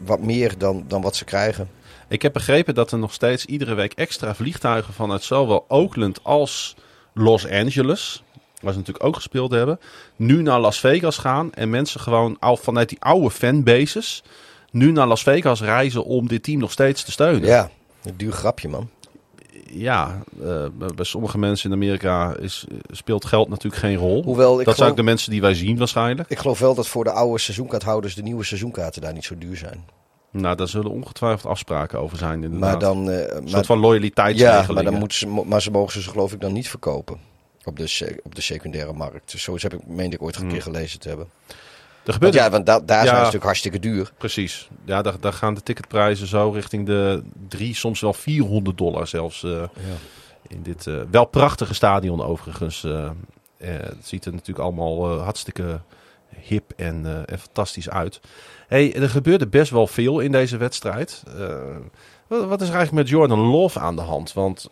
[0.04, 1.68] wat meer dan, dan wat ze krijgen.
[2.08, 6.76] Ik heb begrepen dat er nog steeds iedere week extra vliegtuigen vanuit zowel Oakland als
[7.14, 8.22] Los Angeles,
[8.64, 9.80] waar ze natuurlijk ook gespeeld hebben,
[10.16, 11.52] nu naar Las Vegas gaan.
[11.52, 14.22] En mensen gewoon al vanuit die oude fanbases
[14.70, 17.48] nu naar Las Vegas reizen om dit team nog steeds te steunen.
[17.48, 17.70] Ja,
[18.02, 18.88] een duur grapje, man.
[19.70, 24.22] Ja, eh, bij sommige mensen in Amerika is, speelt geld natuurlijk geen rol.
[24.22, 26.30] Hoewel, ik dat zijn geloof, ook de mensen die wij zien waarschijnlijk.
[26.30, 29.56] ik geloof wel dat voor de oude seizoenkaarthouders de nieuwe seizoenkaarten daar niet zo duur
[29.56, 29.84] zijn.
[30.30, 32.70] Nou, daar zullen ongetwijfeld afspraken over zijn inderdaad.
[32.70, 33.06] Maar dan...
[33.06, 34.74] Een maar, soort van ja, loyaliteitsregelingen.
[34.74, 37.18] maar, dan moeten ze, maar ze mogen ze geloof ik dan niet verkopen.
[37.64, 39.32] Op de, op de secundaire markt.
[39.32, 41.26] Dus zo heb ik, meende ik ooit een keer gelezen te hebben.
[41.46, 43.10] Er Want gebeurt ja, want da- daar zijn Ja.
[43.14, 44.12] ze natuurlijk hartstikke duur.
[44.18, 44.68] Precies.
[44.84, 49.42] Ja, daar, daar gaan de ticketprijzen zo richting de drie, soms wel 400 dollar zelfs.
[49.42, 49.62] eh,
[50.48, 52.84] In dit eh, wel prachtige stadion overigens.
[52.84, 53.10] eh,
[53.58, 55.80] het ziet er natuurlijk allemaal hartstikke
[56.40, 58.20] hip en, en fantastisch uit.
[58.68, 61.22] Hey, er gebeurde best wel veel in deze wedstrijd.
[62.26, 64.32] Wat, wat is er eigenlijk met Jordan Love aan de hand?
[64.32, 64.68] Want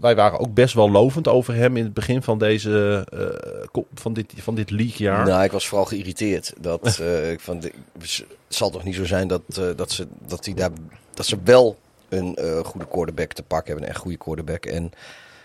[0.00, 4.12] wij waren ook best wel lovend over hem in het begin van, deze, eh, van,
[4.12, 5.26] dit, van dit leaguejaar.
[5.26, 6.52] Nou, ik was vooral geïrriteerd.
[6.60, 7.62] Dat, eh, ik van,
[7.98, 10.70] het zal toch niet zo zijn dat, eh, dat, ze, dat, die daar,
[11.14, 13.84] dat ze wel een eh, goede quarterback te pakken hebben.
[13.84, 14.66] Een echt goede quarterback.
[14.66, 14.92] En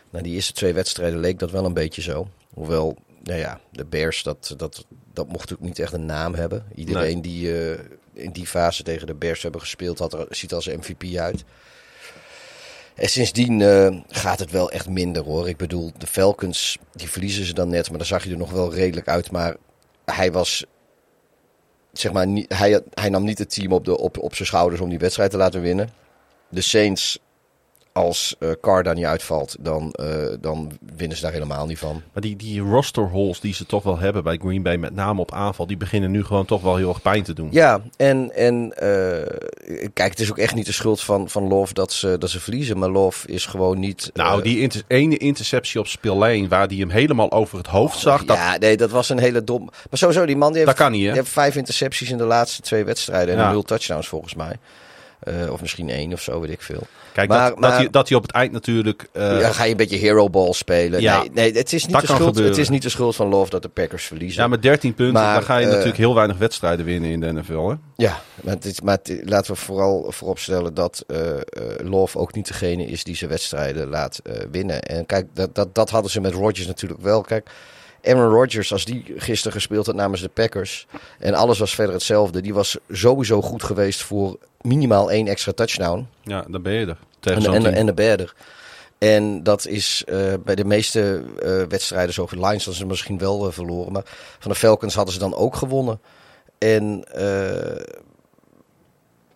[0.10, 2.28] na die eerste twee wedstrijden leek dat wel een beetje zo.
[2.54, 6.66] Hoewel, nou ja, de Bears, dat, dat, dat mocht ook niet echt een naam hebben.
[6.76, 7.80] Iedereen die eh,
[8.14, 11.44] in die fase tegen de Bears hebben gespeeld, had er, ziet als MVP uit.
[12.96, 15.50] En sindsdien eh, gaat het wel echt minder hoor.
[15.50, 18.52] Ik bedoel, de Falcons, die verliezen ze dan net, maar dan zag je er nog
[18.52, 19.32] wel redelijk uit.
[19.32, 19.56] Maar
[20.06, 20.66] hij was,
[21.92, 24.82] zeg maar, niet, hij, hij nam niet het team op, de, op, op zijn schouders
[24.82, 25.90] om die wedstrijd te laten winnen.
[26.50, 27.20] De Saints,
[27.94, 30.08] als eh Carr daar niet uitvalt, dan, eh,
[30.42, 32.02] dan winnen ze daar helemaal niet van.
[32.14, 35.22] Maar die, die roster holes die ze toch wel hebben bij Green Bay, met name
[35.22, 37.48] op aanval, die beginnen nu gewoon toch wel heel erg pijn te doen.
[37.52, 41.74] Ja, en, en eh, kijk, het is ook echt niet de schuld van, van Love
[41.74, 42.78] dat ze, dat ze verliezen.
[42.80, 44.10] Maar Love is gewoon niet...
[44.14, 48.26] Nou, die inter- ene interceptie op spillane waar die hem helemaal over het hoofd zag,
[48.26, 49.64] dat, Ja, nee, dat was een hele dom...
[49.66, 51.16] Maar sowieso, die man die heeft, dat kan niet, die hè?
[51.16, 53.36] heeft vijf intercepties in de laatste twee wedstrijden.
[53.36, 53.52] En Ja.
[53.52, 54.56] nul touchdowns volgens mij.
[55.24, 56.88] Eh, of misschien één of zo, weet ik veel.
[57.14, 59.08] Kijk, maar- dat, maar- dat, hij, dat hij op het eind natuurlijk...
[59.12, 61.02] eh, ja, ga je een beetje hero ball spelen.
[61.02, 61.20] Ja.
[61.20, 62.52] Nee, nee het, is niet de schuld, gebeuren.
[62.52, 64.42] het is niet de schuld van Love dat de Packers verliezen.
[64.42, 67.20] ja, met 13 punten, Maar, dan ga je eh, natuurlijk heel weinig wedstrijden winnen in
[67.20, 67.76] de NFL, hè?
[67.96, 71.06] Ja, maar, het is, maar laten we vooral vooropstellen dat
[71.84, 74.22] Love ook niet degene is die zijn wedstrijden laat
[74.52, 74.82] winnen.
[74.82, 77.22] En kijk, dat, dat, dat hadden ze met Rodgers natuurlijk wel.
[77.22, 77.50] Kijk,
[78.04, 80.88] Aaron Rodgers, als die gisteren gespeeld had namens de Packers
[81.20, 86.08] en alles was verder hetzelfde, die was sowieso goed geweest voor minimaal één extra touchdown.
[86.22, 86.98] Ja, dan ben je er.
[87.20, 87.74] Tegen En, zo'n en, team.
[87.74, 88.34] en de beter.
[88.98, 92.26] En dat is eh, bij de meeste eh, wedstrijden zo.
[92.30, 93.92] De Lions hadden ze misschien wel eh, verloren.
[93.92, 94.04] Maar
[94.40, 96.00] van de Falcons hadden ze dan ook gewonnen.
[96.58, 97.06] En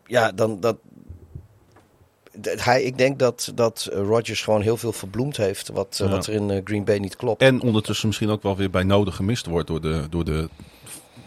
[0.05, 0.77] ja, dan dat.
[2.41, 5.69] Hij, ik denk dat, dat eh, Rodgers gewoon heel veel verbloemd heeft.
[5.69, 6.13] Wat, eh, Ja.
[6.15, 7.41] wat er in eh, Green Bay niet klopt.
[7.41, 10.49] En ondertussen misschien ook wel weer bij nodig gemist wordt door de, door de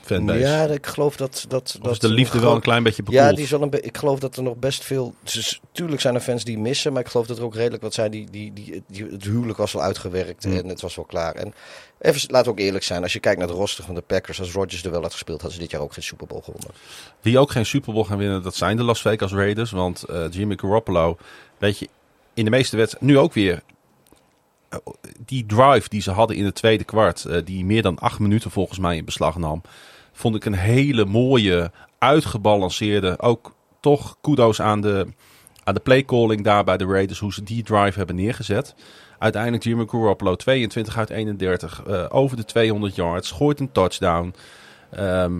[0.01, 0.39] fanbase.
[0.39, 1.45] Ja, ik geloof dat.
[1.49, 3.23] dat, dat is de liefde wel een klein beetje bekoeld?
[3.23, 5.15] Ja, die is wel een be- ik geloof dat er nog best veel.
[5.23, 7.95] Dus, tuurlijk zijn er fans die missen, maar ik geloof dat er ook redelijk wat
[7.95, 8.31] zijn die.
[8.31, 10.57] die, die, die het huwelijk was wel uitgewerkt Hmm.
[10.57, 11.35] en het was wel klaar.
[11.35, 11.55] En
[12.01, 14.41] even, laten we ook eerlijk zijn, als je kijkt naar de roster van de Packers,
[14.41, 16.71] als Rodgers er wel had gespeeld, hadden ze dit jaar ook geen Super Bowl gewonnen.
[17.21, 19.71] Die ook geen Super Bowl gaan winnen, dat zijn de Las Vegas Raiders.
[19.71, 21.17] Want eh, Jimmy Garoppolo,
[21.59, 21.89] weet je,
[22.35, 23.63] in de meeste wedstrijden, nu ook weer,
[24.69, 24.79] eh,
[25.25, 28.51] die drive die ze hadden in het tweede kwart, eh, die meer dan acht minuten
[28.51, 29.63] volgens mij in beslag nam,
[30.13, 35.07] vond ik een hele mooie, uitgebalanceerde, ook toch kudo's aan de,
[35.65, 38.75] aan de playcalling daar bij de Raiders, hoe ze die drive hebben neergezet.
[39.21, 44.35] Uiteindelijk Jimmy Garoppolo, 22 uit 31, eh, over de 200 yards, gooit een touchdown.
[44.91, 45.33] Ehm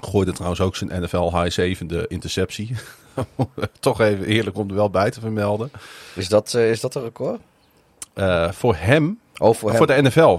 [0.00, 2.74] gooide trouwens ook zijn NFL high zevende interceptie.
[3.80, 5.70] Toch even eerlijk om er wel bij te vermelden.
[6.14, 7.40] Is dat, eh, is dat een record?
[8.14, 9.78] Eh, voor hem, Oh, voor hem.
[9.78, 10.38] voor de NFL.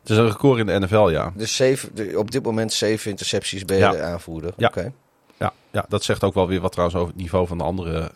[0.00, 1.32] Het is een record in de NFL, ja.
[1.36, 3.90] Dus zeven, de- op dit moment zeven intercepties je Ja.
[3.90, 4.52] de aanvoerder.
[4.56, 4.66] Ja.
[4.66, 4.92] Oké.
[5.38, 8.10] Ja, ja, dat zegt ook wel weer wat trouwens over het niveau van de andere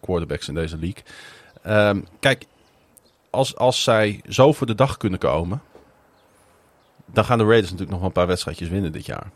[0.00, 1.02] quarterbacks in deze league.
[1.62, 2.44] Ehm, kijk,
[3.30, 5.62] als, als zij zo voor de dag kunnen komen,
[7.06, 9.30] dan gaan de Raiders natuurlijk nog wel een paar wedstrijdjes winnen dit jaar.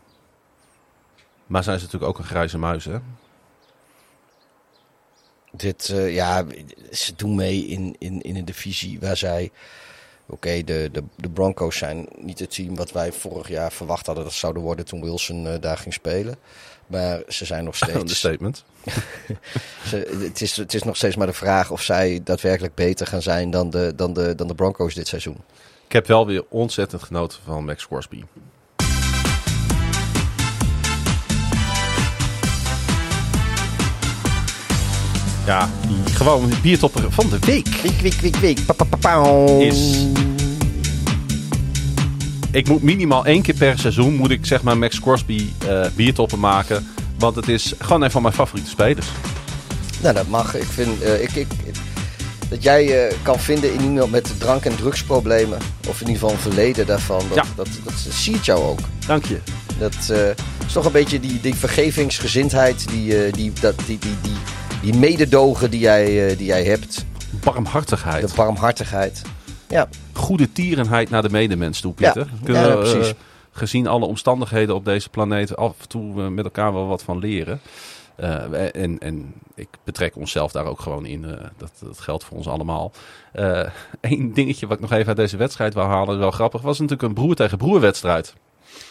[1.47, 2.97] Maar zijn ze natuurlijk ook een grijze muis, hè?
[5.51, 6.45] Dit, eh, ja,
[6.91, 9.51] ze doen mee in, in, in een divisie waar zij...
[10.33, 14.23] Oké, de, de, de Broncos zijn niet het team wat wij vorig jaar verwacht hadden
[14.23, 16.35] dat zouden worden toen Wilson eh, daar ging spelen.
[16.87, 18.17] Maar ze zijn nog steeds...
[18.17, 18.63] statement.
[19.89, 23.21] ze, het, is, het is nog steeds maar de vraag of zij daadwerkelijk beter gaan
[23.21, 25.37] zijn dan de, dan de, dan de Broncos dit seizoen.
[25.85, 28.23] Ik heb wel weer ontzettend genoten van Max Crosby.
[35.45, 38.65] Ja, die gewoon biertopper van de week Wiek, wiek, wiek, wiek.
[38.65, 39.23] Pa, pa, pa,
[39.59, 40.05] is...
[42.51, 46.39] Ik moet minimaal één keer per seizoen moet ik zeg maar Max Crosby eh biertoppen
[46.39, 46.87] maken.
[47.19, 49.07] Want het is gewoon een van mijn favoriete spelers.
[50.01, 50.55] Nou, dat mag.
[50.55, 51.47] Ik vind eh, ik, ik,
[52.49, 55.57] dat jij eh, kan vinden in iemand met drank- en drugsproblemen.
[55.87, 57.21] Of in ieder geval een verleden daarvan.
[57.27, 57.43] Dat, Ja.
[57.55, 58.79] dat, dat, ziet jou ook.
[59.07, 59.39] Dank je.
[59.79, 59.95] Dat
[60.67, 64.33] is toch een beetje die, die vergevingsgezindheid, die, die, dat, die, die, die,
[64.83, 67.05] die mededogen die jij, eh, die jij hebt.
[67.43, 68.27] Barmhartigheid.
[68.27, 69.21] De barmhartigheid.
[69.69, 72.27] Ja, goede tierenheid naar de medemens toe, Pieter.
[72.31, 73.09] Ja, Kunnen ja, we, precies.
[73.09, 73.15] eh,
[73.51, 77.19] gezien alle omstandigheden op deze planeet af en toe eh, met elkaar wel wat van
[77.19, 77.59] leren.
[78.15, 81.21] En, en ik betrek onszelf daar ook gewoon in.
[81.57, 82.91] dat, dat geldt voor ons allemaal.
[84.01, 87.07] Eén dingetje wat ik nog even uit deze wedstrijd wil halen, wel grappig, was natuurlijk
[87.07, 88.33] een broer tegen broer wedstrijd.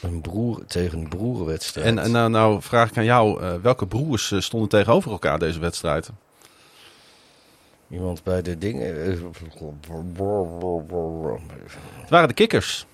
[0.02, 1.86] Een broer tegen een broerenwedstrijd.
[1.86, 5.38] En, en nou, nou vraag ik aan jou, eh, welke broers eh, stonden tegenover elkaar
[5.38, 6.10] deze wedstrijd?
[7.90, 9.04] Iemand bij de dingen.
[9.04, 9.18] eh,
[12.00, 12.86] Het waren de kikkers.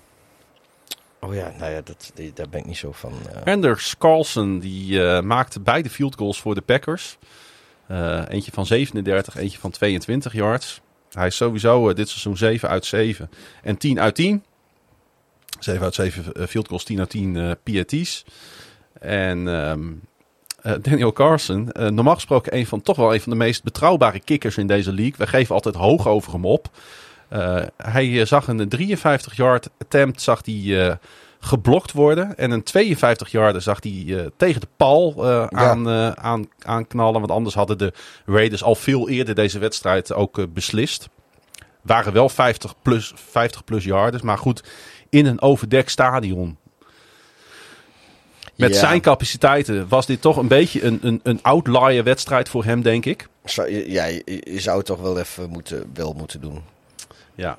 [1.21, 3.13] Oh ja, nou ja, dat, die- daar ben ik niet zo van.
[3.45, 3.53] eh.
[3.53, 7.19] Anders Carlson die maakte beide field goals voor de Packers.
[8.29, 10.81] Eentje van 37, eentje van 22 yards.
[11.13, 13.31] Hij is sowieso dit seizoen 7 uit 7
[13.63, 14.45] en 10 uit 10.
[15.59, 18.25] 7 uit 7 eh, field goals, 10 uit 10 eh PAT's.
[19.01, 19.81] En ehm,
[20.63, 24.21] eh, Daniel Carson, eh, normaal gesproken een van, toch wel een van de meest betrouwbare
[24.21, 25.15] kickers in deze league.
[25.17, 26.71] We geven altijd hoog over hem op.
[27.77, 30.99] Hij zag een 53-yard attempt zag hij,
[31.41, 32.37] geblokt worden.
[32.37, 37.21] En een 52-yarder zag hij tegen de paal eh, aan, aan, aanknallen.
[37.21, 37.93] Want anders hadden de
[38.27, 41.09] Raiders al veel eerder deze wedstrijd ook beslist.
[41.83, 44.23] Waren wel 50 plus, 50 plus yarders.
[44.23, 44.63] Maar goed,
[45.11, 46.57] in een overdekt stadion.
[48.57, 48.79] Met Ja.
[48.79, 53.05] zijn capaciteiten was dit toch een beetje een, een, een outlier wedstrijd voor hem, denk
[53.05, 53.29] ik.
[53.45, 56.63] Zou- ja, je, je zou het toch wel even moeten, wel moeten doen.
[57.35, 57.59] Ja.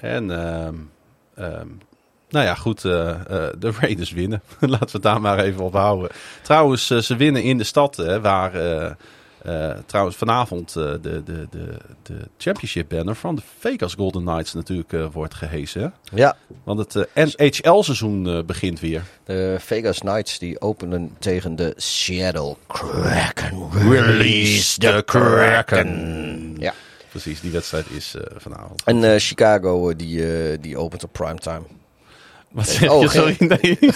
[0.00, 0.74] En, ehm,
[1.34, 1.66] ehm,
[2.28, 4.42] nou ja, goed, eh, eh, de Raiders winnen.
[4.60, 6.10] Laten we het daar maar even op houden.
[6.42, 8.52] Trouwens, eh, ze winnen in de stad, hè, waar
[9.48, 14.54] eh, trouwens vanavond eh, de, de, de, de championship banner van de Vegas Golden Knights
[14.54, 15.94] natuurlijk eh, wordt gehesen.
[16.14, 19.02] Ja, Want het NHL-seizoen begint weer.
[19.24, 23.70] de Vegas Knights die openen tegen de Seattle Kraken.
[23.90, 26.56] Release the Kraken.
[26.58, 26.74] Ja.
[27.10, 28.82] Precies, die wedstrijd is vanavond.
[28.84, 31.62] En Chicago die, die opent op primetime.
[32.52, 33.08] Wat zeg Oh, je?
[33.08, 33.92] geen- Sorry, nee.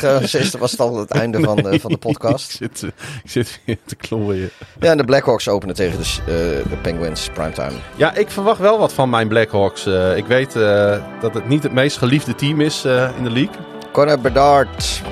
[0.59, 2.51] Was het al het einde van, de- van de Ik podcast.
[2.51, 2.89] zit, eh,
[3.25, 4.51] ik zit weer te klooien.
[4.81, 7.73] Ja, en de Blackhawks openen tegen de, eh, de Penguins primetime.
[7.97, 9.87] Ja, ik verwacht wel wat van mijn Blackhawks.
[9.87, 13.31] Eh ik weet eh, dat het niet het meest geliefde team is eh, in de
[13.31, 13.55] league.
[13.93, 15.03] Connor Bedard.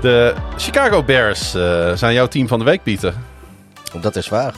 [0.00, 3.14] De Chicago Bears eh, zijn jouw team van de week, Pieter.
[4.00, 4.54] Dat is waar.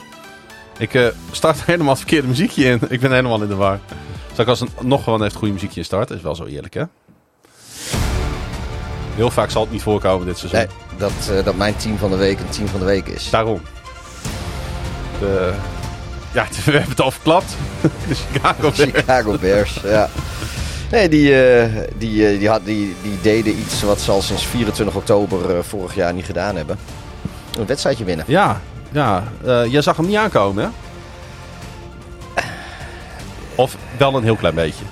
[0.77, 2.79] Ik eh, start helemaal het verkeerde muziekje in.
[2.89, 3.79] Ik ben helemaal in de war.
[4.33, 6.15] Zal ik als een, nog gewoon het goede muziekje in starten?
[6.15, 6.83] Is wel zo eerlijk, hè?
[9.15, 10.59] Heel vaak zal het niet voorkomen dit seizoen.
[10.59, 10.67] Nee,
[10.97, 13.29] dat, eh, dat mijn team van de week een team van de week is.
[13.29, 13.61] Daarom.
[15.19, 15.53] De,
[16.33, 17.55] ja, we hebben het al verklapt.
[18.07, 18.91] De Chicago Bears.
[18.91, 20.09] Chicago Bears, ja.
[20.91, 24.45] Nee, die, eh, die, eh, die, had, die, die deden iets wat ze al sinds
[24.45, 26.77] 24 oktober vorig jaar niet gedaan hebben.
[27.57, 28.25] Een wedstrijdje winnen.
[28.27, 28.61] Ja,
[28.91, 29.23] ja.
[29.69, 30.69] jij zag hem niet aankomen, hè?
[33.55, 34.83] Of wel een heel klein beetje.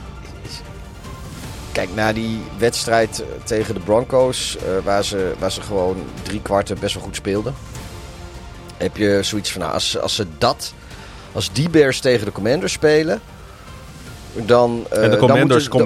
[1.71, 6.41] Kijk, na die wedstrijd eh, tegen de Broncos, eh, waar, ze, waar ze gewoon drie
[6.41, 7.53] kwarten best wel goed speelden.
[8.77, 10.73] Heb je zoiets van, nou, als, als ze dat,
[11.31, 13.21] als die Bears tegen de Commanders spelen,
[14.33, 14.85] dan...
[14.89, 15.79] eh, en de dan Commanders moeten-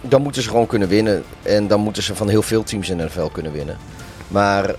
[0.00, 1.24] dan- moeten ze gewoon kunnen winnen.
[1.42, 3.76] En dan moeten ze van heel veel teams in de NFL kunnen winnen.
[4.28, 4.74] Maar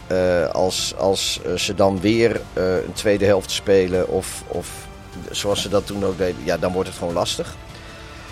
[0.51, 4.67] als, als ze dan weer een tweede helft spelen of, of
[5.31, 7.55] zoals ze dat toen ook deden, ja, dan wordt het gewoon lastig.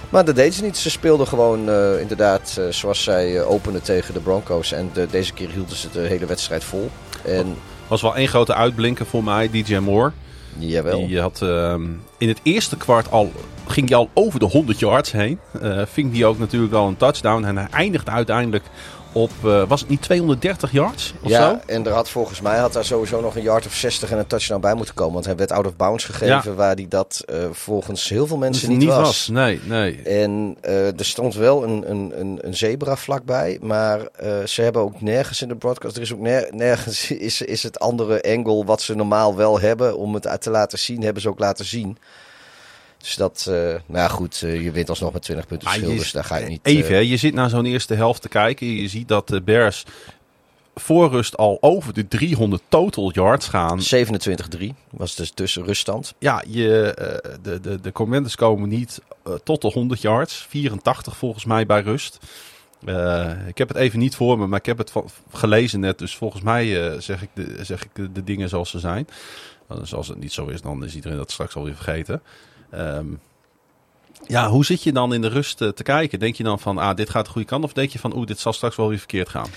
[0.09, 0.77] Maar dat deden ze niet.
[0.77, 4.71] Ze speelden gewoon eh, inderdaad eh, zoals zij eh, openden tegen de Broncos.
[4.71, 6.89] En de- deze keer hielden ze de hele wedstrijd vol.
[7.25, 7.55] En
[7.87, 10.11] Was wel één grote uitblinker voor mij, DJ Moore.
[10.57, 11.07] jawel.
[11.07, 11.81] Die had ehm,
[12.17, 13.31] in het eerste kwart al,
[13.67, 15.39] ging hij al over de 100 yards heen.
[15.85, 17.43] Ving die ook natuurlijk al een touchdown.
[17.43, 18.63] En hij eindigde uiteindelijk
[19.13, 21.59] op, eh, was het niet 230 yards of ja, zo?
[21.65, 24.27] en er had volgens mij had daar sowieso nog een yard of 60 en een
[24.27, 25.13] touchdown bij moeten komen.
[25.13, 26.53] Want hij werd out of bounds gegeven, Ja.
[26.53, 28.97] waar hij dat eh, volgens heel veel mensen niet, niet was.
[28.99, 29.27] was.
[29.27, 30.01] Nee, nee.
[30.01, 33.99] En eh, er stond wel een, een, een, een zebra vlakbij, maar
[34.45, 37.79] ze hebben ook nergens in de broadcast, er is ook ner- nergens is, is het
[37.79, 41.29] andere angle wat ze normaal wel hebben om het uit te laten zien, hebben ze
[41.29, 41.97] ook laten zien.
[43.01, 46.11] Dus dat, eh, nou ja, goed, eh, je wint alsnog met 20 punten verschil, dus
[46.11, 46.59] daar ga je niet...
[46.63, 48.67] Even, eh, hè, je zit naar zo'n eerste helft te kijken.
[48.67, 49.85] Je ziet dat de Bears
[50.75, 53.79] voor rust al over de 300 total yards gaan.
[53.81, 56.13] 27-3 was dus tussen ruststand.
[56.19, 60.45] Ja, je, eh, de, de, de Commanders komen niet eh, tot de 100 yards.
[60.49, 62.19] 84 volgens mij bij rust.
[62.85, 65.97] Eh, ik heb het even niet voor me, maar ik heb het van- gelezen net.
[65.99, 69.07] Dus volgens mij eh, zeg ik, de, zeg ik de, de dingen zoals ze zijn.
[69.79, 72.21] Dus als het niet zo is, dan is iedereen dat straks alweer vergeten.
[72.71, 73.05] Ehm,
[74.27, 76.19] ja, hoe zit je dan in de rust eh, te kijken?
[76.19, 77.63] Denk je dan van, ah, dit gaat de goede kant?
[77.63, 79.47] Of denk je van, oeh, dit zal straks wel weer verkeerd gaan?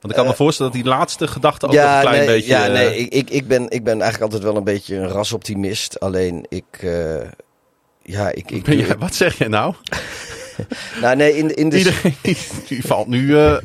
[0.00, 2.50] Want ik kan me voorstellen dat die laatste gedachte ook nog een klein nee, beetje...
[2.50, 5.08] ja, eh, nee ik, ik, ik, ben, ik ben eigenlijk altijd wel een beetje een
[5.08, 6.00] rasoptimist.
[6.00, 7.28] Alleen ik, eh,
[8.02, 9.74] ja, ik, ik, ben je- wat zeg je nou?
[11.02, 11.78] nou, nee, in, in de...
[11.78, 12.36] Iedereen die,
[12.68, 13.56] die valt nu eh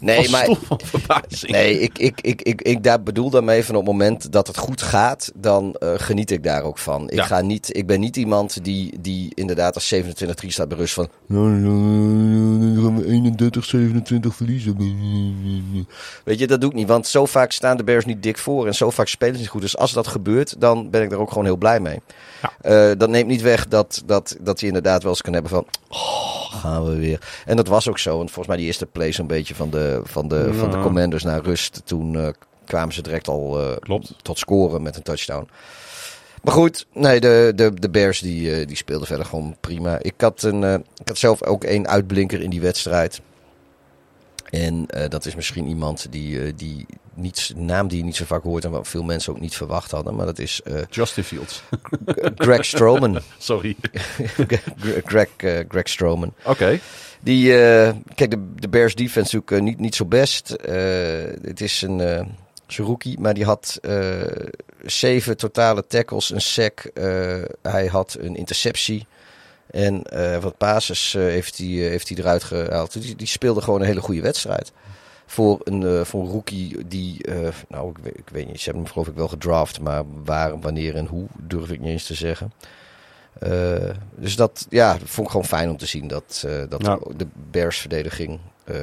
[0.00, 0.48] nee, maar...
[0.62, 1.52] van verbazing.
[1.52, 4.56] Nee, ik, ik, ik, ik, ik daar bedoel daarmee van op het moment dat het
[4.56, 7.10] goed gaat, dan eh, geniet ik daar ook van.
[7.10, 7.24] Ik, Ja.
[7.24, 9.98] ga niet, ik ben niet iemand die, die inderdaad als 27-3
[10.46, 11.08] staat berust van...
[11.30, 14.76] 31, 27 verliezen.
[16.24, 16.88] Weet je, dat doe ik niet.
[16.88, 19.48] Want zo vaak staan de Bears niet dik voor en zo vaak spelen ze niet
[19.50, 19.60] goed.
[19.60, 22.00] Dus als dat gebeurt, dan ben ik er ook gewoon heel blij mee.
[22.42, 22.52] Ja.
[22.60, 25.66] Eh, dat neemt niet weg dat, dat, dat je inderdaad wel eens kan hebben van...
[25.88, 27.20] Oh, gaan we weer.
[27.46, 28.16] En dat was ook zo.
[28.16, 30.80] Want volgens mij die eerste play zo'n beetje van de, van de, van de.
[30.80, 31.80] Commanders naar rust.
[31.84, 32.28] Toen eh,
[32.64, 34.14] kwamen ze direct al eh, Klopt.
[34.22, 35.48] tot scoren met een touchdown.
[36.42, 39.98] Maar goed, nee, de, de, de Bears die, die speelden verder gewoon prima.
[40.00, 43.20] Ik had, een, ik had zelf ook één uitblinker in die wedstrijd.
[44.50, 46.86] En dat is misschien iemand die, die
[47.18, 49.90] niet, naam die je niet zo vaak hoort en wat veel mensen ook niet verwacht
[49.90, 50.14] hadden.
[50.14, 51.62] Maar dat is eh, Justin Fields.
[52.34, 53.20] Greg Stroman.
[53.38, 53.76] Sorry.
[55.04, 56.34] Greg, eh, Greg Stroman.
[56.44, 56.80] Oké.
[57.20, 60.48] Die, eh, kijk, de, de Bears defense natuurlijk niet, niet zo best.
[61.42, 62.36] Het is een, een
[62.76, 63.80] rookie, maar die had
[64.82, 66.90] zeven totale tackles, een sack.
[67.62, 69.06] hij had een interceptie.
[69.70, 73.02] En eh, wat passes eh, heeft, hij, heeft hij eruit gehaald.
[73.02, 74.72] Die, die speelde gewoon een hele goede wedstrijd.
[75.30, 78.64] Voor een, eh, voor een rookie die, eh, nou ik weet, ik weet niet, ze
[78.64, 79.80] hebben hem geloof ik wel gedraft.
[79.80, 82.52] Maar waar, wanneer en hoe durf ik niet eens te zeggen.
[83.38, 86.98] Eh, dus dat ja, vond ik gewoon fijn om te zien dat, dat Ja.
[87.16, 88.40] de Bears verdediging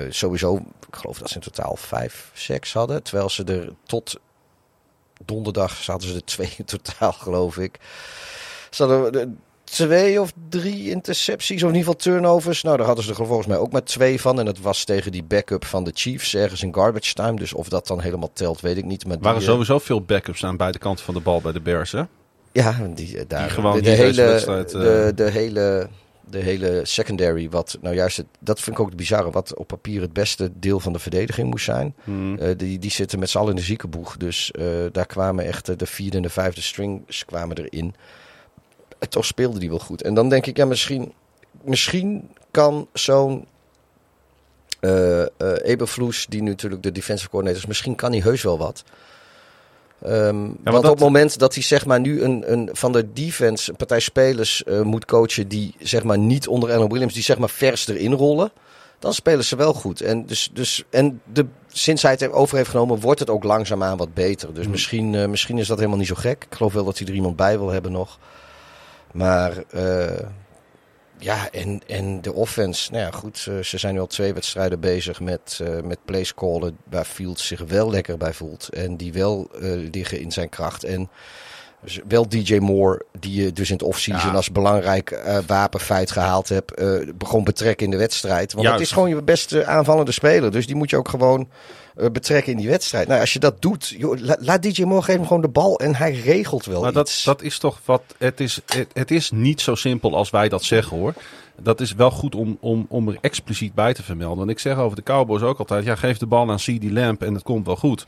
[0.10, 0.56] sowieso,
[0.88, 3.04] ik geloof dat ze in totaal vijf seks hadden.
[3.04, 4.20] Terwijl ze er tot
[5.26, 7.80] donderdag zaten ze er twee in totaal, geloof ik.
[8.70, 9.40] Ze hadden
[9.76, 12.62] twee of drie intercepties, of in ieder geval turnovers.
[12.62, 14.40] Nou, daar hadden ze er volgens mij ook maar twee van.
[14.40, 17.36] En dat was tegen die backup van de Chiefs ergens in garbage time.
[17.36, 19.06] Dus of dat dan helemaal telt, weet ik niet.
[19.06, 21.62] Maar waren die, eh, sowieso veel backups aan beide kanten van de bal bij de
[21.62, 22.04] Bears, hè?
[22.52, 25.90] Ja, die, eh, daar, Die gewoon de, de hele, wedstrijd, eh, de, de hele,
[26.30, 29.68] de hele secondary, wat nou juist, het, dat vind ik ook het bizarre, wat op
[29.68, 31.96] papier het beste deel van de verdediging moest zijn.
[32.04, 32.56] Hmm.
[32.58, 34.18] Die, die zitten met z'n allen in de ziekenboeg.
[34.18, 34.52] Dus
[34.92, 37.96] daar kwamen echt de vierde en de vijfde strings kwamen erin.
[39.12, 40.02] Toch speelde die wel goed.
[40.02, 41.14] En dan denk ik, ja, misschien,
[41.64, 43.46] misschien kan zo'n
[44.80, 45.28] eh eh
[45.64, 48.84] Eberflus, die nu natuurlijk de defensive coordinator is, misschien kan hij heus wel wat.
[50.02, 53.14] Ehm, want dat- op het moment dat hij zeg maar nu een, een van de
[53.14, 57.24] defense een partij spelers eh, moet coachen die zeg maar niet onder Allen Williams, die
[57.24, 58.52] zeg maar vers erin rollen,
[59.00, 60.02] dan spelen ze wel goed.
[60.02, 63.98] En, dus, dus, en de, sinds hij het over heeft genomen, wordt het ook langzaamaan
[63.98, 64.54] wat beter.
[64.54, 66.46] Dus misschien, eh, misschien is dat helemaal niet zo gek.
[66.50, 68.20] Ik geloof wel dat hij er iemand bij wil hebben nog.
[69.16, 70.28] Maar eh,
[71.18, 75.20] ja, en, en de offense, nou ja, goed, ze zijn nu al twee wedstrijden bezig
[75.20, 78.70] met, eh met place callen waar Fields zich wel lekker bij voelt.
[78.70, 79.62] En die wel eh,
[79.92, 80.84] liggen in zijn kracht.
[80.84, 81.10] En
[81.86, 84.36] dus wel DJ Moore, die je dus in het offseason Ja.
[84.36, 88.52] als belangrijk eh, wapenfeit gehaald hebt, eh, begon betrekken in de wedstrijd.
[88.54, 88.80] Want Juist.
[88.80, 90.52] het is gewoon je beste aanvallende speler.
[90.52, 91.50] Dus die moet je ook gewoon
[91.96, 93.08] eh, betrekken in die wedstrijd.
[93.08, 95.80] Nou, als je dat doet, joh, la- laat DJ Moore geven hem gewoon de bal
[95.80, 98.02] en hij regelt wel Maar dat, dat is toch wat.
[98.18, 101.14] Het is, het, het is niet zo simpel als wij dat zeggen hoor.
[101.62, 104.38] Dat is wel goed om, om, om er expliciet bij te vermelden.
[104.38, 107.24] Want ik zeg over de Cowboys ook altijd: ja, geef de bal aan CD Lamp
[107.24, 108.06] en het komt wel goed.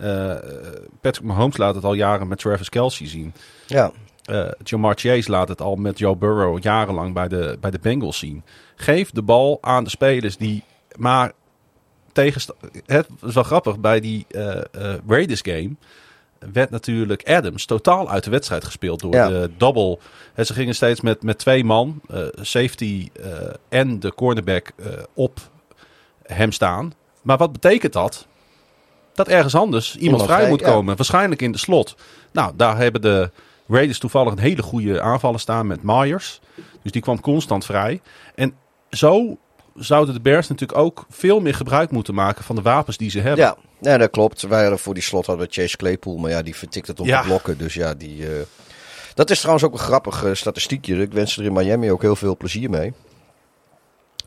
[0.00, 0.36] Eh,
[1.00, 3.34] Patrick Mahomes laat het al jaren met Travis Kelsey zien.
[3.66, 3.92] Ja,
[4.24, 8.18] Eh Jamar Chase laat het al met Joe Burrow jarenlang bij de, bij de Bengals
[8.18, 8.42] zien.
[8.76, 10.64] Geef de bal aan de spelers die
[10.96, 11.32] maar
[12.86, 15.74] Het is wel grappig, bij die eh, eh, Raiders game
[16.52, 19.28] werd natuurlijk Adams totaal uit de wedstrijd gespeeld door Ja.
[19.28, 19.98] de double.
[20.34, 23.30] En ze gingen steeds met, met twee man, eh, safety eh,
[23.68, 25.38] en de cornerback eh, op
[26.22, 26.92] hem staan.
[27.22, 28.26] Maar wat betekent dat?
[29.14, 30.66] Dat ergens anders iemand vrij moet ja.
[30.70, 30.96] komen.
[30.96, 31.94] Waarschijnlijk in de slot.
[32.32, 33.30] Nou, daar hebben de
[33.68, 36.40] Raiders toevallig een hele goede aanvallen staan met Myers.
[36.82, 38.00] Dus die kwam constant vrij.
[38.34, 38.54] En
[38.90, 39.38] zo
[39.74, 43.20] zouden de Bears natuurlijk ook veel meer gebruik moeten maken van de wapens die ze
[43.20, 43.44] hebben.
[43.44, 43.56] ja.
[43.80, 44.42] ja, dat klopt.
[44.42, 47.06] Wij hadden voor die slot hadden we Chase Claypool, maar ja, die vertikt het op
[47.06, 47.20] Ja.
[47.20, 47.58] de blokken.
[47.58, 48.26] Dus ja, die...
[48.26, 48.32] eh,
[49.14, 50.96] Dat is trouwens ook een grappig eh, statistiekje.
[51.02, 52.92] Ik wens er in Miami ook heel veel plezier mee.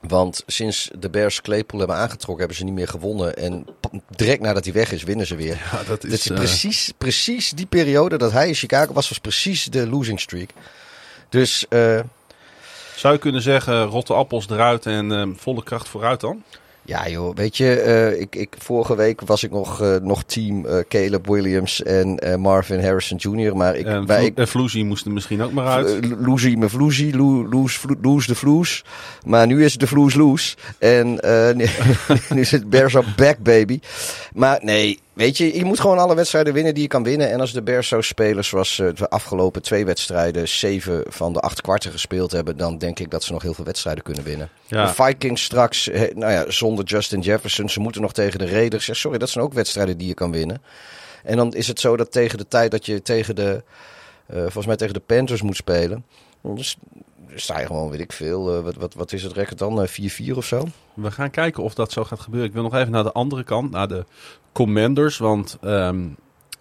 [0.07, 3.35] Want sinds de Bears Claypool hebben aangetrokken, hebben ze niet meer gewonnen.
[3.35, 3.65] En
[4.09, 5.61] direct nadat hij weg is, winnen ze weer.
[5.71, 9.09] Ja, dat Dat is, is eh, precies, precies die periode dat hij in Chicago was,
[9.09, 10.49] was precies de losing streak.
[11.29, 11.99] Dus eh,
[12.95, 16.43] Zou je kunnen zeggen, rotte appels eruit en eh, volle kracht vooruit dan?
[16.85, 20.65] Ja joh, weet je, eh, ik, ik, vorige week was ik nog, eh, nog team
[20.65, 23.57] eh, Caleb Williams en Marvin Harrison Jr.
[23.57, 26.05] Maar ik, En, wij, Vlo- ik, en Vloesie moest er misschien ook maar uit.
[26.19, 27.15] Loesie me vloesie,
[28.01, 28.83] loes, de vloes.
[29.25, 30.57] Maar nu is de vloes loes.
[30.79, 31.11] En
[31.55, 31.65] nu,
[32.33, 33.79] nu is het Bears up back, baby.
[34.33, 37.29] Maar nee, weet je, je moet gewoon alle wedstrijden winnen die je kan winnen.
[37.29, 41.39] En als de Bears zo spelen zoals ze de afgelopen twee wedstrijden zeven van de
[41.39, 44.49] acht kwarten gespeeld hebben, dan denk ik dat ze nog heel veel wedstrijden kunnen winnen.
[44.67, 44.85] Ja.
[44.85, 48.85] De Vikings straks, hè, nou ja, zonder Justin Jefferson, ze moeten nog tegen de Raiders.
[48.85, 50.61] Ja, sorry, dat zijn ook wedstrijden die je kan winnen.
[51.23, 53.63] En dan is het zo dat tegen de tijd dat je tegen de,
[54.25, 56.05] eh, volgens mij tegen de Panthers moet spelen,
[56.41, 56.77] dus
[57.35, 59.87] sta je gewoon, weet ik veel, eh, wat, wat, wat is het record dan, Eh,
[59.87, 60.67] 4-4 of zo?
[60.93, 62.47] We gaan kijken of dat zo gaat gebeuren.
[62.47, 64.05] Ik wil nog even naar de andere kant, naar de
[64.53, 65.17] Commanders.
[65.17, 66.05] Want ehm,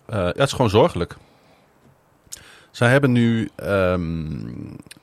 [0.07, 1.17] eh, het is gewoon zorgelijk.
[2.71, 3.51] Zij hebben nu.
[3.57, 4.37] ehm,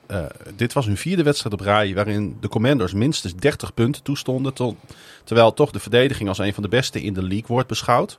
[0.06, 0.24] eh,
[0.56, 1.94] dit was hun vierde wedstrijd op rij.
[1.94, 4.54] waarin de Commanders minstens 30 punten toestonden.
[4.54, 4.76] Tot,
[5.24, 8.16] terwijl toch de verdediging als een van de beste in de league wordt beschouwd.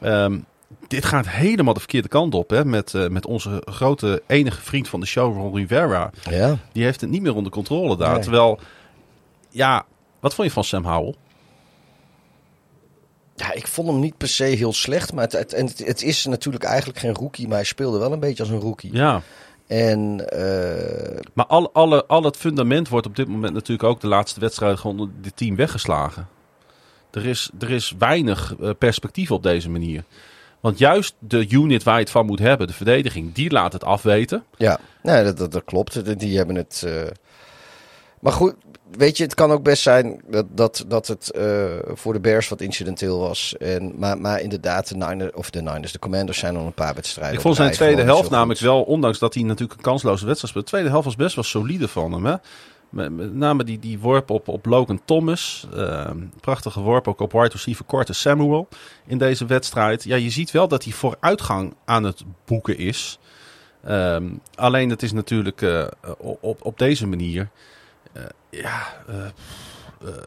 [0.00, 0.38] Ehm,
[0.88, 2.50] dit gaat helemaal de verkeerde kant op.
[2.50, 6.10] Hè, met, eh, met onze grote enige vriend van de show, Ron Rivera.
[6.30, 6.56] Ja.
[6.72, 8.12] Die heeft het niet meer onder controle daar.
[8.12, 8.22] Nee.
[8.22, 8.58] Terwijl,
[9.50, 9.84] ja,
[10.20, 11.14] wat vond je van Sam Howell?
[13.36, 15.12] Ja, ik vond hem niet per se heel slecht.
[15.12, 17.46] Maar het, het, en het, het is natuurlijk eigenlijk geen rookie.
[17.48, 18.92] Maar hij speelde wel een beetje als een rookie.
[18.94, 19.22] Ja,
[19.66, 24.06] En eh, maar al, alle, al het fundament wordt op dit moment natuurlijk ook de
[24.06, 26.28] laatste wedstrijd gewoon door dit team weggeslagen.
[27.10, 30.04] Er is, er is weinig eh, perspectief op deze manier.
[30.60, 33.84] Want juist de unit waar je het van moet hebben, de verdediging, die laat het
[33.84, 34.44] afweten.
[34.56, 36.04] ja, nee, dat, dat, dat klopt.
[36.04, 36.82] Die- Die hebben het.
[36.86, 37.02] eh,
[38.22, 38.54] Maar goed,
[38.90, 42.48] weet je, het kan ook best zijn dat, dat, dat het eh, voor de Bears
[42.48, 43.56] wat incidenteel was.
[43.58, 46.94] En, maar, maar inderdaad, de Niners, of de Niners, de Commanders zijn al een paar
[46.94, 47.34] wedstrijden.
[47.34, 48.68] Ik vond zijn tweede helft namelijk goed.
[48.68, 51.44] wel, ondanks dat hij natuurlijk een kansloze wedstrijd speelde, de tweede helft was best wel
[51.44, 52.26] solide van hem.
[52.26, 52.34] Hè?
[52.88, 55.66] Met, name die, die worp op, op Logan Thomas.
[55.74, 58.68] Ehm, prachtige worp ook op wide receiver Corte Samuel
[59.06, 60.04] in deze wedstrijd.
[60.04, 63.18] Ja, je ziet wel dat hij vooruitgang aan het boeken is.
[63.84, 65.86] Ehm, alleen het is natuurlijk eh,
[66.40, 67.48] op, op deze manier.
[68.12, 70.22] Eh, ja, eh, eh,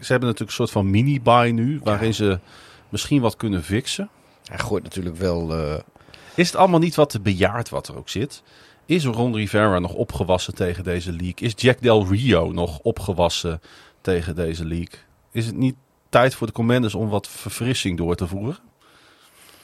[0.00, 2.38] ze hebben natuurlijk een soort van mini-buy nu, waarin ze
[2.88, 4.08] misschien wat kunnen fixen.
[4.44, 5.52] Hij gooit natuurlijk wel.
[6.34, 8.42] Is het allemaal niet wat te bejaard wat er ook zit?
[8.86, 11.34] Is Ron Rivera nog opgewassen tegen deze league?
[11.34, 13.60] Is Jack Del Rio nog opgewassen
[14.00, 14.98] tegen deze league?
[15.32, 15.74] Is het niet
[16.08, 18.58] tijd voor de Commanders om wat verfrissing door te voeren?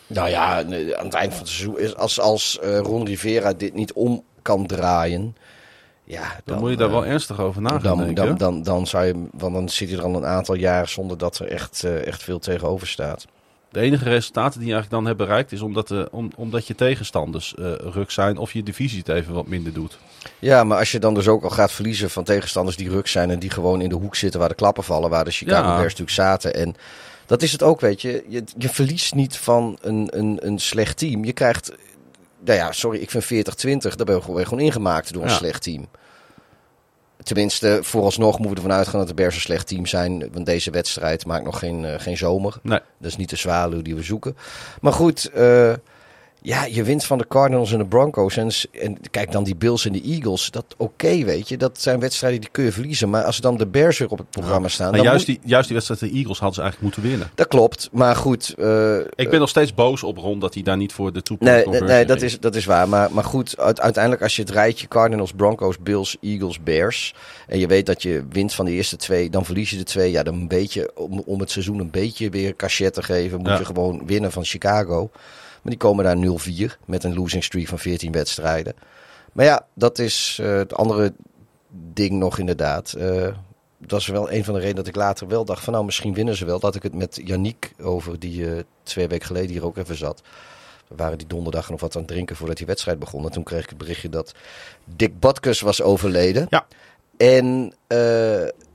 [0.06, 3.92] Nou ja, aan het eind van het seizoen is als, als Ron Rivera dit niet
[3.92, 5.36] om kan draaien.
[6.04, 8.14] Ja, dan, Dan, moet je daar eh, wel ernstig over na gaan dan, denken.
[8.24, 11.18] dan, dan, dan zou je, want dan zit hij er al een aantal jaar zonder
[11.18, 13.26] dat er echt, eh, echt veel tegenover staat.
[13.70, 16.74] De enige resultaten die je eigenlijk dan hebt bereikt is omdat, de, om, omdat je
[16.74, 19.98] tegenstanders eh ruk zijn of je divisie het even wat minder doet.
[20.38, 23.30] Ja, maar als je dan dus ook al gaat verliezen van tegenstanders die ruk zijn
[23.30, 25.76] en die gewoon in de hoek zitten waar de klappen vallen, waar de Chicago Ja.
[25.76, 26.54] Bears natuurlijk zaten.
[26.54, 26.74] En
[27.26, 28.24] dat is het ook, weet je.
[28.28, 31.24] Je, je verliest niet van een, een, een slecht team.
[31.24, 31.72] Je krijgt,
[32.44, 35.34] nou ja, sorry, ik vind 40-20, daar ben je gewoon, ingemaakt door een Ja.
[35.34, 35.86] slecht team.
[37.22, 40.28] Tenminste, vooralsnog moeten we ervan uitgaan dat de Bears een slecht team zijn.
[40.32, 42.58] Want deze wedstrijd maakt nog geen, eh, geen zomer.
[42.62, 42.80] Nee.
[42.98, 44.36] Dat is niet de zwaluw die we zoeken.
[44.80, 45.72] Maar goed, eh,
[46.46, 48.36] ja, je wint van de Cardinals en de Broncos.
[48.36, 50.50] En, kijk dan die Bills en de Eagles.
[50.50, 51.56] Dat oké, weet je.
[51.56, 53.10] Dat zijn wedstrijden die kun je verliezen.
[53.10, 54.92] Maar als dan de Bears weer op het programma staan.
[54.92, 57.30] Dan juist, moet- die, juist die wedstrijd de Eagles hadden ze eigenlijk moeten winnen.
[57.34, 57.88] Dat klopt.
[57.92, 58.54] Maar goed.
[58.58, 61.36] eh, Ik ben nog steeds boos op Ron dat hij daar niet voor de two
[61.40, 62.88] Nee, nee, nee, dat, is, dat is waar.
[62.88, 67.14] Maar, maar goed, uit- uiteindelijk als je het rijtje Cardinals, Broncos, Bills, Eagles, Bears...
[67.46, 70.10] en je weet dat je wint van de eerste twee, dan verlies je de twee.
[70.10, 73.38] Ja, dan een beetje, om, om het seizoen een beetje weer cachet te geven...
[73.38, 73.58] moet Ja.
[73.58, 75.10] je gewoon winnen van Chicago.
[75.64, 76.38] Maar die komen daar
[76.76, 78.74] 0-4 met een losing streak van 14 wedstrijden.
[79.32, 81.12] Maar ja, dat is eh, het andere
[81.92, 82.92] ding nog inderdaad.
[82.92, 83.28] Eh,
[83.78, 85.72] dat is wel een van de redenen dat ik later wel dacht van...
[85.72, 86.60] nou, misschien winnen ze wel.
[86.60, 90.22] Dat ik het met Yannick over, die eh, twee weken geleden hier ook even zat...
[90.88, 93.24] We waren die donderdag nog wat aan het drinken voordat die wedstrijd begon.
[93.24, 94.34] En toen kreeg ik het berichtje dat
[94.84, 96.46] Dick Butkus was overleden.
[96.50, 96.66] Ja.
[97.16, 97.74] En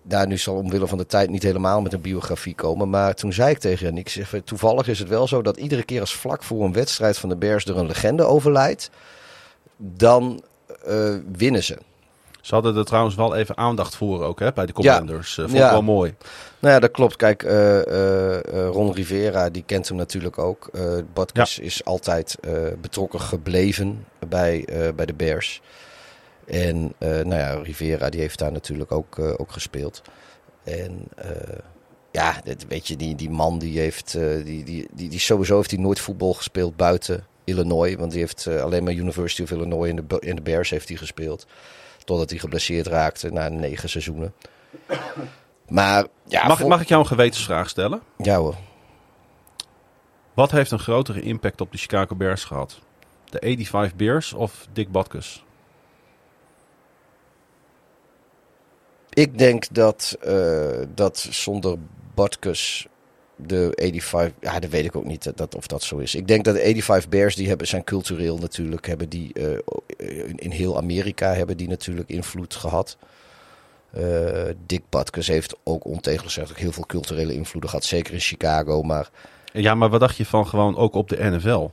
[0.09, 2.89] daar nu zal omwille van de tijd niet helemaal met een biografie komen.
[2.89, 5.99] Maar toen zei ik tegen ik zeg, toevallig is het wel zo dat iedere keer
[5.99, 8.89] als vlak voor een wedstrijd van de Bears er een legende overlijdt,
[9.77, 10.43] dan
[10.85, 11.77] eh, winnen ze.
[12.41, 15.29] Ze hadden er trouwens wel even aandacht voor ook hè, bij de Commanders.
[15.37, 15.71] Eh, vond ik Ja.
[15.71, 16.15] wel mooi.
[16.59, 17.15] Nou ja, dat klopt.
[17.15, 20.69] Kijk, eh, Ron Rivera, die kent hem natuurlijk ook.
[20.73, 20.81] Eh
[21.13, 22.35] Butkus is altijd
[22.81, 25.61] betrokken gebleven bij, bij de Bears.
[26.49, 30.01] En eh, nou ja, Rivera die heeft daar natuurlijk ook, eh, ook gespeeld.
[30.63, 31.59] En eh,
[32.11, 34.11] ja, dit, weet je, die, die man die heeft,
[34.43, 37.95] die, die, die, die sowieso heeft hij nooit voetbal gespeeld buiten Illinois.
[37.95, 40.97] Want die heeft alleen maar University of Illinois in de, in de Bears heeft hij
[40.97, 41.47] gespeeld.
[42.03, 44.33] Totdat hij geblesseerd raakte na negen seizoenen.
[45.67, 48.01] Maar ja, mag, mag ik jou een gewetensvraag stellen?
[48.17, 48.55] ja hoor.
[50.33, 52.79] Wat heeft een grotere impact op de Chicago Bears gehad?
[53.29, 55.43] De 85 Bears of Dick Butkus?
[59.13, 61.77] Ik denk dat, eh, dat zonder
[62.15, 62.87] Butkus
[63.35, 66.15] de 85, ja, dat weet ik ook niet dat- dat, of dat zo is.
[66.15, 70.37] Ik denk dat de 85 Bears, die hebben, zijn cultureel natuurlijk, hebben die eh, in,
[70.37, 72.97] in heel Amerika hebben die natuurlijk invloed gehad.
[73.91, 78.81] Eh, Dick Butkus heeft ook ontegenzeggelijk heel veel culturele invloeden gehad, zeker in Chicago.
[78.81, 79.09] Maar,
[79.53, 81.69] Ja, maar wat dacht je van gewoon ook op de NFL?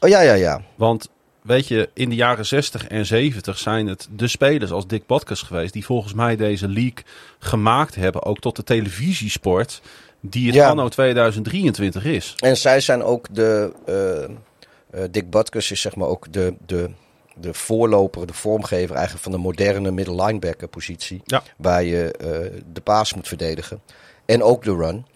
[0.00, 0.62] oh ja, ja, ja.
[0.74, 1.08] Want
[1.46, 5.42] weet je, in de jaren 60 en 70 zijn het de spelers als Dick Butkus
[5.42, 5.72] geweest...
[5.72, 7.04] die volgens mij deze league
[7.38, 9.80] gemaakt hebben, ook tot de televisiesport...
[10.20, 10.68] die het Ja.
[10.68, 12.34] anno 2023 is.
[12.38, 13.72] En zij zijn ook de.
[13.86, 16.90] eh, eh, Dick Butkus is zeg maar ook de, de,
[17.34, 21.20] de voorloper, de vormgever eigenlijk van de moderne middle linebacker positie.
[21.24, 21.42] Ja.
[21.56, 23.80] Waar je eh, de paas moet verdedigen.
[24.24, 25.06] En ook de run.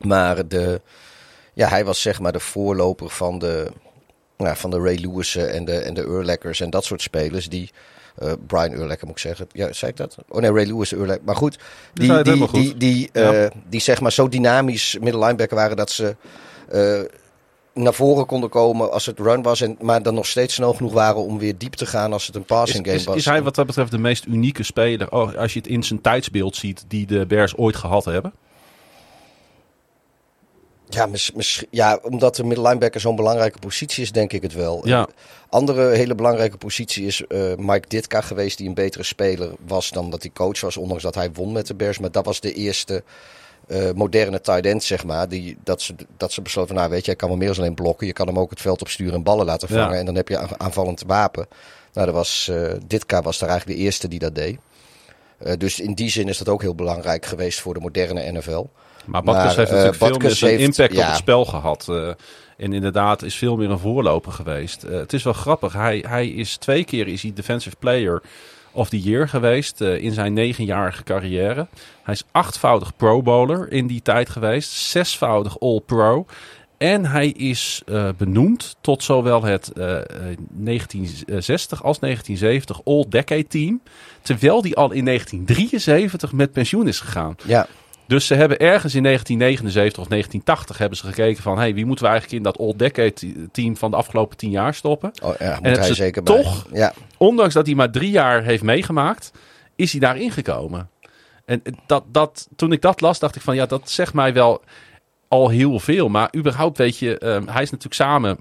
[0.00, 0.80] Maar de,
[1.54, 3.70] ja, hij was zeg maar de voorloper van de,
[4.44, 7.70] nou, van de Ray Lewis'en en de, en de Urlachers en dat soort spelers die...
[8.18, 9.46] eh, Brian Urlacher moet ik zeggen.
[9.52, 10.16] Ja, zei ik dat?
[10.28, 11.22] Oh nee, Ray Lewis Urlacher.
[11.24, 11.58] Maar goed,
[11.94, 12.80] die, die, die, goed.
[12.80, 13.32] die, Ja.
[13.32, 16.16] eh, die zeg maar zo dynamisch middle linebacker waren dat ze
[16.68, 17.00] eh,
[17.74, 19.60] naar voren konden komen als het run was.
[19.60, 22.34] En, maar dan nog steeds snel genoeg waren om weer diep te gaan als het
[22.34, 23.16] een Is, passing game is, was.
[23.16, 26.00] is hij wat dat betreft de meest unieke speler, oh, als je het in zijn
[26.00, 28.32] tijdsbeeld ziet, die de Bears ooit gehad hebben?
[30.94, 31.08] Ja,
[31.70, 34.80] ja, omdat de middle linebacker zo'n belangrijke positie is, denk ik het wel.
[34.88, 35.00] Ja.
[35.00, 35.06] Een
[35.48, 40.10] andere hele belangrijke positie is eh, Mike Ditka geweest, die een betere speler was dan
[40.10, 41.98] dat hij coach was, ondanks dat hij won met de Bears.
[41.98, 43.02] Maar dat was de eerste
[43.68, 45.28] eh, moderne tight end, zeg maar.
[45.28, 47.58] Die, dat, ze, dat ze besloten van, nou weet je, hij kan wel meer dan
[47.58, 48.06] alleen blokken.
[48.06, 49.82] Je kan hem ook het veld opsturen en ballen laten Ja.
[49.84, 49.98] vangen.
[49.98, 51.46] En dan heb je aanvallend wapen.
[51.92, 54.58] Nou, dat was, eh, Ditka was daar eigenlijk de eerste die dat deed.
[55.58, 58.64] Dus in die zin is dat ook heel belangrijk geweest voor de moderne NFL.
[59.06, 61.86] Maar Maar, heeft eh, natuurlijk veel meer zijn heeft- impact op het spel gehad.
[61.88, 62.08] eh,
[62.56, 64.82] en inderdaad is veel meer een voorloper geweest.
[64.82, 65.72] Eh, het is wel grappig.
[65.72, 68.22] Hij, hij is twee keer is hij Defensive Player
[68.72, 71.66] of the Year geweest in zijn negenjarige carrière.
[72.02, 74.70] Hij is achtvoudig Pro Bowler in die tijd geweest.
[74.70, 76.26] Zesvoudig All Pro.
[76.78, 77.82] En hij is
[78.16, 80.04] benoemd tot zowel het eh, eh,
[80.50, 83.80] 1960 als 1970 All Decade Team.
[84.22, 87.36] Terwijl die al in 1973 met pensioen is gegaan.
[87.44, 87.66] Ja,
[88.06, 91.58] Dus ze hebben ergens in 1979 of 1980 hebben ze gekeken van...
[91.58, 94.74] Hey, wie moeten we eigenlijk in dat All Decade team van de afgelopen tien jaar
[94.74, 95.10] stoppen?
[95.22, 96.42] oh, ja het hij zeker bij.
[96.42, 99.30] toch- Ja, Ondanks dat hij maar drie jaar heeft meegemaakt,
[99.76, 100.88] is hij daarin gekomen.
[101.44, 104.62] En dat, dat, toen ik dat las, dacht ik van ja, dat zegt mij wel
[105.28, 106.08] al heel veel.
[106.08, 108.38] Maar überhaupt weet je, ehm, hij is natuurlijk samen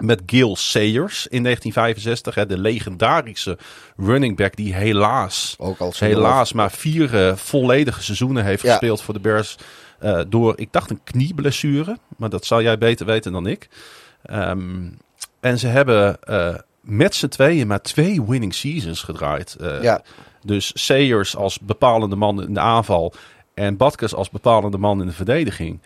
[0.00, 2.34] met Gil Sayers in 1965.
[2.34, 3.58] Hè, de legendarische
[3.96, 8.70] running back die helaas, ook al helaas maar vier eh, volledige seizoenen heeft Ja.
[8.70, 9.56] gespeeld voor de Bears.
[9.98, 13.68] eh, door, ik dacht een knieblessure, maar dat zal jij beter weten dan ik.
[14.22, 14.88] Ehm,
[15.40, 19.56] en ze hebben eh, met z'n tweeën maar twee winning seasons gedraaid.
[19.82, 20.02] Ja,
[20.44, 23.12] Dus Sayers als bepalende man in de aanval
[23.54, 25.80] en Butkus als bepalende man in de verdediging.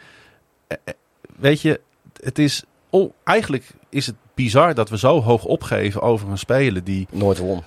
[1.36, 1.80] Weet je,
[2.22, 3.64] het is oh, eigenlijk
[3.94, 7.62] is het bizar dat we zo hoog opgeven over een speler die, nooit won.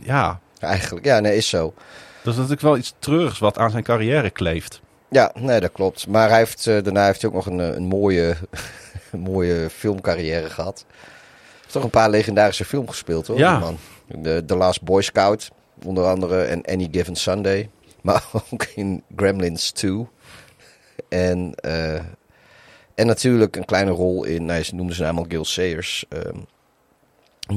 [0.00, 1.74] ja, Eigenlijk, ja, nee, is zo.
[2.22, 4.80] dat is natuurlijk wel iets treurigs wat aan zijn carrière kleeft.
[5.10, 6.06] Ja, nee, dat klopt.
[6.06, 8.36] Maar hij heeft, eh, daarna heeft hij ook nog een, eh, een mooie,
[9.12, 10.84] een mooie filmcarrière gehad.
[10.88, 10.98] Hij
[11.60, 13.58] heeft toch een paar legendarische films gespeeld, hoor, Ja.
[13.58, 13.78] man.
[14.06, 15.50] De, The Last Boy Scout,
[15.84, 17.70] onder andere, en Any Given Sunday.
[18.02, 20.06] Maar ook in Gremlins 2.
[21.08, 22.00] En, eh,
[22.98, 26.04] en natuurlijk een kleine rol in, nou, ze noemden naam al Gil Sayers.
[26.08, 26.38] ehm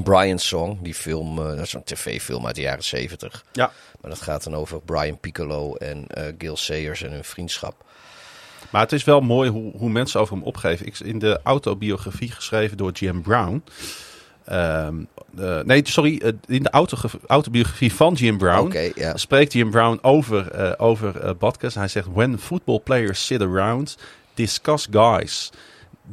[0.04, 3.44] Brian Song, die film, eh, dat is een tv-film uit de jaren 70.
[3.52, 3.72] Ja.
[4.02, 7.76] Maar dat gaat dan over Brian Piccolo en eh Gil Sayers en hun vriendschap.
[8.70, 10.86] Maar het is wel mooi hoe, hoe mensen over hem opgeven.
[10.86, 13.64] Ik, in de autobiografie geschreven door Jim Brown.
[14.46, 14.96] Ehm,
[15.38, 16.34] eh, nee, sorry.
[16.48, 16.70] in de
[17.28, 18.76] autobiografie van Jim Brown.
[19.14, 21.76] Spreekt Jim Brown over, eh over Butkus.
[21.76, 23.98] Hij zegt: When football players sit around,
[24.34, 25.52] discuss guys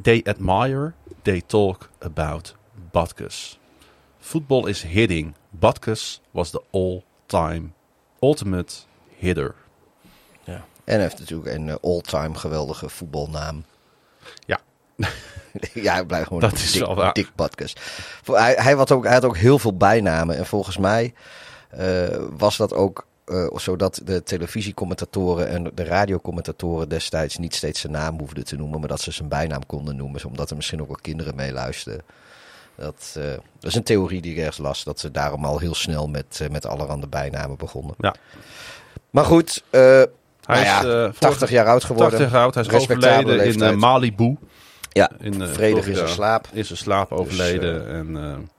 [0.01, 0.93] they admire,
[1.23, 2.55] they talk about
[2.91, 3.59] Butkus.
[4.19, 5.35] Football is hitting.
[5.49, 7.73] Butkus was the all-time
[8.21, 8.73] ultimate
[9.17, 9.55] hitter.
[10.89, 13.63] En hij heeft natuurlijk een eh, all-time geweldige voetbalnaam.
[14.45, 14.59] Ja.
[15.73, 17.13] ja, hij blijft gewoon Dat is Dick, wel.
[17.13, 17.75] Dick Butkus.
[18.23, 20.37] Voor- Hij, hij, had ook, hij had ook heel veel bijnamen.
[20.37, 21.13] En volgens mij
[21.69, 22.07] eh,
[22.37, 28.19] was dat ook eh, zodat de televisiecommentatoren en de radiocommentatoren destijds niet steeds zijn naam
[28.19, 30.97] hoefden te noemen, maar dat ze zijn bijnaam konden noemen, omdat er misschien ook wel
[31.01, 32.03] kinderen mee luisterden.
[32.75, 33.23] Dat, eh,
[33.59, 36.39] dat is een theorie die ik ergens las, dat ze daarom al heel snel met,
[36.41, 37.95] eh, met allerhande bijnamen begonnen.
[37.97, 38.15] Ja.
[39.09, 40.07] Maar goed, Hij
[40.45, 42.09] nou is ja, eh, vorige- 80 jaar oud geworden.
[42.09, 42.53] 80 jaar oud.
[42.55, 43.75] Hij is overleden in leeftijd.
[43.75, 44.37] Malibu.
[44.89, 45.93] Ja, In, vredig Florida.
[45.95, 46.47] zijn slaap.
[46.51, 47.73] In zijn slaap overleden.
[47.83, 48.49] Dus, en,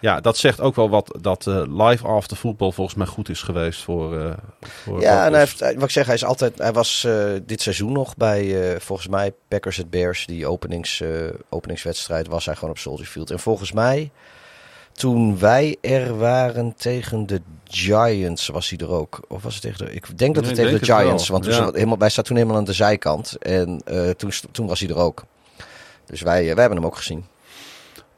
[0.00, 3.42] ja, dat zegt ook wel wat dat eh, live after voetbal volgens mij goed is
[3.42, 4.18] geweest voor.
[4.18, 7.24] eh voor Ja, en hij heeft, wat ik zeg, hij is altijd, hij was eh,
[7.46, 11.10] dit seizoen nog bij, eh, volgens mij, Packers at Bears, die openings, eh,
[11.48, 13.30] openingswedstrijd, was hij gewoon op Soldier Field.
[13.30, 14.10] En volgens mij,
[14.92, 19.20] toen wij er waren tegen de Giants, was hij er ook.
[19.28, 21.50] Of was het tegen de, ik denk dat Nee, het tegen de Giants, wel, want
[21.50, 21.64] toen ja.
[21.64, 23.36] zat helemaal, wij zaten toen helemaal aan de zijkant.
[23.38, 25.24] En eh, toen, toen was hij er ook.
[26.06, 27.24] Dus wij, eh, wij hebben hem ook gezien.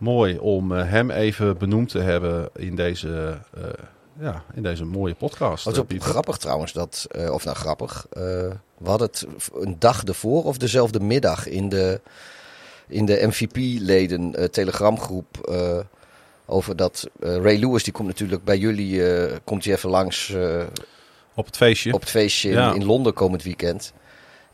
[0.00, 3.62] Mooi om eh, hem even benoemd te hebben in deze, eh,
[4.20, 5.64] ja, in deze mooie podcast.
[5.64, 6.08] Wat eh, ook Pieter.
[6.10, 8.22] grappig trouwens, dat, eh, of nou grappig, eh,
[8.78, 12.00] we hadden het een dag ervoor of dezelfde middag in de,
[12.88, 15.78] in de MVP-leden eh, telegramgroep eh,
[16.46, 20.30] over dat eh, Ray Lewis, die komt natuurlijk bij jullie, eh, komt hij even langs
[20.34, 20.62] eh,
[21.34, 21.92] Op het feestje.
[21.92, 22.72] op het feestje in, Ja.
[22.74, 23.92] in Londen komend weekend.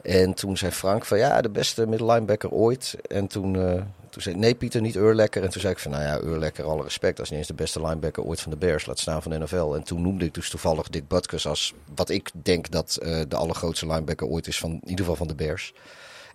[0.03, 2.97] En toen zei Frank van ja, de beste middle linebacker ooit.
[3.09, 3.83] En toen, eh,
[4.17, 5.43] toen zei ik, nee Pieter, niet Urlekker.
[5.43, 7.19] En toen zei ik van nou ja, Urlekker, alle respect.
[7.19, 8.87] Is niet eens de beste linebacker ooit van de Bears.
[8.87, 9.75] Laat staan van de NFL.
[9.75, 13.37] En toen noemde ik dus toevallig Dick Butkus als wat ik denk dat eh, de
[13.37, 14.59] allergrootste linebacker ooit is.
[14.59, 15.73] Van, in ieder geval van de Bears.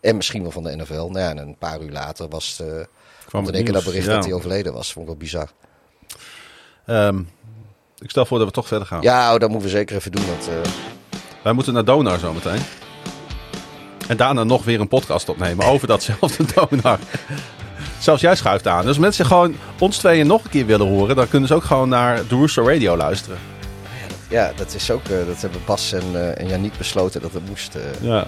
[0.02, 0.94] En misschien wel van de NFL.
[0.94, 2.88] Nou ja, en een paar uur later was het, eh, Kwam
[3.26, 4.14] kwam het in één keer dat bericht ja.
[4.14, 4.94] dat hij overleden was.
[4.94, 5.52] Vond ik wel bizar.
[6.86, 7.20] Ehm,
[8.00, 9.02] ik stel voor dat we toch verder gaan.
[9.02, 10.28] Ja, oh, dat moeten we zeker even doen.
[10.28, 10.72] Want, eh,
[11.44, 12.62] Wij moeten naar Donar zometeen.
[14.08, 17.00] En daarna nog weer een podcast opnemen over datzelfde Donar.
[18.02, 18.80] Zelfs jij schuift aan.
[18.80, 21.64] Dus als mensen gewoon ons tweeën nog een keer willen horen, dan kunnen ze ook
[21.64, 23.38] gewoon naar de Rooster Radio luisteren.
[24.30, 27.48] ja, dat is ook, eh, dat hebben Bas en, eh en Janiek besloten dat het
[27.48, 27.76] moest.
[27.76, 27.82] eh.
[28.02, 28.28] Ja.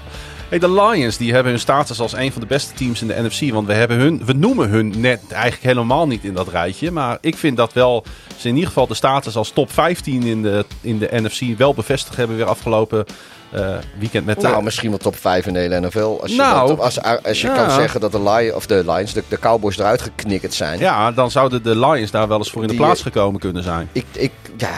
[0.49, 3.21] Hey, de Lions die hebben hun status als een van de beste teams in de
[3.21, 3.53] NFC.
[3.53, 6.91] Want we, hebben hun, we noemen hun net eigenlijk helemaal niet in dat rijtje.
[6.91, 8.03] Maar ik vind dat wel
[8.37, 11.73] ze in ieder geval de status als top 15 in de, in de NFC wel
[11.73, 13.05] bevestigd hebben weer afgelopen
[13.53, 14.47] eh, weekend met de...
[14.47, 15.99] Nou, misschien wel top 5 in de hele NFL.
[16.21, 17.55] Als je, Nou, dat- als, als je ja.
[17.55, 20.79] kan zeggen dat de, Lion, of de Lions, de, de Cowboys eruit geknikkerd zijn.
[20.79, 23.63] Ja, dan zouden de Lions daar wel eens voor in de Die, plaats gekomen kunnen
[23.63, 23.89] zijn.
[23.91, 24.69] Ik, ik, ja,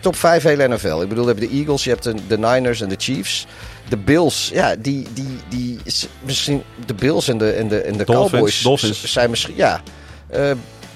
[0.00, 1.00] top 5 hele NFL.
[1.02, 3.46] Ik bedoel, je hebt de Eagles, je hebt de, de Niners en de Chiefs.
[3.88, 7.96] De Bills, ja, die, die, die is misschien de Bills en de, en de, en
[7.96, 9.12] de Dolphins, Cowboys Dolphins.
[9.12, 9.80] zijn misschien, ja.
[10.28, 10.50] Eh,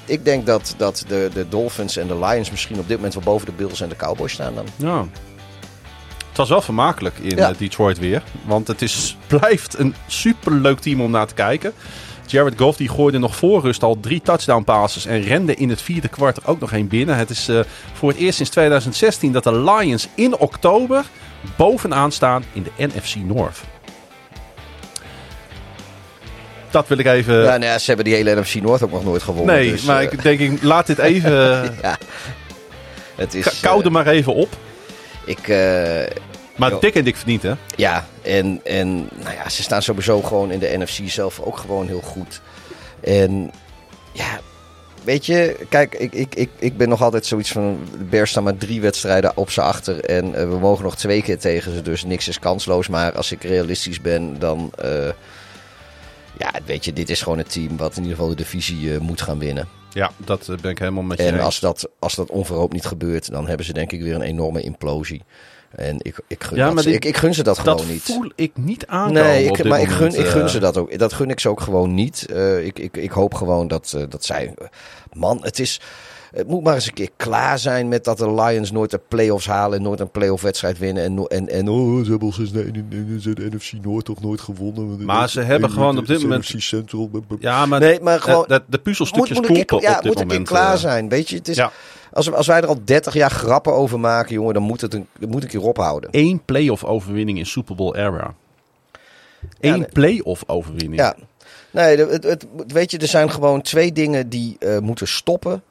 [0.04, 3.22] ik denk dat, dat de, de Dolphins en de Lions misschien op dit moment wel
[3.22, 4.66] boven de Bills en de Cowboys staan dan.
[4.76, 5.06] Ja.
[6.36, 7.48] Het was wel vermakelijk in Ja.
[7.50, 8.22] eh, Detroit weer.
[8.44, 11.72] Want het is, blijft een superleuk team om naar te kijken.
[12.26, 15.06] Jared Goff die gooide nog voor rust al drie touchdown passes.
[15.06, 17.16] En rende in het vierde kwart er ook nog één binnen.
[17.16, 17.60] Het is eh,
[17.92, 21.04] voor het eerst sinds 2016 dat de Lions in oktober
[21.56, 23.60] bovenaan staan in de NFC North.
[26.70, 27.34] Dat wil ik even...
[27.42, 29.54] ja, nou ja, ze hebben die hele NFC North ook nog nooit gewonnen.
[29.54, 31.30] nee, dus, maar eh, ik denk, ik laat dit even...
[31.82, 31.98] ja,
[33.14, 33.44] het is...
[33.44, 34.56] Ka- Kou eh, maar even op.
[35.26, 36.16] ik, eh,
[36.56, 37.52] Maar dik en dik verdient, hè?
[37.76, 41.86] Ja, en, en nou ja, ze staan sowieso gewoon in de NFC zelf ook gewoon
[41.86, 42.40] heel goed.
[43.00, 43.50] En
[44.12, 44.40] ja,
[45.04, 47.78] weet je, kijk, ik, ik, ik, ik ben nog altijd zoiets van...
[47.98, 51.22] De Bears staan maar drie wedstrijden op ze achter en eh, we mogen nog twee
[51.22, 51.82] keer tegen ze.
[51.82, 52.88] Dus niks is kansloos.
[52.88, 54.70] Maar als ik realistisch ben, dan...
[54.78, 55.08] eh,
[56.38, 59.20] ja, weet je, dit is gewoon een team wat in ieder geval de divisie moet
[59.20, 59.68] gaan winnen.
[59.96, 61.42] Ja, dat eh, ben ik helemaal met je En eens.
[61.42, 64.62] als dat, als dat onverhoopt niet gebeurt, dan hebben ze denk ik weer een enorme
[64.62, 65.22] implosie.
[65.70, 68.02] En ik, ik, gun, Ja, dat die- ik, ik gun ze dat gewoon dat niet.
[68.02, 70.48] voel ik niet aankomen Nee, ik, maar ik gun, ik gun eh.
[70.48, 70.98] ze dat ook.
[70.98, 72.26] Dat gun ik ze ook gewoon niet.
[72.30, 74.54] Eh, ik, ik, ik hoop gewoon dat, dat zij...
[75.12, 75.80] Man, het is...
[76.36, 79.46] Het moet maar eens een keer klaar zijn met dat de Lions nooit de playoffs
[79.46, 81.04] halen en nooit een playoff wedstrijd winnen.
[81.04, 85.04] En, en, en oh, ze hebben sinds de, NFC Noord toch nooit gewonnen.
[85.04, 86.54] Maar ze hebben gewoon op dit moment-.
[87.38, 90.72] Ja, maar, Nee, maar gewoon- de, puzzelstukjes kloppen ja, op dit moet een keer klaar
[90.72, 90.78] eh.
[90.78, 91.08] zijn.
[91.08, 91.72] Weet je, het is, Ja.
[92.12, 95.06] als, als wij er al 30 jaar grappen over maken, jongen, dan moet het een,
[95.28, 96.08] moet een keer ophouden.
[96.12, 98.34] Eén playoff overwinning in Super Bowl era.
[99.60, 99.88] Eén nee.
[99.92, 101.00] playoff overwinning.
[101.00, 101.16] Ja.
[101.70, 105.62] Nee, het, het, weet je, er zijn gewoon twee dingen die eh, moeten stoppen.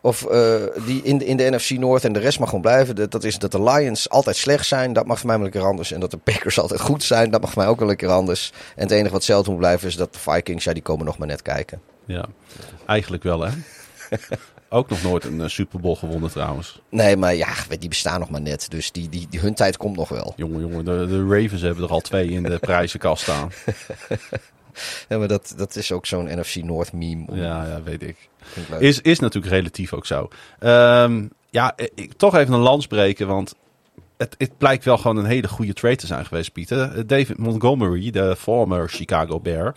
[0.00, 0.54] Of eh,
[0.86, 2.96] die in, de- in de NFC North en de rest mag gewoon blijven.
[2.96, 4.92] Dat, dat is dat de Lions altijd slecht zijn.
[4.92, 5.92] Dat mag voor mij wel een keer anders.
[5.92, 7.30] En dat de Packers altijd goed zijn.
[7.30, 8.52] Dat mag voor mij ook wel een keer anders.
[8.76, 11.18] En het enige wat hetzelfde moet blijven is dat de Vikings, ja, die komen nog
[11.18, 11.80] maar net kijken.
[12.04, 12.24] Ja,
[12.86, 13.50] eigenlijk wel hè.
[14.70, 16.80] Ook nog nooit een eh, Super Bowl gewonnen trouwens.
[16.90, 18.66] Nee, maar ja, die bestaan nog maar net.
[18.70, 20.32] Dus die, die, die, hun tijd komt nog wel.
[20.36, 23.50] Jongen, jongen, de, de Ravens hebben er al twee in de prijzenkast staan.
[25.08, 27.24] Ja, maar dat, dat is ook zo'n NFC North meme.
[27.28, 28.16] Om- Ja, ja, weet ik.
[28.80, 30.28] Is, is natuurlijk relatief ook zo.
[30.58, 33.54] Ehm, ja, ik, toch even een lans breken, want
[34.16, 36.92] het, het blijkt wel gewoon een hele goede trade te zijn geweest, Pieter.
[36.96, 39.74] Eh, David Montgomery, de former Chicago Bear,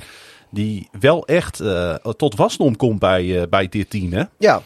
[0.50, 4.14] die wel echt eh, tot wasdom komt bij, eh, bij dit team.
[4.14, 4.24] Hè?
[4.38, 4.62] Ja,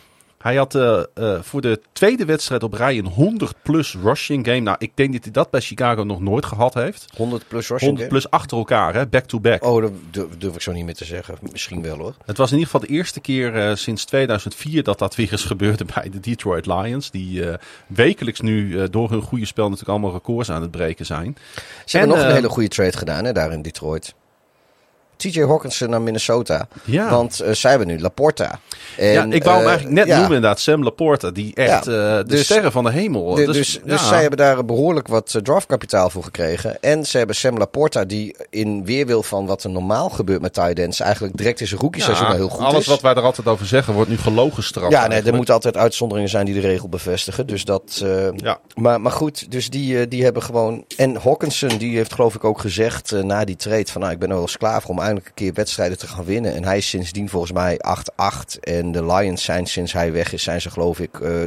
[0.46, 4.60] Hij had eh, eh, voor de tweede wedstrijd op rij een 100-plus rushing game.
[4.60, 7.06] Nou, ik denk dat hij dat bij Chicago nog nooit gehad heeft.
[7.18, 9.08] 100 plus rushing 100 plus achter elkaar, hè?
[9.08, 9.64] back-to-back.
[9.64, 11.38] Oh, dat durf, durf ik zo niet meer te zeggen.
[11.52, 12.16] Misschien wel hoor.
[12.26, 15.44] Het was in ieder geval de eerste keer eh, sinds 2004 dat dat weer eens
[15.44, 17.12] gebeurde bij de Detroit Lions.
[17.12, 17.44] Die
[17.88, 21.38] wekelijks nu door hun goede spel natuurlijk allemaal records aan het breken zijn.
[21.86, 24.16] Ze hebben En, nog een hele goede trade gedaan hè, daar in Detroit.
[25.18, 26.68] TJ Hawkinson naar Minnesota.
[26.84, 27.10] Ja.
[27.10, 28.60] Want eh, zij hebben nu Laporta.
[28.98, 30.16] En, ja, ik wou hem eh, eigenlijk net ja.
[30.18, 30.60] noemen inderdaad.
[30.60, 33.36] Sam Laporta, die echt Ja, eh, de dus- sterren van de hemel.
[33.36, 36.82] De- Dus, dus, dus zij hebben daar behoorlijk wat draftkapitaal voor gekregen.
[36.82, 41.00] En ze hebben Sam Laporta, die in weerwil van wat er normaal gebeurt met tight
[41.02, 42.88] eigenlijk direct in zijn rookie seizoen Ja, al heel goed alles is.
[42.88, 44.92] wat wij er altijd over zeggen wordt nu gelogen straf.
[44.92, 47.48] ja, nee, er moeten altijd uitzonderingen zijn die de regel bevestigen.
[47.48, 48.04] Dus dat.
[48.36, 48.60] Ja.
[48.76, 50.86] maar, maar goed, dus die, die hebben gewoon.
[50.98, 54.30] En Hawkinson, die heeft geloof ik ook gezegd na die trade: van nou, ik ben
[54.30, 56.56] wel eens klaar voor om eindelijk een keer wedstrijden te gaan winnen.
[56.56, 57.80] En hij is sindsdien volgens mij
[58.56, 58.60] 8-8.
[58.60, 61.44] En de Lions zijn sinds hij weg is, zijn ze geloof ik eh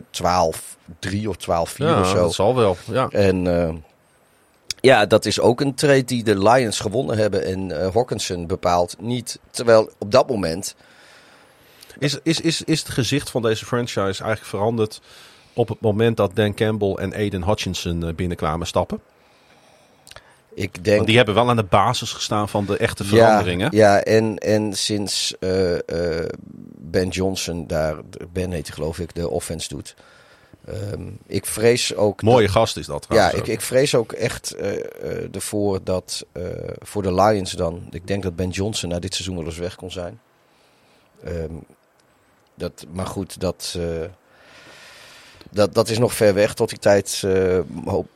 [1.22, 2.14] 12-3 of 12-4 Ja, of zo.
[2.14, 2.76] dat zal wel.
[2.84, 3.08] Ja.
[3.08, 3.74] En eh,
[4.80, 7.44] ja, dat is ook een trade die de Lions gewonnen hebben.
[7.44, 9.38] En eh Hawkinson bepaalt niet.
[9.50, 10.74] Terwijl op dat moment.
[11.98, 15.00] Is, is, is, is het gezicht van deze franchise eigenlijk veranderd
[15.52, 19.00] op het moment dat Dan Campbell en Aiden Hutchinson binnenkwamen stappen?
[20.58, 20.96] Ik denk.
[20.96, 23.68] Want die hebben wel aan de basis gestaan van de echte veranderingen.
[23.76, 26.28] Ja, ja en, en sinds eh, eh,
[26.76, 27.96] Ben Johnson daar,
[28.32, 29.94] Ben heet hij geloof ik, de offense doet.
[30.64, 32.22] Ehm, ik vrees ook.
[32.22, 36.26] Mooie gast is dat Ja, ik, ik vrees ook echt eh, ervoor dat
[36.78, 37.88] voor de Lions dan.
[37.90, 40.20] Ik denk dat Ben Johnson na dit seizoen wel eens weg kon zijn.
[41.24, 41.52] Ehm,
[42.54, 43.78] dat, maar goed, dat,
[45.50, 46.54] dat, dat is nog ver weg.
[46.54, 47.58] Tot die tijd eh,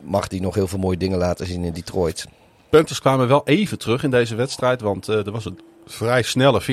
[0.01, 2.27] mag hij nog heel veel mooie dingen laten zien in Detroit.
[2.71, 4.81] Panthers kwamen wel even terug in deze wedstrijd.
[4.81, 6.67] Want eh, er was een vrij snelle 14-0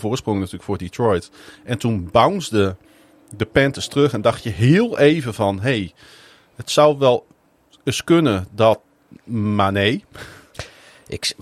[0.00, 1.30] voorsprong natuurlijk voor Detroit.
[1.64, 2.74] En toen bounced
[3.36, 4.12] de Panthers terug.
[4.12, 5.60] En dacht je heel even van...
[5.60, 5.92] hey,
[6.56, 7.26] het zou wel
[7.84, 8.80] eens kunnen dat...
[9.24, 10.04] Maar nee.
[11.06, 11.34] Ik,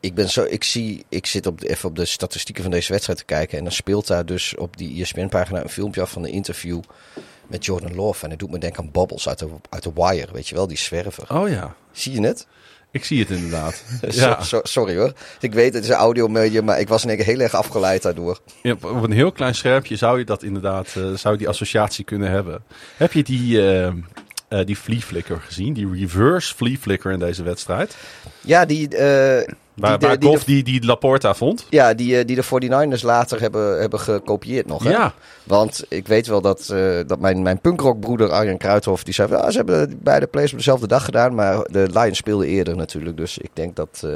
[0.00, 2.92] ik, ben zo, ik, zie, ik zit op de, even op de statistieken van deze
[2.92, 3.58] wedstrijd te kijken.
[3.58, 6.80] En dan speelt daar dus op die ESPN-pagina een filmpje af van een interview
[7.50, 8.24] met Jordan Love.
[8.24, 10.28] En het doet me denken aan Bubbles uit de, uit de Wire.
[10.32, 11.24] Weet je wel, die zwerver.
[11.36, 12.46] Oh ja, Zie je het?
[12.92, 13.82] ik zie het inderdaad.
[14.10, 14.42] Ja.
[14.42, 15.12] so- sorry hoor.
[15.40, 18.02] Ik weet het is een audiomedium, maar ik was in één keer heel erg afgeleid
[18.02, 18.38] daardoor.
[18.62, 22.04] Ja, op een heel klein schermpje zou je dat inderdaad, eh, zou je die associatie
[22.04, 22.62] kunnen hebben.
[22.96, 25.72] Heb je die, eh, eh, die flea flicker gezien?
[25.72, 27.96] Die reverse flea flicker in deze wedstrijd?
[28.40, 28.88] Ja, die,
[29.80, 31.66] Waar, die, de, die, Goff die, die Laporta vond?
[31.70, 34.84] ja, die, eh, die de 49ers later hebben, hebben gekopieerd nog.
[34.84, 34.90] Hè?
[34.90, 35.12] Ja.
[35.44, 39.50] Want ik weet wel dat, eh, dat mijn, mijn punkrockbroeder Arjen Kruithof, die zei, ja,
[39.50, 43.16] ze hebben beide plays op dezelfde dag gedaan, maar de Lions speelden eerder natuurlijk.
[43.16, 44.02] Dus ik denk dat...
[44.04, 44.10] eh,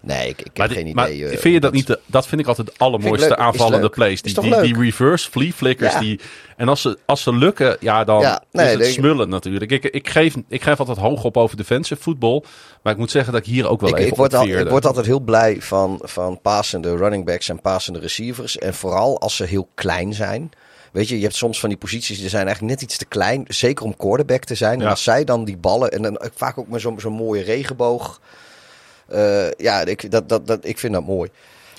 [0.00, 0.94] nee, ik, ik heb geen idee.
[0.94, 1.86] maar eh, vind je dat niet?
[1.86, 4.22] De, dat vind ik altijd de allermooiste leuk, aanvallende plays.
[4.22, 5.92] Die, die, reverse flea flickers.
[5.92, 6.00] Ja.
[6.00, 6.20] Die,
[6.56, 9.70] en als ze, als ze lukken, ja, dan Ja, nee, is het smullen natuurlijk.
[9.70, 12.44] Ik, ik, geef, ik geef altijd hoog op over defensive voetbal.
[12.82, 14.68] Maar ik moet zeggen dat ik hier ook wel ik, even ik, word al, ik
[14.68, 18.58] word altijd heel blij van, van passende running backs en passende receivers.
[18.58, 20.50] En vooral als ze heel klein zijn.
[20.92, 23.44] Weet je, je hebt soms van die posities die zijn eigenlijk net iets te klein.
[23.48, 24.80] Zeker om quarterback te zijn.
[24.80, 25.90] En als zij dan die ballen.
[25.90, 28.20] En dan vaak ook met zo'n zo'n mooie regenboog.
[29.08, 31.30] Eh, ja, ik, dat, dat, dat, ik vind dat mooi.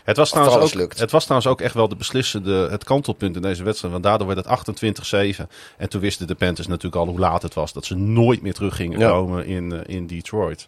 [0.03, 0.99] Het was, trouwens ook, lukt.
[0.99, 3.93] het was trouwens ook echt wel de beslissende, het kantelpunt in deze wedstrijd.
[3.93, 5.47] Want daardoor werd het 28-7.
[5.77, 7.73] En toen wisten de Panthers natuurlijk al hoe laat het was.
[7.73, 9.09] Dat ze nooit meer terug gingen Ja.
[9.09, 10.65] komen in, eh, in Detroit.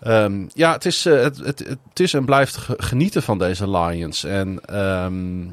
[0.00, 3.70] Ehm, ja, het is, eh, het, het, het is en blijft ge- genieten van deze
[3.70, 4.24] Lions.
[4.24, 5.44] En ehm,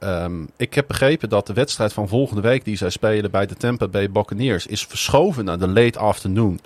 [0.00, 3.54] ehm, ik heb begrepen dat de wedstrijd van volgende week die zij spelen bij de
[3.54, 6.60] Tampa Bay Buccaneers is verschoven naar de late afternoon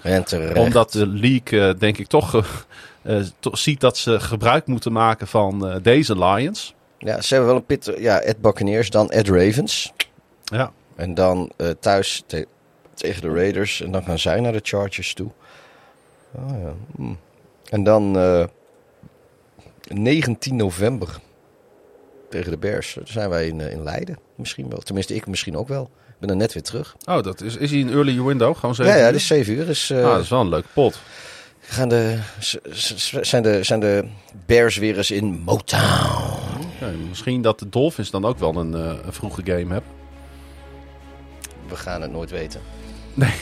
[0.64, 2.34] omdat de league, eh, denk ik, toch,
[3.02, 6.74] eh, ziet dat ze gebruik moeten maken van eh, deze Lions.
[6.98, 7.92] Ja, ze hebben wel een pit.
[7.98, 9.92] Ja, Ed Buccaneers, dan Ed Ravens.
[10.44, 10.72] Ja.
[10.96, 11.50] En dan
[11.80, 12.46] thuis te-
[12.94, 13.80] tegen de Raiders.
[13.80, 15.30] En dan gaan zij naar de Chargers toe.
[16.32, 16.74] Oh, ja.
[16.96, 17.12] hm.
[17.70, 18.44] En dan eh,
[19.88, 21.08] 19 november
[22.34, 22.96] tegen de Bears.
[23.04, 24.18] Zijn wij in, eh, in Leiden.
[24.36, 24.78] Misschien wel.
[24.78, 25.90] Tenminste, ik misschien ook wel.
[26.08, 26.96] Ik ben er net weer terug.
[27.04, 28.56] Oh, dat is, is hij een early window?
[28.56, 29.12] Gewoon zeven ja, ja, uur?
[29.12, 29.66] dus 7 uur.
[29.66, 31.00] Dus, eh, Ah, dat is wel een leuke pot.
[31.60, 32.18] gaan de,
[33.20, 34.04] zijn, de, zijn de
[34.46, 36.66] Bears weer eens in Motown.
[37.08, 39.90] Misschien dat de Dolphins dan ook wel een, eh, een vroege game hebben.
[41.68, 42.60] We gaan het nooit weten.
[43.14, 43.34] Nee.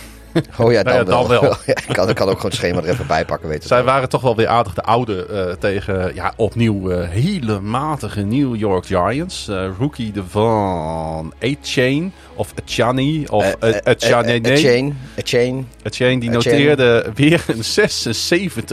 [0.59, 1.41] Oh ja, dan, ja, dan wel.
[1.41, 1.51] wel.
[1.67, 3.49] Ja, ik, kan, ik kan ook gewoon het schema er even bij pakken.
[3.49, 7.61] Weten Zij waren toch wel weer aardig de oude eh, tegen ja, opnieuw eh, hele
[7.61, 9.49] matige New York Giants.
[9.49, 14.41] Eh, rookie de van A-Chain of Achani of Eh, eh, eh, Achane.
[14.41, 15.69] eh, Chain, a chain.
[15.83, 17.65] Etienne die noteerde weer een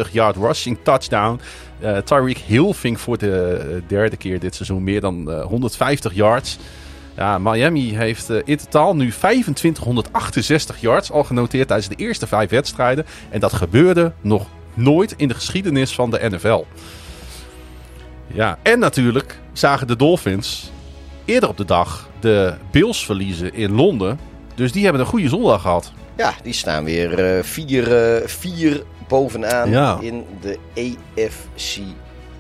[0.07, 1.40] 76-yard rushing touchdown.
[2.06, 6.57] Tyreek Hill ving voor de derde keer dit seizoen meer dan eh, 150 yards.
[7.20, 12.50] Ja, Miami heeft eh, in totaal nu 2568 yards al genoteerd tijdens de eerste vijf
[12.50, 13.06] wedstrijden.
[13.30, 16.64] En dat gebeurde nog nooit in de geschiedenis van de NFL.
[18.28, 20.72] Ja, en natuurlijk zagen de Dolphins
[21.26, 24.20] eerder op de dag de Bills verliezen in Londen.
[24.56, 25.91] Dus die hebben een goede zondag gehad.
[26.18, 29.98] Ja, die staan weer eh, vier, eh, vier bovenaan Ja.
[30.02, 31.80] in de AFC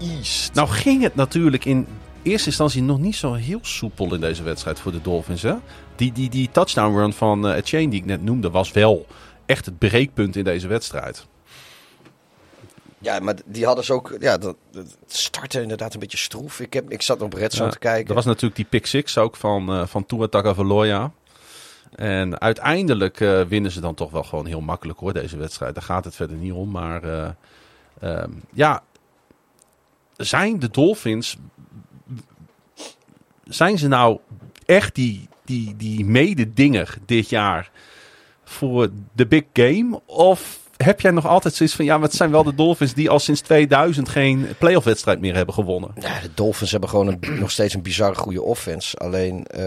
[0.01, 0.53] East.
[0.53, 1.87] Nou ging het natuurlijk in
[2.23, 5.41] eerste instantie nog niet zo heel soepel in deze wedstrijd voor de Dolphins.
[5.41, 5.55] Hè?
[5.95, 9.05] Die, die, die touchdown run van uh, Chain die ik net noemde was wel
[9.45, 11.27] echt het breekpunt in deze wedstrijd.
[12.99, 14.15] Ja, maar die hadden ze ook.
[14.19, 16.59] Ja, dat, dat startte inderdaad een beetje stroef.
[16.59, 18.09] Ik, heb, ik zat op Red Zone Ja, te kijken.
[18.09, 21.11] Er was natuurlijk die pick six ook van, uh, van Tua Tagovailoa.
[21.95, 25.73] En uiteindelijk uh, winnen ze dan toch wel gewoon heel makkelijk hoor, deze wedstrijd.
[25.73, 26.71] Daar gaat het verder niet om.
[26.71, 27.29] Maar uh,
[28.03, 28.23] uh,
[28.53, 28.83] ja,
[30.17, 31.37] zijn de Dolphins...
[33.49, 34.19] Zijn ze nou
[34.65, 37.71] echt die, die, die mededinger dit jaar
[38.43, 40.01] voor de big game?
[40.05, 41.85] Of heb jij nog altijd zoiets van...
[41.85, 45.35] Ja, maar het zijn wel de Dolphins die al sinds 2000 geen playoff wedstrijd meer
[45.35, 45.91] hebben gewonnen.
[45.99, 48.97] Ja, de Dolphins hebben gewoon een, nog steeds een bizarre goede offense.
[48.97, 49.45] Alleen...
[49.57, 49.65] Uh,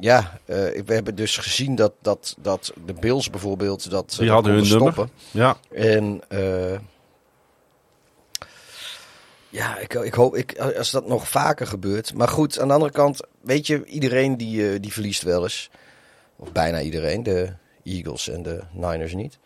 [0.00, 4.52] ja, uh, we hebben dus gezien dat, dat, dat de Bills bijvoorbeeld dat die hadden
[4.52, 5.10] hun stoppen.
[5.32, 5.56] nummer.
[5.70, 5.78] Ja.
[5.78, 6.78] En uh,
[9.54, 12.14] ja, ik, ik hoop ik, als dat nog vaker gebeurt.
[12.14, 15.70] Maar goed, aan de andere kant, weet je, iedereen die, uh, die verliest wel eens.
[16.36, 17.22] Of bijna iedereen.
[17.22, 17.52] De
[17.84, 19.38] Eagles en de Niners niet.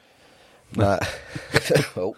[0.69, 1.21] Maar.
[1.95, 2.17] oh.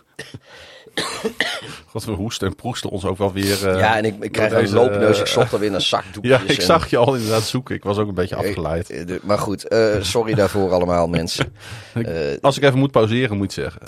[1.87, 3.69] God, we hoesten en proesten ons ook wel weer.
[3.69, 5.21] Uh, ja, en ik, ik krijg deze, een loopneus.
[5.21, 6.41] Ik zocht alweer naar zakdoekjes.
[6.47, 7.75] Ja, ik zag je al inderdaad zoeken.
[7.75, 9.19] Ik was ook een beetje afgeleid.
[9.23, 11.53] Maar goed, uh, sorry daarvoor allemaal mensen.
[12.41, 13.83] Als ik even moet pauzeren, moet je zeggen.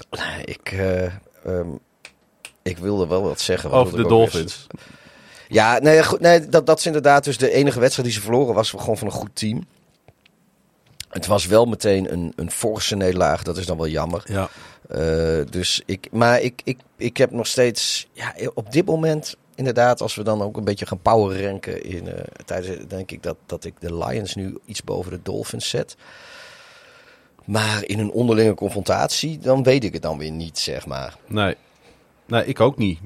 [0.44, 0.72] Ik,
[1.46, 1.80] um,
[2.62, 3.70] ik wilde wel wat zeggen.
[3.70, 4.66] Over de Dolphins.
[5.48, 8.54] Ja, nee, goed, nee dat, dat is inderdaad dus de enige wedstrijd die ze verloren
[8.54, 9.66] was gewoon van een goed team.
[11.08, 13.42] Het was wel meteen een, een forse nederlaag.
[13.42, 14.22] Dat is dan wel jammer.
[14.24, 14.48] Ja.
[14.90, 20.00] Uh, dus ik, maar ik, ik, ik heb nog steeds, ja, op dit moment inderdaad,
[20.00, 22.14] als we dan ook een beetje gaan power ranken in uh,
[22.44, 25.96] tijdens, denk ik dat, dat ik de Lions nu iets boven de Dolphins zet.
[27.44, 31.16] Maar in een onderlinge confrontatie, dan weet ik het dan weer niet, zeg maar.
[31.26, 31.56] Nee,
[32.32, 32.98] nee ik ook niet.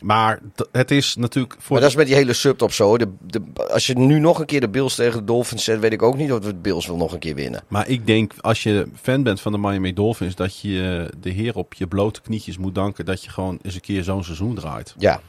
[0.00, 0.40] Maar
[0.72, 1.54] het is natuurlijk...
[1.58, 2.98] Voor maar dat is met die hele subtop zo.
[2.98, 5.80] De, de, als je nu nog een keer de Bills tegen de Dolphins zet...
[5.80, 7.62] weet ik ook niet of de Bills wel nog een keer winnen.
[7.68, 10.34] Maar ik denk, als je fan bent van de Miami Dolphins...
[10.34, 13.04] dat je de heer op je blote knietjes moet danken...
[13.04, 14.94] dat je gewoon eens een keer zo'n seizoen draait.
[14.98, 15.20] Ja.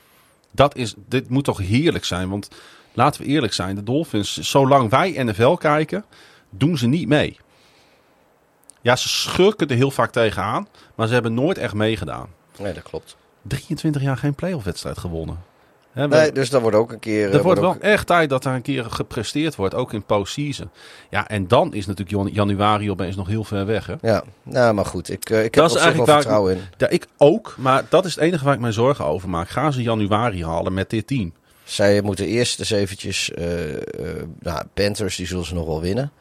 [0.52, 2.30] Dat is, dit moet toch heerlijk zijn?
[2.30, 2.49] Want
[2.94, 3.76] laten we eerlijk zijn.
[3.76, 6.06] De Dolphins, zolang wij NFL kijken...
[6.49, 7.38] doen ze niet mee.
[8.82, 10.68] Ja, ze schurken er heel vaak tegenaan...
[10.95, 12.30] maar ze hebben nooit echt meegedaan.
[12.60, 13.15] Nee, dat klopt.
[13.47, 15.38] 23 jaar geen playoff-wedstrijd gewonnen.
[15.95, 17.34] He, nee, dus dat wordt ook een keer...
[17.34, 17.81] Er wordt wel ook...
[17.81, 20.69] echt tijd dat er een keer gepresteerd wordt, ook in postseason.
[21.09, 23.95] Ja, en dan is natuurlijk januari opeens nog heel ver weg, hè?
[24.01, 25.09] Ja, nou, maar goed.
[25.09, 26.65] Ik, uh, ik heb er eigenlijk wel vertrouwen ik, in.
[26.77, 29.49] Ja, ik ook, maar dat is het enige waar ik mij zorgen over maak.
[29.49, 31.34] Gaan ze januari halen met dit team?
[31.63, 33.31] Zij moeten eerst eens eventjes...
[33.38, 33.80] Uh, uh,
[34.39, 36.11] nou, Panthers, die zullen ze nog wel winnen.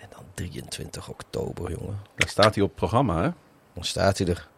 [0.00, 1.98] En dan 23 oktober, jongen.
[2.16, 3.28] Dan staat hij op het programma, hè?
[3.74, 4.48] Dan staat hij er.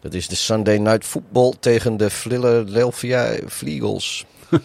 [0.00, 4.26] Dat is de Sunday Night Football tegen de Philadelphia Flegels.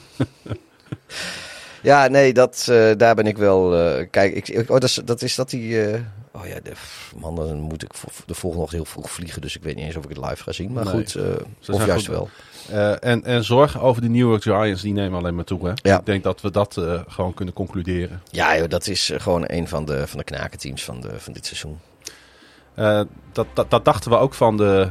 [1.81, 3.77] ja, nee, dat, uh, daar ben ik wel...
[3.77, 5.91] Uh, kijk, ik, oh, dat, is, dat is dat die...
[5.91, 5.99] Uh,
[6.31, 6.71] oh ja, de,
[7.15, 7.91] man, dan moet ik
[8.25, 9.41] de volgende nog heel vroeg vliegen.
[9.41, 10.71] Dus ik weet niet eens of ik het live ga zien.
[10.71, 11.17] Maar nee, goed,
[11.69, 12.15] of juist goed.
[12.15, 12.29] wel.
[12.99, 15.67] En, en zorgen over de New York Giants, die nemen alleen maar toe.
[15.67, 15.73] Hè?
[15.75, 15.99] Ja.
[15.99, 18.21] Ik denk dat we dat gewoon kunnen concluderen.
[18.29, 21.45] Ja, joh, dat is gewoon een van de, van de knakenteams van, de, van dit
[21.45, 21.79] seizoen.
[22.79, 23.01] Uh,
[23.31, 24.89] dat, dat, dat dachten we ook van de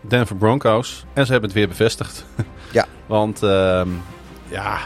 [0.00, 1.04] Denver Broncos.
[1.12, 2.24] En ze hebben het weer bevestigd.
[2.72, 2.86] Ja.
[3.06, 3.82] Want uh,
[4.48, 4.78] ja,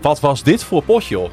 [0.00, 1.30] wat was dit voor potje, joh?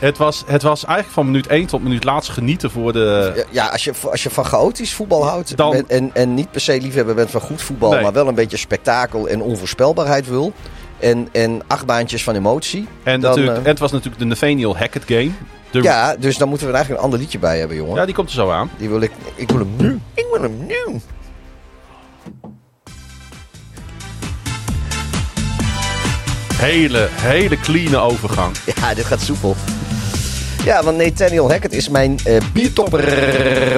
[0.00, 3.46] Het was, het was eigenlijk van minuut 1 tot minuut laatst genieten voor de...
[3.50, 5.74] Ja, als je, als je van chaotisch voetbal houdt Dan...
[5.74, 7.90] en, en, en niet per se liefhebber bent van goed voetbal...
[7.90, 8.02] Nee.
[8.02, 10.52] maar wel een beetje spektakel en onvoorspelbaarheid wil...
[10.98, 12.88] en, en acht baantjes van emotie...
[13.02, 13.64] En, dan, natuurlijk, uh...
[13.64, 15.30] en het was natuurlijk de Nathaniel Hackett game.
[15.70, 15.82] De...
[15.82, 17.94] Ja, dus dan moeten we er eigenlijk een ander liedje bij hebben, jongen.
[17.94, 18.70] Ja, die komt er zo aan.
[18.76, 19.12] Die wil ik...
[19.34, 20.00] Ik wil hem nu.
[20.14, 21.00] Ik wil hem nu.
[26.60, 28.54] Hele, hele clean overgang.
[28.80, 29.56] Ja, dit gaat soepel.
[30.64, 33.02] Ja, want Nathaniel Hackett is mijn uh, biertopper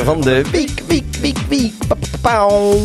[0.04, 1.72] van de week, week, week, week.
[2.20, 2.78] Pauw.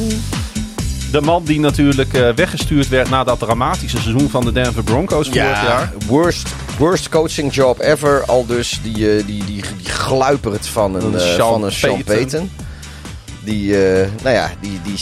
[1.11, 5.27] De man die natuurlijk uh, weggestuurd werd na dat dramatische seizoen van de Denver Broncos
[5.31, 5.93] ja, vorig jaar.
[6.07, 6.47] Worst,
[6.77, 8.23] worst coaching job ever.
[8.25, 12.03] Al dus die, uh, die, die, die gluipert van een, van een Sean.
[12.03, 12.51] Payton.
[13.43, 13.71] Die,
[14.23, 14.97] nou ja, die, die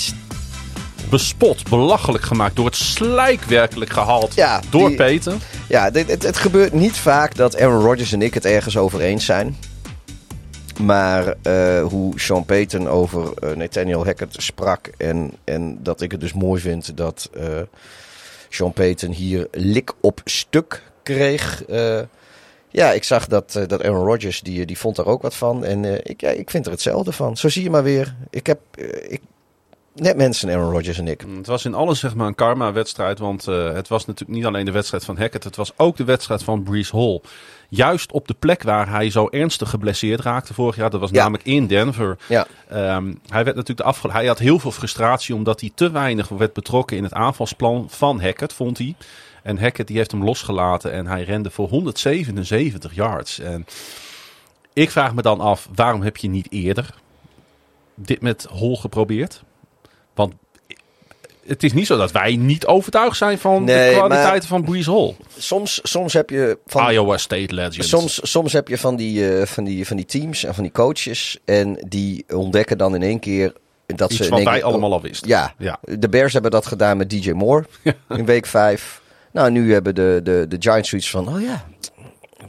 [1.16, 5.40] bespot, belachelijk gemaakt, door het slijk werkelijk gehaald ja, door die, Peyton.
[5.68, 9.02] Ja, dit, het, het gebeurt niet vaak dat Aaron Rodgers en ik het ergens over
[9.02, 9.58] eens zijn.
[10.80, 14.90] Maar eh, hoe Sean Payton over eh, Nathaniel Hackett sprak.
[14.98, 17.62] En, en dat ik het dus mooi vind dat eh,
[18.50, 21.64] Sean Payton hier lik op stuk kreeg.
[22.70, 25.66] Ja, ik zag dat, dat Aaron Rodgers, die, die vond daar ook wat van.
[25.66, 27.38] En ik, ja, ik vind er hetzelfde van.
[27.38, 28.16] Zo zie je maar weer.
[28.30, 28.60] Ik heb
[29.08, 29.22] ik,
[29.96, 31.26] net mensen, Aaron Rodgers en ik.
[31.38, 34.66] Het was in alles zeg maar een karma-wedstrijd, want eh, het was natuurlijk niet alleen
[34.66, 37.22] de wedstrijd van Hackett, het was ook de wedstrijd van Brees Hall.
[37.70, 41.22] Juist op de plek waar hij zo ernstig geblesseerd raakte vorig jaar, dat was Ja.
[41.22, 42.18] namelijk in Denver.
[42.28, 45.92] Ja, Ehm, hij werd natuurlijk de afge- hij had heel veel frustratie omdat hij te
[45.92, 48.96] weinig werd betrokken in het aanvalsplan van Hackett, vond hij.
[49.44, 53.40] En Hackett die heeft hem losgelaten en hij rende voor 177 yards.
[53.40, 53.66] En
[54.74, 56.94] ik vraag me dan af, waarom heb je niet eerder
[57.96, 59.44] dit met Hall geprobeerd?
[60.16, 60.34] Want
[61.46, 65.16] het is niet zo dat wij niet overtuigd zijn van Nee, de kwaliteiten van BreesAll.
[65.38, 67.86] soms, soms heb je van, Iowa State legend.
[67.86, 70.72] Soms, soms heb je van die, eh, van, die, van die teams en van die
[70.72, 71.40] coaches.
[71.46, 73.54] En die ontdekken dan in één keer
[73.86, 74.30] dat Iets ze.
[74.30, 75.28] wat wij keer- allemaal al wisten.
[75.28, 75.80] Ja, Ja.
[75.82, 77.66] de Bears hebben dat gedaan met DJ Moore
[78.10, 79.02] in week 5.
[79.32, 81.66] Nou, nu hebben de, de, de Giants zoiets van: oh ja,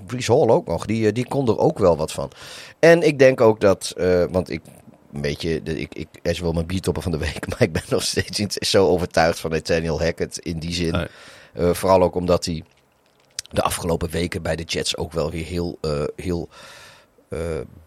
[0.06, 0.86] Brees Hall ook nog.
[0.86, 2.30] Die, eh, die kon er ook wel wat van.
[2.78, 4.60] En ik denk ook dat, eh, want ik.
[5.12, 7.82] Een beetje, de, ik, ik, is wel mijn biertopper van de week, maar ik ben
[7.88, 10.92] nog steeds niet zo overtuigd van Nathaniel Hackett in die zin.
[10.92, 11.06] Nee.
[11.52, 12.64] Eh, vooral ook omdat hij
[13.50, 16.48] de afgelopen weken bij de Jets ook wel weer heel, eh, heel
[17.28, 17.40] eh,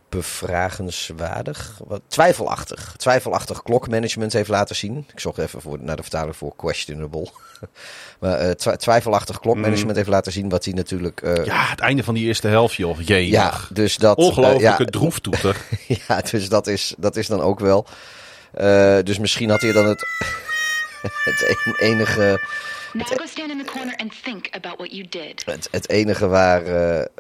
[0.10, 5.06] bevragenswaardig, wat, twijfelachtig, twijfelachtig klokmanagement heeft laten zien.
[5.14, 7.32] Ik zocht even voor, naar de vertaling voor questionable.
[8.20, 11.22] maar eh, twi- twijfelachtig klokmanagement heeft laten zien wat hij natuurlijk...
[11.22, 13.00] eh, Ja, het einde van die eerste helft, joh.
[13.02, 13.30] Jee.
[13.30, 14.18] ja, dus dat...
[14.18, 15.56] eh, Ongelooflijke ja, droeftoeter.
[16.08, 17.86] ja, dus dat is, dat is dan ook wel.
[18.54, 20.06] Eh, dus misschien had hij dan het,
[21.26, 22.42] het en- enige...
[22.94, 25.44] Now go stand in the corner and think about what you did.
[25.46, 26.64] Het, het enige waar,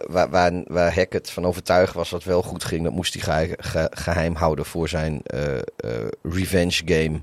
[0.07, 3.53] waar, waar, waar Hackett van overtuigd was wat wel goed ging, dat moest hij geheim,
[3.57, 5.61] ge- geheim houden voor zijn eh, eh,
[6.23, 7.21] revenge game.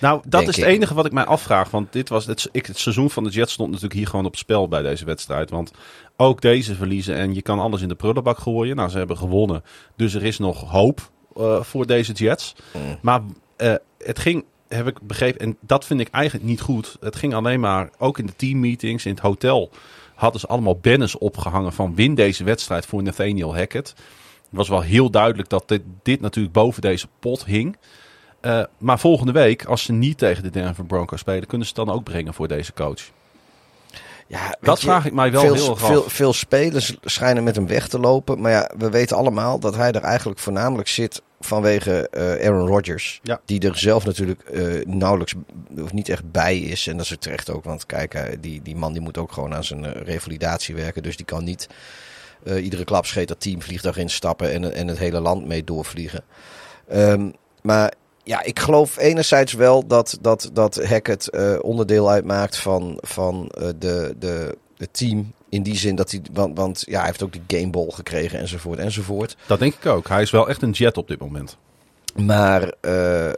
[0.00, 0.64] Nou, dat is het ik.
[0.64, 1.70] enige wat ik mij afvraag.
[1.70, 4.30] Want dit was het, ik, het seizoen van de Jets stond natuurlijk hier gewoon op
[4.30, 5.50] het spel bij deze wedstrijd.
[5.50, 5.70] Want
[6.16, 8.76] ook deze verliezen en je kan alles in de prullenbak gooien.
[8.76, 9.64] Nou, ze hebben gewonnen.
[9.96, 12.54] Dus er is nog hoop eh, voor deze Jets.
[12.72, 12.98] Mm.
[13.02, 13.20] Maar
[13.56, 16.96] eh, het ging, heb ik begrepen, en dat vind ik eigenlijk niet goed.
[17.00, 19.70] Het ging alleen maar, ook in de teammeetings, in het hotel,
[20.14, 23.88] hadden ze allemaal banners opgehangen van win deze wedstrijd voor Nathaniel Hackett.
[23.88, 27.76] Het was wel heel duidelijk dat dit, dit natuurlijk boven deze pot hing.
[28.40, 31.86] Eh, maar volgende week, als ze niet tegen de Denver Broncos spelen, kunnen ze het
[31.86, 33.10] dan ook brengen voor deze coach.
[34.26, 37.56] Ja, Dat je, vraag ik mij wel veel, heel erg veel, veel spelers schijnen met
[37.56, 38.40] hem weg te lopen.
[38.40, 43.20] Maar ja, we weten allemaal dat hij er eigenlijk voornamelijk zit vanwege eh, Aaron Rodgers.
[43.22, 43.40] Ja.
[43.44, 45.34] Die er zelf natuurlijk eh, nauwelijks
[45.78, 46.86] of niet echt bij is.
[46.86, 47.64] En dat is terecht ook.
[47.64, 51.02] Want kijk, die, die man die moet ook gewoon aan zijn revalidatie werken.
[51.02, 51.68] Dus die kan niet
[52.44, 56.24] iedere klapscheet dat teamvliegtuig instappen en, en het hele land mee doorvliegen.
[56.88, 57.30] Ehm,
[57.62, 57.92] maar
[58.30, 63.68] ja, ik geloof enerzijds wel dat, dat, dat Hackett eh, onderdeel uitmaakt van, van eh,
[63.78, 65.32] de, de, het team.
[65.48, 68.78] In die zin dat hij, want, want ja, hij heeft ook de gameball gekregen enzovoort
[68.78, 69.36] enzovoort.
[69.46, 70.08] Dat denk ik ook.
[70.08, 71.56] Hij is wel echt een jet op dit moment.
[72.16, 73.30] Maar eh,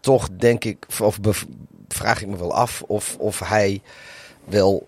[0.00, 1.44] toch denk ik, of bev-
[1.88, 3.82] vraag ik me wel af of, of hij
[4.44, 4.86] wel,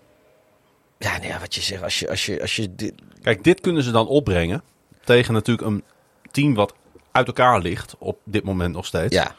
[0.97, 3.61] ja, nou ja, wat je zegt, als je, als je, als je dit, Kijk, dit
[3.61, 4.63] kunnen ze dan opbrengen
[5.03, 5.83] tegen natuurlijk een
[6.31, 6.73] team wat
[7.17, 9.15] uit elkaar ligt op dit moment nog steeds.
[9.15, 9.35] ja,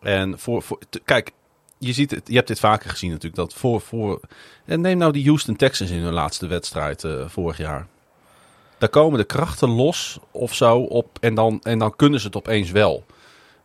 [0.00, 1.32] En voor, voor kijk,
[1.78, 3.36] je ziet het, je hebt dit vaker gezien natuurlijk.
[3.36, 4.20] Dat voor, voor,
[4.64, 7.86] en neem nou die Houston Texans in hun laatste wedstrijd eh, vorig jaar.
[8.78, 12.36] Daar komen de krachten los of zo op en dan, en dan kunnen ze het
[12.36, 13.04] opeens wel.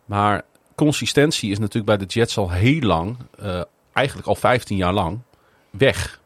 [0.04, 0.42] Maar
[0.74, 3.62] consistentie is natuurlijk bij de Jets al heel lang, eh,
[3.92, 5.18] eigenlijk al 15 jaar lang,
[5.70, 6.20] weg.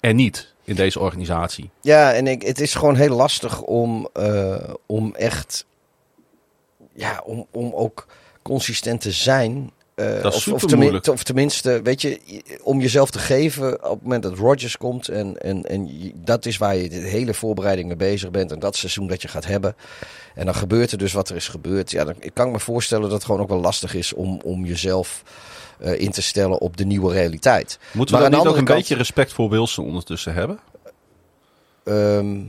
[0.00, 1.70] En niet in deze organisatie.
[1.80, 5.66] Ja, en ik, het is gewoon heel lastig om, eh, om echt,
[6.98, 8.06] ja, om, om ook
[8.42, 9.70] consistent te zijn.
[9.94, 10.64] Eh, Dat is of,
[11.08, 12.20] of, tenminste, weet je,
[12.62, 15.08] om jezelf te geven op het moment dat Rodgers komt.
[15.08, 18.52] En, en, en dat is waar je de hele voorbereiding mee bezig bent.
[18.52, 19.76] En dat seizoen dat je gaat hebben.
[20.34, 21.90] En dan gebeurt er dus wat er is gebeurd.
[21.90, 24.64] Ja, dan ik kan me voorstellen dat het gewoon ook wel lastig is om, om
[24.64, 25.22] jezelf
[25.78, 27.78] eh, in te stellen op de nieuwe realiteit.
[27.92, 30.58] Moeten we Maar dan niet ook een beetje respect voor Wilson ondertussen hebben?
[31.84, 32.40] Ehm,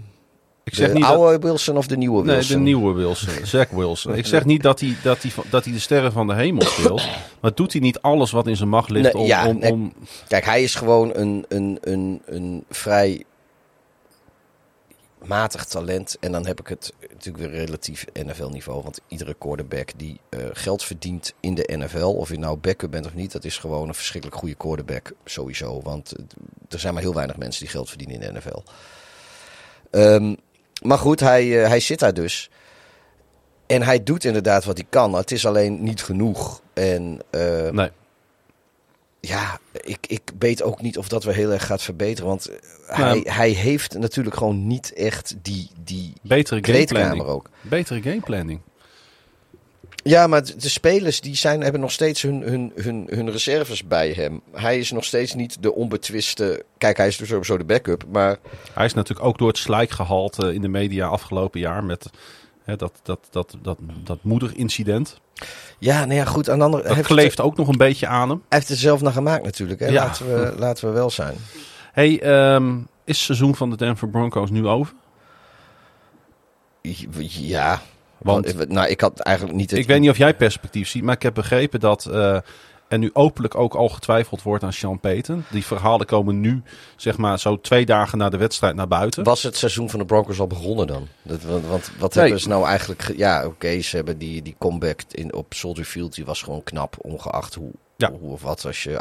[0.69, 2.55] Ik zeg de niet dat- oude Wilson of de nieuwe Nee, Wilson?
[2.57, 3.45] de nieuwe Wilson.
[3.45, 4.15] Zach Wilson.
[4.15, 7.07] Ik zeg niet dat hij, dat, hij, dat hij de sterren van de hemel speelt.
[7.41, 9.27] Maar doet hij niet alles wat in zijn macht ligt Nee, om...
[9.27, 9.71] ja, om, nee.
[9.71, 9.93] om
[10.27, 13.23] Kijk, hij is gewoon een, een, een, een vrij
[15.25, 16.17] matig talent.
[16.19, 18.83] En dan heb ik het natuurlijk weer relatief NFL-niveau.
[18.83, 23.05] Want iedere quarterback die eh, geld verdient in de NFL, of je nou backup bent
[23.05, 25.81] of niet, dat is gewoon een verschrikkelijk goede quarterback sowieso.
[25.83, 26.33] Want het-
[26.73, 28.61] er zijn maar heel weinig mensen die geld verdienen in de NFL.
[29.91, 30.35] Ehm,
[30.81, 32.49] maar goed, hij, eh, hij zit daar dus.
[33.67, 35.13] En hij doet inderdaad wat hij kan.
[35.13, 36.61] Het is alleen niet genoeg.
[36.73, 37.89] En eh, Nee.
[39.19, 42.29] ja, ik, ik weet ook niet of dat weer heel erg gaat verbeteren.
[42.29, 42.57] Want eh,
[42.87, 47.23] hij, Nou, hij heeft natuurlijk gewoon niet echt die, die Betere gameplanning.
[47.23, 47.49] ook.
[47.61, 48.59] Betere gameplanning.
[50.03, 54.11] Ja, maar de spelers die zijn, hebben nog steeds hun, hun, hun, hun reserves bij
[54.11, 54.41] hem.
[54.51, 56.63] Hij is nog steeds niet de onbetwiste...
[56.77, 58.03] Kijk, hij is dus sowieso de backup.
[58.11, 58.37] Maar
[58.73, 62.09] Hij is natuurlijk ook door het slijk gehaald eh, in de media afgelopen jaar met
[62.63, 65.19] hè, dat, dat, dat, dat, dat moederincident.
[65.79, 66.49] ja, nou ja, goed.
[66.49, 68.43] Aan de andere, Dat kleeft ook nog een beetje aan hem.
[68.49, 69.79] hij heeft het zelf naar gemaakt natuurlijk.
[69.79, 69.87] Hè?
[69.87, 70.03] Ja.
[70.03, 71.35] Laten, we, laten we wel zijn.
[71.91, 74.93] Hey, ehm, is het seizoen van de Denver Broncos nu over?
[77.27, 77.81] Ja,
[78.19, 79.69] Want nou, ik had eigenlijk niet...
[79.69, 82.37] Het, ik weet niet of jij perspectief ziet, maar ik heb begrepen dat eh,
[82.87, 85.43] er nu openlijk ook al getwijfeld wordt aan Sean Payton.
[85.51, 86.61] Die verhalen komen nu,
[86.95, 89.23] zeg maar, zo twee dagen na de wedstrijd naar buiten.
[89.23, 91.07] Was het seizoen van de Broncos al begonnen dan?
[91.21, 92.23] Dat, want, want wat Nee.
[92.23, 93.01] hebben ze nou eigenlijk...
[93.01, 96.15] ge- Ja, oké, ze hebben die, die comeback in, op Soldier Field.
[96.15, 98.11] Die was gewoon knap, ongeacht hoe, Ja.
[98.11, 98.65] hoe of wat.
[98.65, 98.99] Als je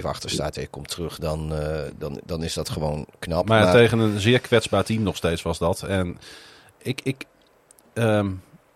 [0.00, 3.48] 28-7 achter staat en je komt terug, dan, eh, dan, dan is dat gewoon knap.
[3.48, 5.82] Maar, tegen een zeer kwetsbaar team nog steeds was dat.
[5.82, 6.18] En
[6.82, 7.24] ik, ik,
[7.96, 8.30] ehm,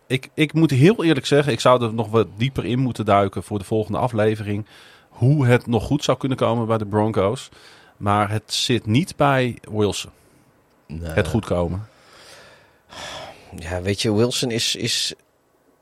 [0.06, 3.42] ik, ik moet heel eerlijk zeggen, ik zou er nog wat dieper in moeten duiken
[3.42, 4.66] voor de volgende aflevering.
[5.08, 7.48] Hoe het nog goed zou kunnen komen bij de Broncos.
[7.96, 10.10] Maar het zit niet bij Wilson,
[10.86, 11.10] Nee.
[11.10, 11.88] het goed komen.
[13.56, 15.14] Ja, weet je, Wilson is, is,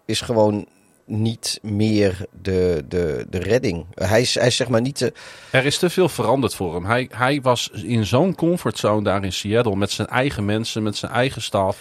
[0.05, 0.67] is gewoon
[1.05, 3.87] niet meer de, de, de redding.
[3.95, 5.13] Hij is, hij is zeg maar niet de...
[5.51, 6.85] Er is te veel veranderd voor hem.
[6.85, 11.13] Hij, hij was in zo'n comfortzone daar in Seattle met zijn eigen mensen, met zijn
[11.13, 11.79] eigen staf.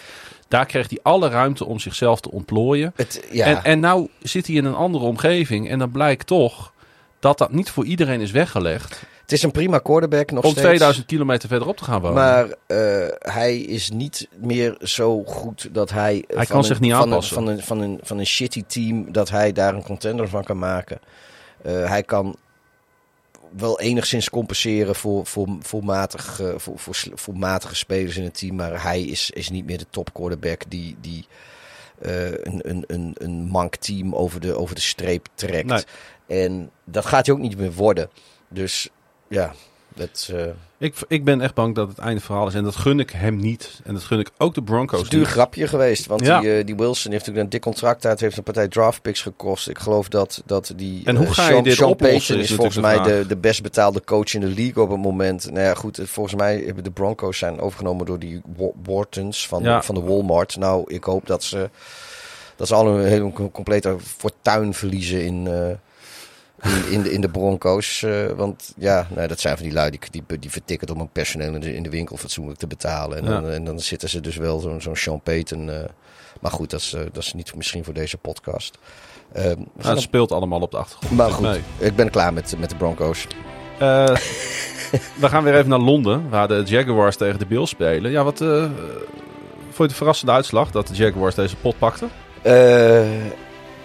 [0.47, 2.93] Daar kreeg hij alle ruimte om zichzelf te ontplooien.
[2.95, 6.73] Het, ja, En, en nou zit hij in een andere omgeving en dan blijkt toch
[7.19, 10.65] dat dat niet voor iedereen is weggelegd het is een prima quarterback nog om steeds.
[10.65, 12.15] 2000 kilometer verderop te gaan wonen.
[12.15, 16.23] Maar eh, hij is niet meer zo goed dat hij...
[16.27, 17.37] Hij van kan zich niet van aanpassen.
[17.37, 20.43] Een, van, een, van, een, van een shitty team, dat hij daar een contender van
[20.43, 20.99] kan maken.
[21.61, 22.35] Eh, hij kan
[23.55, 26.03] wel enigszins compenseren voor, voor, voor, eh,
[26.57, 28.55] voor, voor, voor matige spelers in het team.
[28.55, 31.25] Maar hij is, is niet meer de top quarterback die, die
[32.01, 35.67] eh, een, een, een, een mank team over de, over de streep trekt.
[35.67, 35.83] Nee.
[36.45, 38.09] En dat gaat hij ook niet meer worden.
[38.49, 38.89] Dus
[39.27, 39.53] ja,
[39.97, 40.29] dat...
[40.33, 40.41] eh,
[40.77, 43.35] ik, ik ben echt bang dat het einde verhaal is en dat gun ik hem
[43.37, 43.79] niet.
[43.83, 46.05] En dat gun ik ook de Het Broncos is een duur grapje geweest.
[46.05, 46.39] Want Ja.
[46.39, 48.19] die, eh, die Wilson heeft natuurlijk een dik contract uit.
[48.19, 49.69] Heeft een partij draftpicks gekost.
[49.69, 51.01] Ik geloof dat, dat die...
[51.05, 53.25] En hoe eh, ga je Sean, dit Sean oplossen, Payton is is volgens mij de
[53.27, 55.45] de, best betaalde coach in de league op het moment.
[55.51, 55.97] Nou ja, goed.
[55.97, 59.77] het- Volgens mij hebben de Broncos zijn overgenomen door die Wa- Whartons van, Ja.
[59.77, 60.57] de, van de Walmart.
[60.57, 61.69] Nou, ik hoop dat ze...
[62.55, 65.47] Dat ze al een hele complete fortuin verliezen in...
[66.63, 68.03] in, in, de, in de Broncos.
[68.03, 71.09] eh, want ja, nou, dat zijn van die lui die, die, die vertikken om een
[71.11, 73.17] personeel in de, in de winkel fatsoenlijk te betalen.
[73.17, 73.29] En, Ja.
[73.29, 75.69] dan, en dan zitten ze dus wel zo'n zo'n Sean Payton.
[75.69, 75.79] eh,
[76.41, 78.77] maar goed, dat is, eh, dat is niet misschien voor deze podcast.
[79.33, 81.11] Nou, het speelt allemaal op de achtergrond.
[81.17, 81.61] maar goed, nee.
[81.77, 83.27] ik ben klaar met, met de Broncos.
[85.19, 88.11] We gaan weer even naar Londen, waar de Jaguars tegen de Bills spelen.
[88.11, 88.71] Ja, wat vond
[89.77, 92.09] je de verrassende uitslag dat de Jaguars deze pot pakten?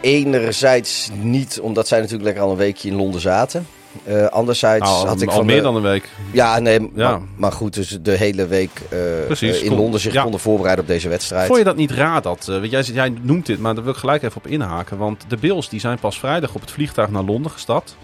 [0.03, 3.67] Enerzijds niet, omdat zij natuurlijk lekker al een weekje in Londen zaten.
[4.05, 6.09] Eh, anderzijds Nou, had ik al van meer de- dan een week.
[6.33, 7.11] Ja, nee, Ja.
[7.11, 10.23] Maar, maar goed, dus de hele week eh, Precies, in kon- Londen zich ja.
[10.23, 11.47] konden voorbereiden op deze wedstrijd.
[11.47, 12.23] Vond je dat niet raar?
[12.23, 14.99] Dat, eh, want jij, jij noemt dit, maar daar wil ik gelijk even op inhaken.
[14.99, 17.97] Want de Bills die zijn pas vrijdag op het vliegtuig naar Londen gestapt.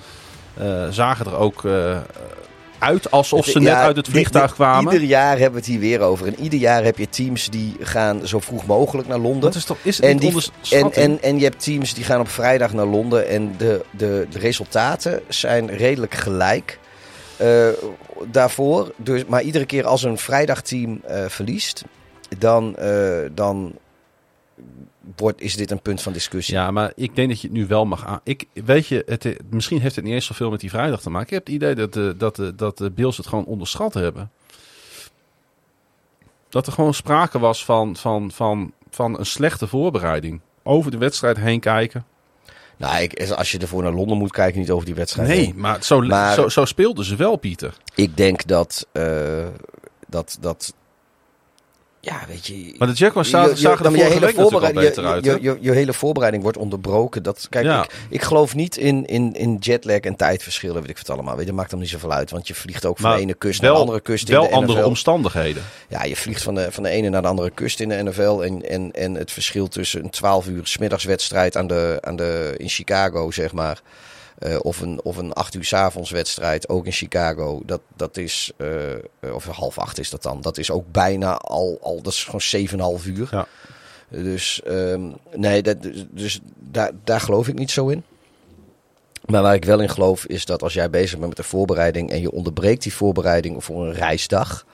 [0.90, 1.62] Zagen er ook
[2.78, 4.92] uit alsof ze net Ja, uit het vliegtuig dit- kwamen.
[4.92, 6.26] Ieder jaar hebben we het hier weer over.
[6.26, 9.40] En ieder jaar heb je teams die gaan zo vroeg mogelijk naar Londen.
[9.40, 12.20] Dat is toch is het en, die, en, en, en je hebt teams die gaan
[12.20, 13.28] op vrijdag naar Londen.
[13.28, 16.78] En de, de, de resultaten zijn redelijk gelijk
[17.36, 17.68] eh,
[18.26, 18.92] daarvoor.
[18.96, 21.84] Dus, maar iedere keer als een vrijdagteam eh verliest,
[22.38, 22.90] dan, eh,
[23.34, 23.72] dan
[25.16, 26.54] wordt, is dit een punt van discussie.
[26.54, 28.20] Ja, maar ik denk dat je het nu wel mag aan.
[28.24, 31.26] Ik, weet je, het, misschien heeft het niet eens zoveel met die vrijdag te maken.
[31.26, 34.30] Ik heb het idee dat de, dat de, dat de Bills het gewoon onderschat hebben.
[36.48, 40.40] Dat er gewoon sprake was van, van, van, van een slechte voorbereiding.
[40.62, 42.04] Over de wedstrijd heen kijken.
[42.76, 45.28] Nou, ik, als je ervoor naar Londen moet kijken, niet over die wedstrijd.
[45.28, 45.54] Nee, heen.
[45.56, 47.74] maar zo, Maar- zo, zo speelden ze wel, Pieter.
[47.94, 49.46] Ik denk dat, eh,
[50.08, 50.74] dat, dat.
[52.08, 52.74] Ja, weet je.
[52.78, 55.24] Maar de Jaguars zagen, je- zagen er je hele voorbereiding- je- uit.
[55.24, 57.22] je, je, je hele voorbereiding wordt onderbroken.
[57.22, 57.82] Dat, kijk, Ja.
[57.84, 61.36] ik, ik geloof niet in, in, in jetlag en tijdverschillen, weet ik het allemaal.
[61.36, 63.34] Weet, dat maakt hem niet zoveel uit, want je vliegt ook van Maar de ene
[63.34, 64.88] kust wel, naar de andere kust wel in de andere NFL.
[64.88, 65.62] omstandigheden.
[65.88, 68.40] Ja, je vliegt van de, van de ene naar de andere kust in de NFL.
[68.42, 72.68] En, en, en het verschil tussen een 12 uur smiddagswedstrijd aan de, aan de, in
[72.68, 73.80] Chicago, zeg maar.
[74.38, 77.62] Eh, of, een, of een acht uur 's avonds wedstrijd, ook in Chicago.
[77.66, 80.40] Dat, dat is, eh, of half acht is dat dan.
[80.40, 83.28] Dat is ook bijna al, al dat is gewoon 7,5 uur.
[83.30, 83.46] Ja.
[84.08, 85.76] Dus ehm, nee, dat,
[86.10, 88.02] dus daar, daar geloof ik niet zo in.
[89.26, 92.10] Maar waar ik wel in geloof is dat als jij bezig bent met de voorbereiding
[92.10, 94.66] en je onderbreekt die voorbereiding voor een reisdag.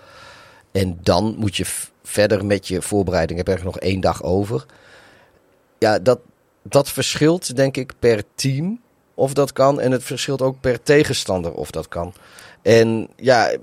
[0.72, 1.64] En dan moet je
[2.02, 4.66] verder met je voorbereiding, heb je er nog één dag over.
[5.78, 6.18] Ja, dat,
[6.62, 8.82] dat verschilt denk ik per team
[9.14, 9.80] of dat kan.
[9.80, 12.12] En het verschilt ook per tegenstander of dat kan.
[12.62, 13.56] En ja,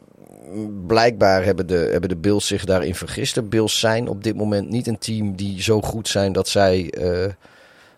[0.87, 3.35] blijkbaar hebben de, hebben de Bills zich daarin vergist.
[3.35, 6.89] De Bills zijn op dit moment niet een team die zo goed zijn dat zij...
[6.89, 7.31] eh,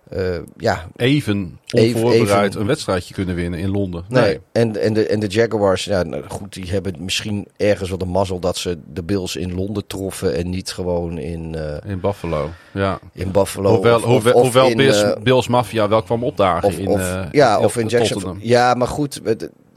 [0.10, 4.04] eh, ja, Even onvoorbereid even- een wedstrijdje kunnen winnen in Londen.
[4.08, 4.40] Nee.
[4.52, 8.06] En, en, de, en de Jaguars, ja, nou, goed, die hebben misschien ergens wel de
[8.06, 12.50] mazzel dat ze de Bills in Londen troffen en niet gewoon in, eh, In Buffalo,
[12.72, 13.00] ja.
[13.14, 13.74] in Buffalo.
[13.74, 16.88] Hoewel, of, hoewel, of hoewel in, Bills, eh, Bills Mafia wel kwam opdagen of, in,
[16.88, 18.14] of, ja, of in Jackson.
[18.22, 18.40] Tottenham.
[18.42, 19.22] Ja, maar goed,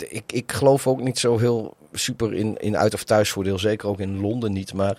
[0.09, 3.59] ik, ik geloof ook niet zo heel super in, in uit- of thuisvoordeel.
[3.59, 4.75] Zeker ook in Londen niet.
[4.75, 4.99] Maar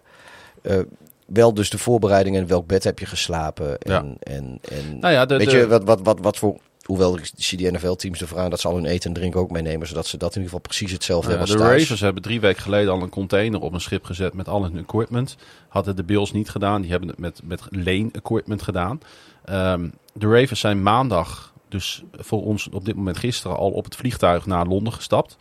[1.28, 3.78] wel dus de voorbereiding en welk bed heb je geslapen.
[3.78, 4.34] En, Ja.
[4.34, 6.58] en, en Nou ja, de, weet de- je, wat, wat, wat, wat voor...
[6.86, 9.52] Hoewel ik zie die NFL-teams ervoor aan dat ze al hun eten en drinken ook
[9.52, 9.88] meenemen.
[9.88, 11.82] Zodat ze dat in ieder geval precies hetzelfde Nou hebben de thuis.
[11.82, 14.78] Ravens hebben drie weken geleden al een container op een schip gezet met al hun
[14.78, 15.36] equipment.
[15.68, 16.82] Hadden de Bills niet gedaan.
[16.82, 19.00] Die hebben het met, met leen equipment gedaan.
[19.46, 23.96] Ehm, de Ravens zijn maandag, dus voor ons op dit moment gisteren, al op het
[23.96, 25.38] vliegtuig naar Londen gestapt.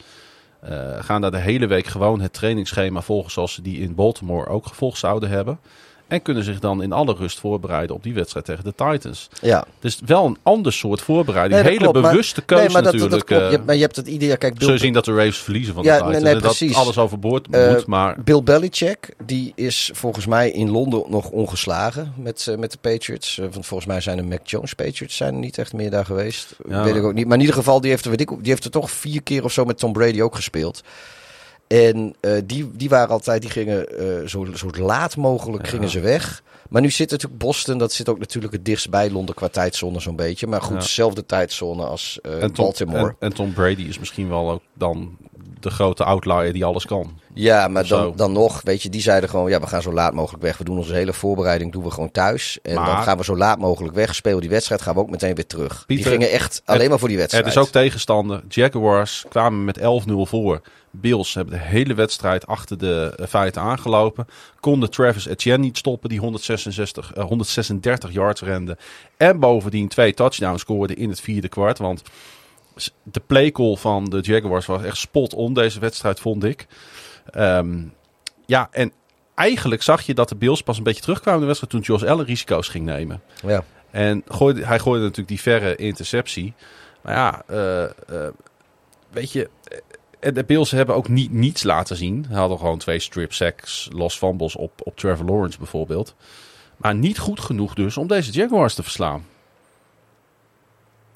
[0.69, 4.49] Eh, gaan daar de hele week gewoon het trainingsschema volgen zoals ze die in Baltimore
[4.49, 5.59] ook gevolgd zouden hebben.
[6.09, 9.28] En kunnen zich dan in alle rust voorbereiden op die wedstrijd tegen de Titans.
[9.41, 9.65] Ja.
[9.81, 11.62] Dus wel een ander soort voorbereiding.
[11.62, 13.41] Nee, dat Hele klopt, bewuste keuze nee, maar dat, dat, dat natuurlijk.
[13.41, 14.37] Je eh, hebt, maar je hebt het jaar...
[14.37, 16.15] Kijk, Bill, je zien dat de Ravens verliezen van de Ja, Titans.
[16.15, 17.87] nee, nee, en dat alles overboord Eh, moet.
[17.87, 22.78] Maar Bill Belichick, die is volgens mij in Londen nog ongeslagen met, eh, met de
[22.81, 23.37] Patriots.
[23.37, 26.57] Want volgens mij zijn de Mac Jones Patriots zijn er niet echt meer daar geweest.
[26.69, 26.83] Ja.
[26.85, 27.24] Weet ik ook niet.
[27.27, 29.45] Maar in ieder geval, die heeft, er, weet ik, die heeft er toch vier keer
[29.45, 30.83] of zo met Tom Brady ook gespeeld.
[31.67, 36.01] En eh, die, die waren altijd, die gingen eh, zo, zo laat mogelijk gingen ze
[36.01, 36.43] weg.
[36.69, 40.01] Maar nu zit natuurlijk Boston, dat zit ook natuurlijk het dichtst bij Londen qua tijdzone
[40.01, 40.47] zo'n beetje.
[40.47, 40.79] Maar goed, Ja.
[40.81, 43.09] dezelfde tijdzone als eh, en, Tom, Baltimore.
[43.09, 45.17] en, en Tom Brady is misschien wel ook dan
[45.61, 47.19] de grote outlier die alles kan.
[47.35, 50.13] Ja, maar dan, dan nog, weet je, die zeiden gewoon, ja, we gaan zo laat
[50.15, 50.59] mogelijk weg.
[50.59, 52.59] We doen onze hele voorbereiding, doen we gewoon thuis.
[52.63, 55.11] En Maar- dan gaan we zo laat mogelijk weg, spelen die wedstrijd, gaan we ook
[55.11, 55.85] meteen weer terug.
[55.87, 57.45] die gingen echt alleen maar voor die wedstrijd.
[57.45, 58.43] Er is ook tegenstander.
[58.49, 59.83] Jaguars kwamen met 11-0
[60.27, 60.61] voor.
[61.01, 64.27] Bills hebben de hele wedstrijd achter de eh, feiten aangelopen.
[64.60, 68.77] Konden Travis Etienne niet stoppen, die 166, eh, 136 yards rende.
[69.16, 71.78] En bovendien twee touchdowns scoorde in het vierde kwart.
[71.78, 72.02] Want
[73.02, 76.66] de playcall van de Jaguars was echt spot on deze wedstrijd, vond ik.
[77.31, 77.82] Ehm,
[78.47, 78.93] ja, en
[79.35, 82.10] eigenlijk zag je dat de Bills pas een beetje terugkwamen in de wedstrijd toen Josh
[82.10, 83.23] Allen risico's ging nemen.
[83.43, 83.64] Ja.
[83.90, 86.55] En gooide, hij gooide natuurlijk die verre interceptie.
[87.02, 88.32] Maar ja, eh, eh,
[89.10, 89.78] weet je, eh,
[90.35, 92.27] de Bills hebben ook niet niets laten zien.
[92.31, 96.15] Ze hadden gewoon twee strip sacks, los fumbles op, op Trevor Lawrence bijvoorbeeld.
[96.77, 99.24] Maar niet goed genoeg dus om deze Jaguars te verslaan.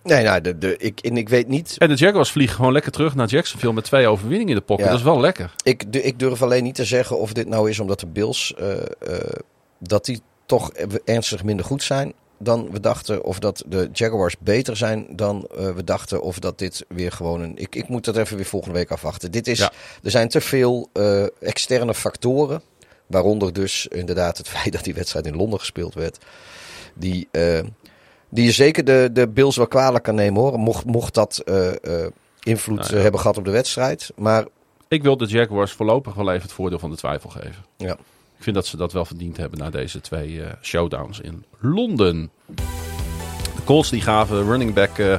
[0.02, 2.92] Nee, nou, de, de, ik, en ik weet niet, En de Jaguars vliegen gewoon lekker
[2.92, 4.84] terug naar Jacksonville met twee overwinningen in de pocket.
[4.84, 4.90] Ja.
[4.90, 5.54] Dat is wel lekker.
[5.62, 8.54] ik, de- ik durf alleen niet te zeggen of dit nou is omdat de Bills,
[8.54, 8.84] eh, eh,
[9.78, 10.70] dat die toch
[11.04, 12.12] ernstig minder goed zijn
[12.42, 13.24] dan we dachten.
[13.24, 16.22] Of dat de Jaguars beter zijn dan eh, we dachten.
[16.22, 17.58] Of dat dit weer gewoon een...
[17.58, 19.30] Ik, ik moet dat even weer volgende week afwachten.
[19.30, 19.72] Dit is, Ja.
[20.02, 22.62] Er zijn te veel eh, externe factoren.
[23.06, 26.18] Waaronder dus inderdaad het feit dat die wedstrijd in Londen gespeeld werd.
[26.94, 27.60] Die, eh,
[28.28, 30.58] die je zeker de, de Bills wel kwalijk kan nemen hoor.
[30.58, 31.42] Mocht, mocht dat
[32.40, 33.00] invloed Nou ja.
[33.00, 34.10] hebben gehad op de wedstrijd.
[34.16, 34.44] Maar
[34.88, 37.64] Ik wil de Jaguars voorlopig wel even het voordeel van de twijfel geven.
[37.76, 37.96] ja.
[38.40, 42.30] Ik vind dat ze dat wel verdiend hebben na deze twee eh, showdowns in Londen.
[43.56, 45.14] De Colts die gaven running back eh,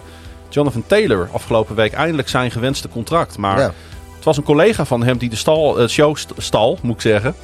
[0.49, 3.37] Jonathan Taylor afgelopen week eindelijk zijn gewenste contract.
[3.37, 3.73] Maar Ja.
[4.15, 7.01] het was een collega van hem die de stal, eh, show st- stal, moet ik
[7.01, 7.35] zeggen.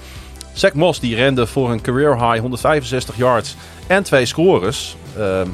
[0.53, 3.55] Zach Moss die rende voor een career high 165 yards
[3.87, 4.95] en twee scores.
[5.17, 5.47] Ehm,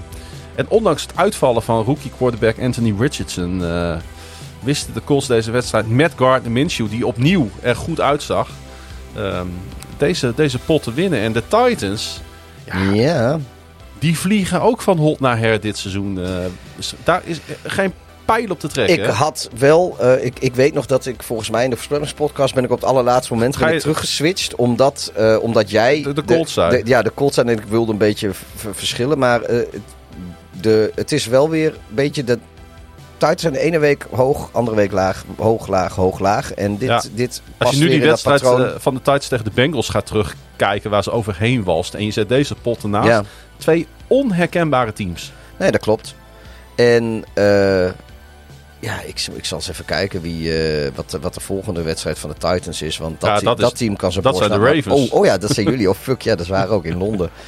[0.56, 3.62] en ondanks het uitvallen van rookie quarterback Anthony Richardson...
[4.60, 8.50] wisten de Colts deze wedstrijd met Gardner Minshew, die opnieuw er goed uitzag...
[9.16, 9.48] ehm,
[10.04, 11.20] deze, deze pot te winnen.
[11.20, 12.22] En de Titans,
[12.94, 13.40] ja.
[14.00, 16.20] die vliegen ook van hot naar her dit seizoen.
[16.24, 16.30] eh,
[16.76, 17.94] dus daar is geen
[18.26, 18.96] pijl op te trekken.
[19.00, 19.12] Ik hè?
[19.12, 22.64] had wel, eh, ik, ik weet nog dat ik volgens mij in de voorspellingspodcast ben
[22.64, 24.56] ik op het allerlaatste moment ben je- teruggeswitcht.
[24.56, 26.02] Omdat, eh, omdat jij...
[26.02, 26.82] De- de Colts zijn.
[26.86, 28.30] ja, de Colts zijn en ik wilde een beetje
[28.72, 29.18] verschillen.
[29.18, 29.68] Maar het-
[30.62, 32.40] de, het is wel weer een beetje de...
[33.24, 36.54] Titans zijn de ene week hoog, andere week laag, hoog, laag, hoog, laag.
[36.54, 37.04] En dit, Ja.
[37.14, 40.90] dit Als je nu die wedstrijd eh, van de Titans tegen de Bengals gaat terugkijken...
[40.90, 41.94] waar ze overheen walst...
[41.94, 43.08] en je zet deze pot ernaast...
[43.08, 43.24] Ja.
[43.58, 45.32] twee onherkenbare teams.
[45.58, 46.16] Nee, dat klopt.
[46.76, 47.86] En eh,
[48.80, 52.30] Ja, ik, ik zal eens even kijken wie, eh, wat, wat de volgende wedstrijd van
[52.30, 52.98] de Titans is.
[52.98, 55.10] Want dat, Ja, dat dat, is- team kan zijn dat zijn de Ravens.
[55.10, 55.90] Oh, oh ja, dat zijn jullie.
[55.90, 57.30] Of fuck, ja, dat waren ook in Londen.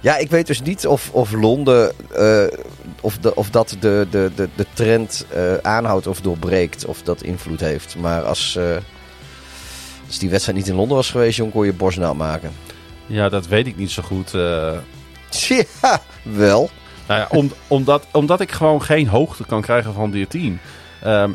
[0.00, 1.92] Ja, ik weet dus niet of, of Londen,
[3.00, 6.84] of, de, of dat de, de, de, de trend eh, aanhoudt of doorbreekt.
[6.84, 7.96] Of dat invloed heeft.
[7.96, 8.76] Maar als, eh,
[10.06, 12.52] als die wedstrijd niet in Londen was geweest, jong, kon je borst nat maken.
[13.06, 14.34] Ja, dat weet ik niet zo goed.
[14.34, 14.72] eh.
[15.82, 16.70] Ja, wel.
[17.08, 20.58] nou ja, om, omdat, omdat ik gewoon geen hoogte kan krijgen van dit team.
[21.02, 21.30] Ehm,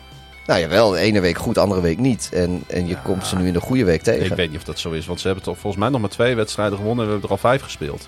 [0.48, 2.30] Nou jawel, de ene week goed, de andere week niet.
[2.34, 4.26] En, en je komt ze nu in de goede week tegen.
[4.26, 6.10] ik weet niet of dat zo is, want ze hebben toch volgens mij nog maar
[6.10, 8.08] twee wedstrijden gewonnen en we hebben er al vijf gespeeld.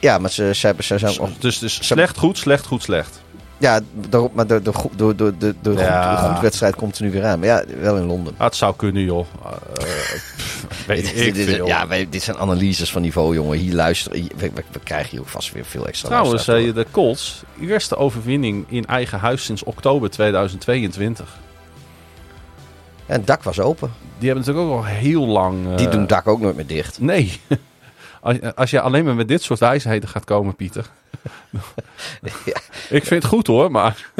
[0.00, 1.14] Ja, maar ze, ze, hebben, ze zijn...
[1.14, 3.24] Dus, dus, dus slecht, goed, slecht, goed, slecht.
[3.58, 3.80] Ja,
[4.32, 6.14] maar de, de, de, de, de, de, Ja.
[6.16, 7.38] goed, de goedwedstrijd komt er nu weer aan.
[7.38, 8.34] Maar ja, wel in Londen.
[8.36, 9.26] Ah, het zou kunnen, joh.
[9.44, 9.84] Eh, eh,
[10.36, 11.66] pff, weet Dit, ik dit is- veel.
[11.66, 13.58] ja, wij- dit zijn analyses van niveau, jongen.
[13.58, 14.18] Hier luisteren.
[14.18, 17.42] hier- We, we, we krijgen hier ook vast weer veel extra Trouwens, eh, de Colts,
[17.60, 21.26] eerste overwinning in eigen huis sinds oktober 2022.
[21.26, 21.44] door.
[23.06, 23.92] En het dak was open.
[24.18, 25.70] Die hebben natuurlijk ook al heel lang...
[25.70, 27.00] eh, Die doen het dak ook nooit meer dicht.
[27.00, 27.40] Nee.
[28.26, 30.90] Als, als je alleen maar met dit soort wijsheden gaat komen, Pieter.
[32.44, 32.60] Ja.
[32.88, 34.10] Ik vind het goed hoor, maar...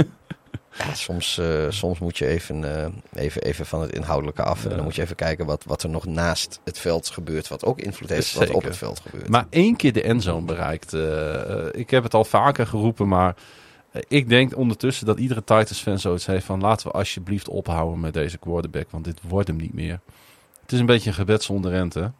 [0.78, 4.64] Ja, soms, eh, soms moet je even, eh, even, even van het inhoudelijke af.
[4.64, 7.48] En dan moet je even kijken wat, wat er nog naast het veld gebeurt.
[7.48, 9.28] Wat ook invloed heeft wat op het veld gebeurt.
[9.28, 10.92] Maar één keer de endzone bereikt.
[10.92, 13.34] eh, ik heb het al vaker geroepen, maar
[14.08, 16.60] ik denk ondertussen dat iedere Titans-fan zoiets heeft van...
[16.60, 20.00] laten we alsjeblieft ophouden met deze quarterback, want dit wordt hem niet meer.
[20.62, 22.12] Het is een beetje een gebed zonder rente.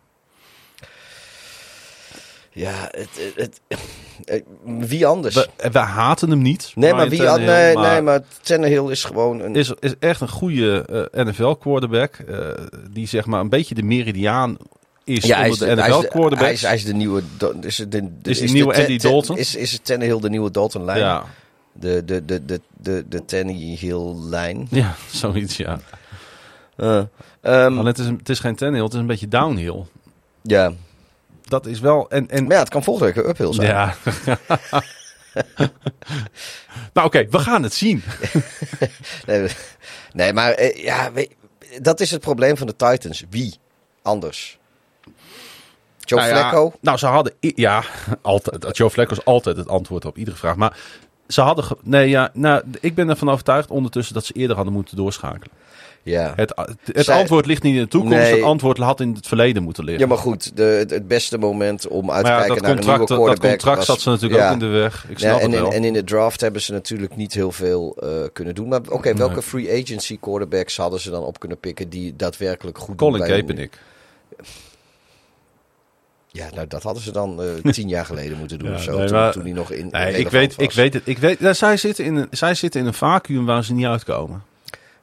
[2.58, 3.78] Ja, het, het, het-
[4.24, 5.34] eh, wie anders?
[5.34, 6.72] We, we haten hem niet.
[6.74, 9.54] nee, maar wie an- Tannehill, nee, nee, maar Tannehill is gewoon een...
[9.54, 12.18] is, is echt een goede eh, NFL-quarterback.
[12.90, 14.56] die zeg maar een beetje de meridiaan
[15.04, 16.44] is Ja, hij is, onder de, de hij, is de, NFL-quarterback.
[16.46, 17.22] hij, is, hij is de nieuwe...
[17.60, 19.38] Is, het de, de- Is de nieuwe Andy Dalton?
[19.38, 20.98] Is, is Tannehill de nieuwe Dalton-lijn?
[20.98, 21.24] Ja,
[21.72, 24.66] De, de, de, de, de, de Tannehill-lijn.
[24.82, 25.80] ja, zoiets ja.
[26.76, 26.96] Eh,
[27.40, 29.84] ehm, Alleen het is, het is geen Tannehill, het is een beetje downhill.
[30.42, 30.72] ja.
[31.48, 32.10] Dat is wel...
[32.10, 33.68] En, en, Maar ja, het kan volgende week uphill zijn.
[33.68, 33.94] ja.
[36.92, 38.02] nou oké, we gaan het zien.
[39.26, 39.48] Nee,
[40.12, 41.10] nee, maar eh, ja,
[41.82, 43.24] dat is het probleem van de Titans.
[43.30, 43.58] Wie
[44.02, 44.58] anders?
[45.98, 47.34] Joe Nou ja, nou, ze hadden...
[47.40, 47.84] Ja,
[48.22, 48.76] altijd.
[48.76, 50.56] Joe Flacco is altijd het antwoord op iedere vraag.
[50.56, 50.78] Maar
[51.28, 51.64] ze hadden...
[51.82, 55.56] Nee, ja, nou, ik ben ervan overtuigd ondertussen dat ze eerder hadden moeten doorschakelen.
[56.12, 56.32] Ja.
[56.36, 56.52] Het,
[56.92, 58.16] het Zij- antwoord ligt niet in de toekomst.
[58.16, 58.34] Nee.
[58.34, 60.02] Het antwoord had in het verleden moeten liggen.
[60.02, 60.56] ja, maar goed.
[60.56, 63.50] De, het, beste moment om uit te ja, kijken naar een nieuwe contract, dat quarterback
[63.50, 64.46] contract was- zat ze natuurlijk ja.
[64.46, 65.06] ook in de weg.
[65.08, 65.72] Ik snap Ja, en, het in, wel.
[65.72, 68.68] en in de draft hebben ze natuurlijk niet heel veel eh, kunnen doen.
[68.68, 69.42] Maar oké, welke Nee.
[69.42, 73.28] free agency quarterbacks hadden ze dan op kunnen pikken die daadwerkelijk goed Colin doen een-
[73.28, 73.78] Kaepernick.
[76.28, 78.96] Ja, nou dat hadden ze dan eh, tien jaar geleden moeten doen Ja, of zo.
[78.98, 80.64] nee, toen, maar- toen hij nog in Nee, ik weet, was.
[80.64, 81.02] ik weet het.
[81.04, 83.86] Ik weet, ja, zij, zitten in een, zij zitten in een vacuüm waar ze niet
[83.86, 84.42] uitkomen.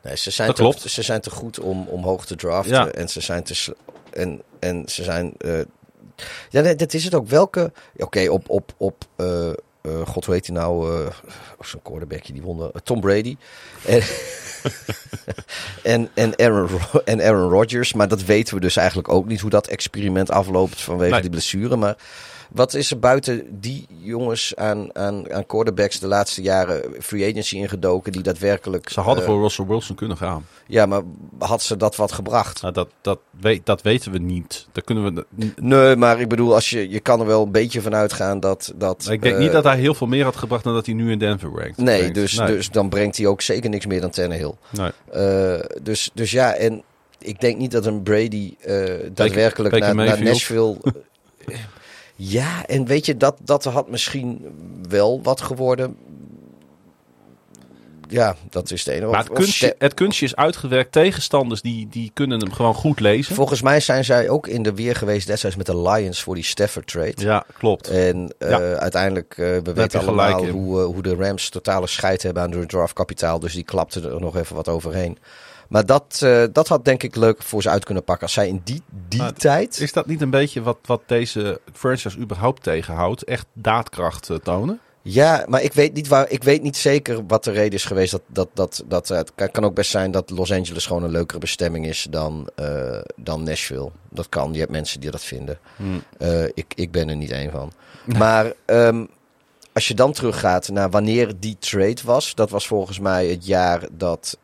[0.03, 0.81] Nee, ze zijn Dat te, klopt.
[0.81, 2.73] Ze zijn te goed om, om hoog te draften.
[2.75, 2.88] Ja.
[2.91, 3.75] En ze zijn te.
[4.11, 5.34] En, en ze zijn.
[5.38, 5.59] eh,
[6.49, 7.27] ja, nee, dat is het ook.
[7.27, 7.71] Welke.
[7.97, 8.49] Oké, op.
[8.49, 9.55] op, op eh, eh,
[10.05, 11.01] God weet hij nou.
[11.05, 11.09] oh,
[11.59, 12.61] Zo'n quarterbackje die won.
[12.61, 13.38] eh, Tom Brady.
[13.85, 14.01] En,
[15.84, 17.93] en, en, Aaron, Ro- en Aaron Rodgers.
[17.93, 21.21] Maar dat weten we dus eigenlijk ook niet hoe dat experiment afloopt vanwege Nee.
[21.21, 21.75] die blessure.
[21.75, 21.95] Maar
[22.51, 27.55] wat is er buiten die jongens aan, aan, aan quarterbacks de laatste jaren free agency
[27.55, 28.89] ingedoken die daadwerkelijk.
[28.89, 30.45] Ze hadden eh, voor Russell Wilson kunnen gaan.
[30.67, 31.01] ja, maar
[31.39, 32.61] had ze dat wat gebracht?
[32.61, 34.67] Nou, dat, dat, weet, dat weten we niet.
[34.71, 35.25] Daar kunnen we,
[35.55, 38.73] Nee, maar ik bedoel, als je, je kan er wel een beetje van uitgaan dat...
[38.75, 40.95] dat ik denk eh, niet dat hij heel veel meer had gebracht dan dat hij
[40.95, 41.77] nu in Denver rankt.
[41.77, 42.47] Nee, dus, nee.
[42.47, 44.53] dus dan brengt hij ook zeker niks meer dan Tannehill.
[44.69, 44.91] nee.
[45.11, 46.83] Eh dus, dus ja, en
[47.19, 48.83] ik denk niet dat een Brady eh,
[49.13, 50.23] daadwerkelijk naar, naar.
[50.23, 50.77] Nashville...
[52.15, 54.41] ja, en weet je, dat, dat had misschien
[54.90, 55.98] wel wat geworden.
[58.07, 59.06] Ja, dat is de ene.
[59.06, 60.91] Maar het kunstje, het kunstje is uitgewerkt.
[60.91, 63.35] Tegenstanders die, die kunnen hem gewoon goed lezen.
[63.35, 66.44] Volgens mij zijn zij ook in de weer geweest destijds met de Lions voor die
[66.44, 67.14] Stafford trade.
[67.15, 67.88] Ja, klopt.
[67.88, 68.60] En Ja.
[68.76, 72.68] uiteindelijk, eh, we weten allemaal hoe, eh, hoe de Rams totale scheid hebben aan hun
[72.68, 73.40] draftkapitaal.
[73.40, 75.18] Dus die klapten er nog even wat overheen.
[75.73, 78.23] Maar dat, eh, dat had denk ik leuk voor ze uit kunnen pakken.
[78.23, 79.79] Als zij in die, die Maar tijd...
[79.79, 83.23] Is dat niet een beetje wat, wat deze franchise überhaupt tegenhoudt?
[83.23, 84.79] Echt daadkracht eh, tonen?
[85.01, 88.11] Ja, maar ik weet niet, waar, ik weet niet zeker wat de reden is geweest.
[88.11, 91.39] Dat, dat, dat, dat, het kan- ook best zijn dat Los Angeles gewoon een leukere
[91.39, 92.49] bestemming is dan,
[93.15, 93.91] dan Nashville.
[94.09, 95.59] Dat kan, je hebt mensen die dat vinden.
[95.75, 96.03] Hmm.
[96.53, 97.71] Ik, ik ben er niet één van.
[98.05, 99.05] Maar ehm,
[99.73, 103.87] als je dan teruggaat naar wanneer die trade was, dat was volgens mij het jaar
[103.91, 104.37] dat,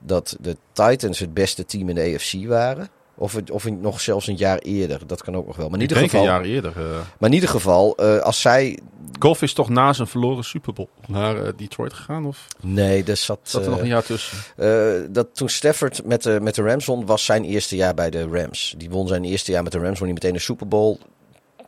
[0.00, 2.88] dat de Titans het beste team in de AFC waren.
[3.14, 5.06] Of, het, of in- nog zelfs een jaar eerder.
[5.06, 5.66] Dat kan ook nog wel.
[5.68, 6.72] Maar in ieder denk een geval, jaar eerder.
[6.76, 6.98] eh.
[7.18, 8.78] maar in ieder geval eh, als zij...
[9.18, 12.26] Golf is toch na zijn verloren Super Bowl naar eh, Detroit gegaan?
[12.26, 13.38] Of Nee, er zat...
[13.42, 14.38] zat er nog een jaar tussen?
[15.12, 18.26] dat toen Stafford met de, met de Rams won, was zijn eerste jaar bij de
[18.28, 18.74] Rams.
[18.76, 20.98] Die won zijn eerste jaar met de Rams, won hij meteen de Super Bowl.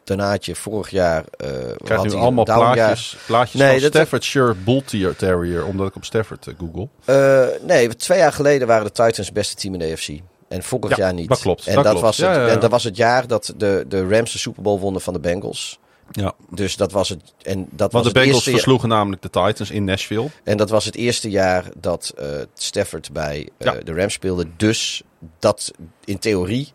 [0.04, 1.24] Daarna had je vorig jaar...
[1.36, 4.82] eh Krijg had nu hij allemaal plaatjes, plaatjes Nee, van dat- Staffordshire Bull
[5.16, 6.88] Terrier, omdat ik op Stafford eh, google.
[7.04, 10.08] Eh, nee, twee jaar geleden waren de Titans het beste team in de AFC.
[10.48, 11.28] En vorig Ja, jaar niet.
[11.28, 12.06] dat klopt, En dat dat, klopt.
[12.06, 12.52] Was het, Ja, ja, ja.
[12.52, 15.20] en dat was het jaar dat de, de Rams de Super Bowl wonnen van de
[15.20, 15.78] Bengals.
[16.10, 16.32] Ja.
[16.50, 17.20] Dus dat was het.
[17.42, 20.28] En dat, Want was de het Bengals eerste jaar, versloegen namelijk de Titans in Nashville.
[20.44, 23.72] en dat was het eerste jaar dat eh, Stafford bij Ja.
[23.84, 24.46] de Rams speelde.
[24.56, 25.02] Dus
[25.38, 25.70] dat
[26.04, 26.72] in theorie.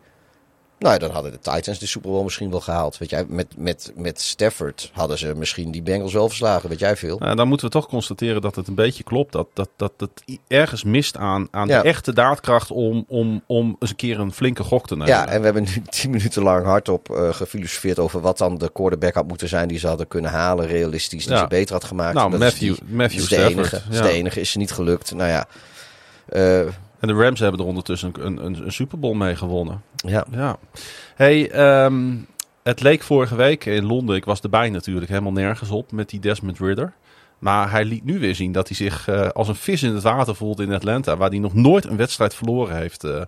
[0.78, 2.98] Nou, ja, dan hadden de Titans de Super Bowl misschien wel gehaald.
[2.98, 6.68] Weet jij, met, met, met Stafford hadden ze misschien die Bengals wel verslagen.
[6.68, 7.18] Weet jij veel?
[7.18, 9.32] Nou, dan moeten we toch constateren dat het een beetje klopt.
[9.32, 11.82] Dat, dat, dat het i- ergens mist aan, aan Ja.
[11.82, 15.12] de echte daadkracht om, om, om eens een keer een flinke gok te nemen.
[15.12, 18.70] Ja, en we hebben nu tien minuten lang hardop eh gefilosofeerd over wat dan de
[18.72, 21.40] quarterback had moeten zijn die ze hadden kunnen halen, realistisch, die Ja.
[21.40, 22.14] ze beter had gemaakt.
[22.14, 23.82] Nou, Dat is Matthew- die- Matthew dat is de Stafford, enige.
[23.88, 25.14] Dat is de enige, is niet gelukt.
[25.14, 25.46] Nou ja,
[26.28, 26.60] eh,
[27.00, 29.82] En de Rams hebben er ondertussen een, een, een Super Bowl mee gewonnen.
[29.94, 30.26] ja.
[30.30, 30.58] Ja.
[31.14, 32.16] Hey, ehm,
[32.62, 36.20] het leek vorige week in Londen, ik was erbij natuurlijk, helemaal nergens op met die
[36.20, 36.92] Desmond Ridder.
[37.38, 40.02] Maar hij liet nu weer zien dat hij zich eh, als een vis in het
[40.02, 43.22] water voelt in Atlanta, waar hij nog nooit een wedstrijd verloren heeft eh,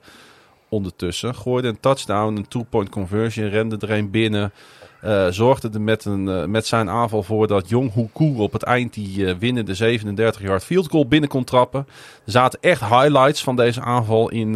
[0.68, 1.34] ondertussen.
[1.34, 4.52] Gooide een touchdown, een two-point conversion, rende er een binnen.
[5.00, 8.62] Eh, zorgde er met, een, eh, met zijn aanval voor dat Jong Hoekoe op het
[8.62, 11.86] eind die eh, winnende 37-yard field goal binnen kon trappen.
[12.24, 14.54] Er zaten echt highlights van deze aanval in,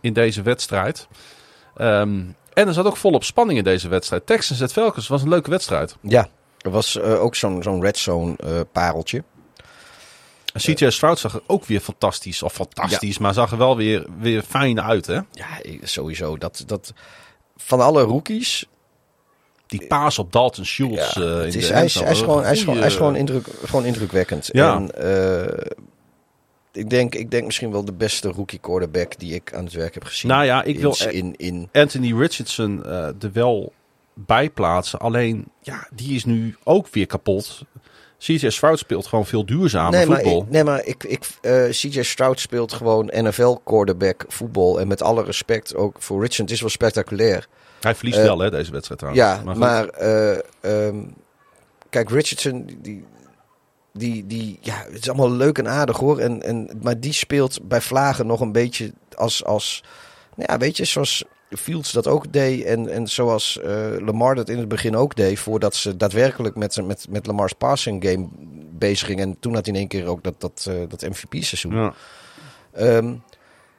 [0.00, 1.08] in deze wedstrijd.
[1.76, 2.22] Ehm,
[2.52, 4.26] en er zat ook volop spanning in deze wedstrijd.
[4.26, 5.96] Texans at Falcons was een leuke wedstrijd.
[6.00, 6.28] ja,
[6.60, 8.36] er was ook zo'n zo'n red zone
[8.72, 9.24] pareltje.
[10.58, 14.42] CJ Stroud zag er ook weer fantastisch, of fantastisch, maar zag er wel weer, weer
[14.42, 15.06] fijn uit.
[15.06, 15.14] Hè?
[15.14, 15.48] Ja,
[15.82, 16.36] sowieso.
[16.38, 16.92] Dat, dat,
[17.56, 18.66] van alle rookies,
[19.78, 21.14] Die paas op Dalton Schultz.
[21.14, 22.86] ja, eh, in het de is, hij, is, hij, is gewoon, hij, is gewoon, hij
[22.86, 24.48] is Goeie- gewoon, indruk, gewoon indrukwekkend.
[24.52, 24.74] Ja.
[24.76, 25.66] En, eh,
[26.72, 29.94] ik, denk, ik denk misschien wel de beste rookie quarterback die ik aan het werk
[29.94, 30.30] heb gezien.
[30.30, 33.72] Nou ja, ik wil in, in, Anthony Richardson eh, er wel
[34.14, 34.98] bij plaatsen.
[34.98, 37.62] Alleen, ja, die is nu ook weer kapot.
[38.18, 40.42] CJ Stroud speelt gewoon veel duurzamer nee, maar, voetbal.
[40.42, 44.80] ik, nee, maar ik, ik, eh, CJ Stroud speelt gewoon NFL quarterback voetbal.
[44.80, 47.46] En met alle respect ook voor Richard, het is wel spectaculair.
[47.84, 49.26] Hij verliest eh, wel hè, deze wedstrijd trouwens.
[49.26, 50.96] Ja, maar, eh, ehm,
[51.90, 53.04] kijk, Richardson, die,
[53.92, 56.18] die, die, ja, het is allemaal leuk en aardig hoor.
[56.18, 59.84] En, en, maar die speelt bij Vlagen nog een beetje als, als
[60.36, 62.64] nou ja, weet je, zoals Fields dat ook deed.
[62.64, 65.38] En, en zoals eh, Lamar dat in het begin ook deed.
[65.38, 68.28] Voordat ze daadwerkelijk met, met, met Lamar's passing game
[68.70, 69.28] bezig gingen.
[69.28, 71.74] En toen had hij in één keer ook dat, dat, dat MVP-seizoen.
[71.74, 71.94] Ja.
[72.72, 73.14] Ehm,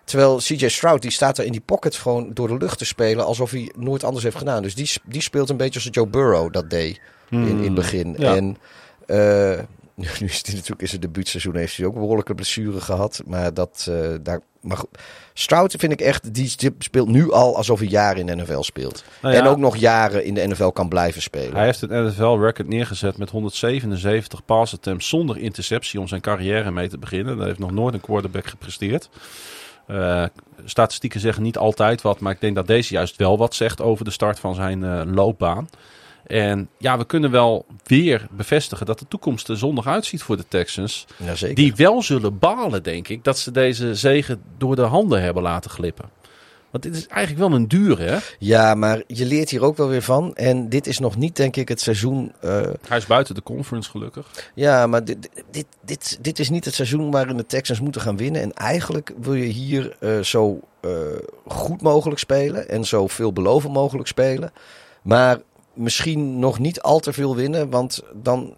[0.06, 3.26] terwijl CJ Stroud, die staat er in die pocket gewoon door de lucht te spelen.
[3.26, 4.62] Alsof hij nooit anders heeft gedaan.
[4.62, 7.00] Dus die, die speelt een beetje als Joe Burrow dat deed
[7.30, 8.16] in, in het begin.
[8.16, 8.24] Hmm.
[8.24, 8.36] Ja.
[8.36, 8.58] En
[9.06, 9.60] eh,
[10.20, 13.22] nu is hij natuurlijk in zijn debuutseizoen heeft hij ook behoorlijke blessure gehad.
[13.26, 14.90] Maar dat, eh, daar, maar goed.
[15.34, 19.04] Stroud vind ik echt, die speelt nu al alsof hij jaren in de NFL speelt.
[19.22, 19.42] Nou ja.
[19.42, 21.56] En ook nog jaren in de NFL kan blijven spelen.
[21.56, 26.90] Hij heeft het NFL-record neergezet met 177 pass attempts zonder interceptie om zijn carrière mee
[26.90, 27.38] te beginnen.
[27.38, 29.10] Dat heeft nog nooit een quarterback gepresteerd.
[29.88, 30.24] Eh,
[30.66, 34.06] statistieken zeggen niet altijd wat, maar ik denk dat deze juist wel wat zegt over
[34.06, 35.70] de start van zijn eh, loopbaan.
[36.28, 40.48] En ja, we kunnen wel weer bevestigen dat de toekomst er zondag uitziet voor de
[40.48, 41.06] Texans.
[41.54, 45.72] Die wel zullen balen, denk ik, dat ze deze zegen door de handen hebben laten
[45.72, 46.10] glippen.
[46.76, 48.18] Want dit is eigenlijk wel een dure, hè?
[48.40, 50.36] Ja, maar je leert hier ook wel weer van.
[50.36, 52.32] En dit is nog niet, denk ik, het seizoen.
[52.42, 54.52] eh, Hij is buiten de conference, gelukkig.
[54.56, 58.18] ja, maar dit, dit, dit, dit is niet het seizoen waarin de Texans moeten gaan
[58.18, 58.42] winnen.
[58.42, 60.90] En eigenlijk wil je hier eh, zo eh,
[61.48, 62.70] goed mogelijk spelen.
[62.70, 64.52] En zo veelbelovend mogelijk spelen.
[65.02, 65.38] Maar
[65.74, 67.70] misschien nog niet al te veel winnen.
[67.70, 68.54] Want dan.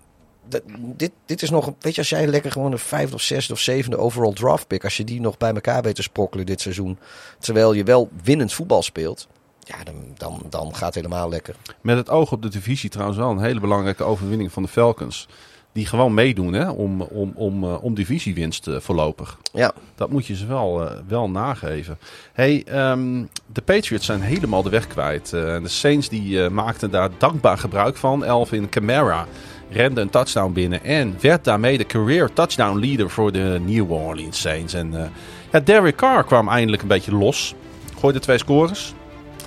[0.49, 3.53] Dat- dit, dit is nog, weet je, als jij lekker gewoon een vijfde of zesde
[3.53, 6.61] of zevende overall draft pick, als je die nog bij elkaar weet te sprokkelen dit
[6.61, 6.97] seizoen,
[7.39, 9.27] terwijl je wel winnend voetbal speelt,
[9.63, 11.55] ja, dan, dan, dan gaat het helemaal lekker.
[11.81, 15.27] Met het oog op de divisie trouwens wel een hele belangrijke overwinning van de Falcons.
[15.71, 19.37] Die gewoon meedoen hè, om, om, om, eh, om divisiewinst eh, voorlopig.
[19.53, 21.99] Ja, Dat moet je ze wel, eh, wel nageven.
[22.33, 25.29] Hey, ehm, de Patriots zijn helemaal de weg kwijt.
[25.29, 28.25] De Saints die, maakten daar dankbaar gebruik van.
[28.25, 29.25] Elvin Kamara
[29.69, 30.83] rende een touchdown binnen.
[30.83, 34.73] En werd daarmee de career touchdown leader voor de New Orleans Saints.
[34.73, 35.05] En eh
[35.51, 37.55] ja, Derek Carr kwam eindelijk een beetje los.
[37.99, 38.93] Gooide twee scores.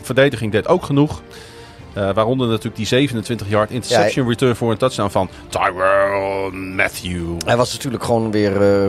[0.03, 1.23] Verdediging deed ook genoeg.
[1.93, 7.37] Eh, waaronder natuurlijk die 27 yard interception return voor een touchdown van Tyrell Matthew.
[7.47, 8.89] hij was natuurlijk gewoon weer eh,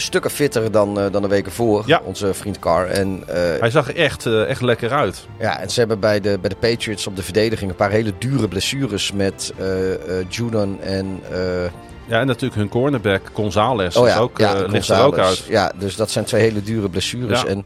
[0.00, 1.82] stukken fitter dan, eh, dan de weken voor.
[1.86, 2.00] Ja.
[2.04, 2.86] Onze vriend Carr.
[2.86, 5.26] En, eh, Hij zag er echt, eh, echt lekker uit.
[5.38, 8.12] ja, en ze hebben bij de, bij de Patriots op de verdediging een paar hele
[8.18, 9.52] dure blessures met
[10.28, 11.20] Judon en...
[12.10, 15.18] Ja, en natuurlijk hun cornerback Gonzalez oh is ja, ook, ja, eh, ligt er ook
[15.18, 15.44] uit.
[15.48, 17.42] Ja, dus dat zijn twee hele dure blessures.
[17.42, 17.46] Ja.
[17.46, 17.64] En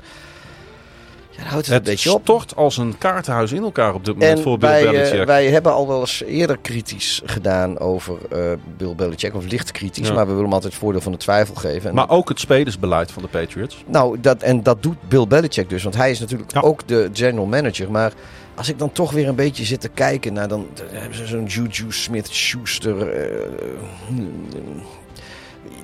[1.37, 2.21] ja, dan houdt het, Het een beetje op.
[2.23, 5.25] stort als een kaartenhuis in elkaar op dit moment En voor Bill wij, eh, Belichick.
[5.27, 9.35] wij hebben al wel eens eerder kritisch gedaan over eh, Bill Belichick.
[9.35, 10.15] Of licht kritisch, Ja.
[10.15, 11.89] maar we willen hem altijd het voordeel van de twijfel geven.
[11.89, 13.85] En maar ook het spelersbeleid van de Patriots.
[13.87, 15.83] Nou, dat, en dat doet Bill Belichick dus.
[15.83, 16.61] Want hij is natuurlijk Ja.
[16.61, 17.91] ook de general manager.
[17.91, 18.13] Maar
[18.55, 20.49] als ik dan toch weer een beetje zit te kijken naar...
[20.49, 23.09] dan, dan hebben ze zo'n Juju Smith-Schuster.
[23.13, 23.49] eh,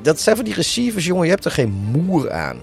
[0.03, 1.25] dat zijn van die receivers, jongen.
[1.25, 2.57] Je hebt er geen moer aan.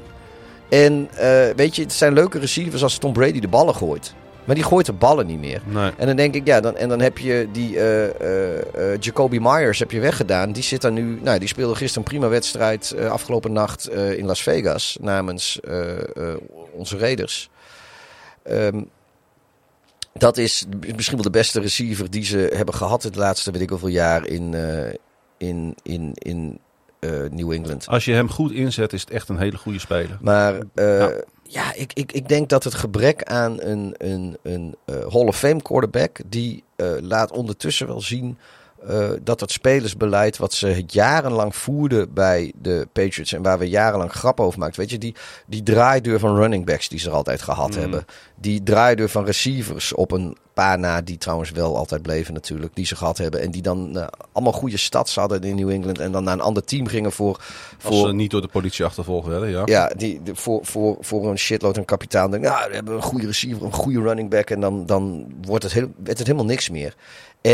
[0.69, 4.13] En eh, weet je, het zijn leuke receivers als Tom Brady de ballen gooit.
[4.47, 5.61] Maar die gooit de ballen niet meer.
[5.65, 5.91] Nee.
[5.97, 9.79] En dan denk ik, ja, dan, en dan heb je die eh, eh, Jacoby Myers
[9.79, 10.51] heb je weggedaan.
[10.51, 14.25] Die zit daar nu, nou, die speelde gisteren een prima wedstrijd eh, afgelopen nacht in
[14.25, 15.59] Las Vegas namens
[16.71, 17.49] onze Raiders.
[18.43, 18.83] Ehm,
[20.13, 20.65] dat is
[20.95, 24.27] misschien wel de beste receiver die ze hebben gehad het laatste, weet ik hoeveel jaar
[24.27, 24.53] in,
[25.37, 26.59] in, in, in
[27.31, 27.87] New England.
[27.87, 30.17] Als je hem goed inzet, is het echt een hele goede speler.
[30.21, 31.11] Maar eh, Ja.
[31.43, 35.37] ja, ik, ik, ik denk dat het gebrek aan een, een, een eh, Hall of
[35.37, 36.19] Fame quarterback...
[36.25, 38.37] die eh, laat ondertussen wel zien
[38.87, 40.37] eh, dat het spelersbeleid...
[40.37, 43.33] wat ze jarenlang voerden bij de Patriots...
[43.33, 44.79] en waar we jarenlang grappen over maakten...
[44.79, 45.15] weet je, die,
[45.47, 47.79] die draaideur van running backs die ze er altijd gehad Mm.
[47.81, 48.05] hebben...
[48.35, 51.01] die draaideur van receivers op een paar na...
[51.01, 52.75] die trouwens wel altijd bleven natuurlijk...
[52.75, 53.41] die ze gehad hebben...
[53.41, 55.99] en die dan eh, allemaal goede stads hadden in New England...
[55.99, 57.41] en dan naar een ander team gingen voor...
[57.83, 59.61] Als ze niet door de politie achtervolgd werden, ja.
[59.65, 63.01] ja, die, de- voor, voor, voor een shitload een kapitaal denkt, nou, we hebben een
[63.01, 64.49] goede receiver, een goede running back.
[64.49, 66.95] En dan, dan wordt het, heel, wordt het helemaal niks meer.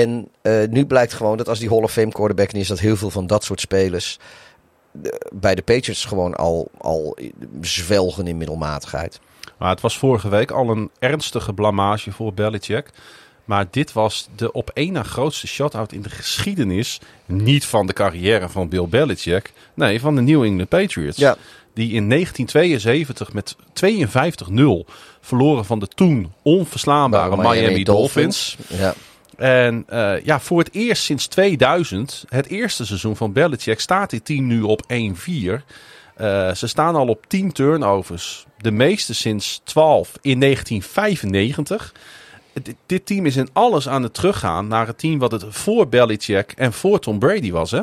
[0.02, 2.80] En eh, nu blijkt gewoon dat als die Hall of Fame quarterback niet is, dat
[2.80, 4.20] heel veel van dat soort spelers
[4.92, 7.18] de- bij de Patriots gewoon al, al
[7.62, 9.20] zwelgen in middelmatigheid.
[9.58, 12.90] Maar het was vorige week al een ernstige blamage voor Belichick.
[13.46, 17.00] Maar dit was de op één na grootste shutout in de geschiedenis.
[17.26, 19.54] Niet van de carrière van Bill Belichick.
[19.74, 21.18] Nee, van de New England Patriots.
[21.18, 21.36] Ja.
[21.74, 24.86] Die in 1972 met 52-0
[25.22, 28.58] verloren van de toen onverslaanbare Miami, Dolphins.
[28.68, 28.94] Ja.
[29.38, 34.26] En eh, ja, voor het eerst sinds 2000, het eerste seizoen van Belichick, staat dit
[34.26, 35.64] team nu op 1-4.
[36.16, 38.46] Eh, ze staan al op 10 turnovers.
[38.58, 41.94] De meeste sinds 12 in 1995.
[42.86, 46.52] Dit, team is in alles aan het teruggaan naar het team wat het voor Belichick
[46.52, 47.72] en voor Tom Brady was.
[47.72, 47.82] Hè?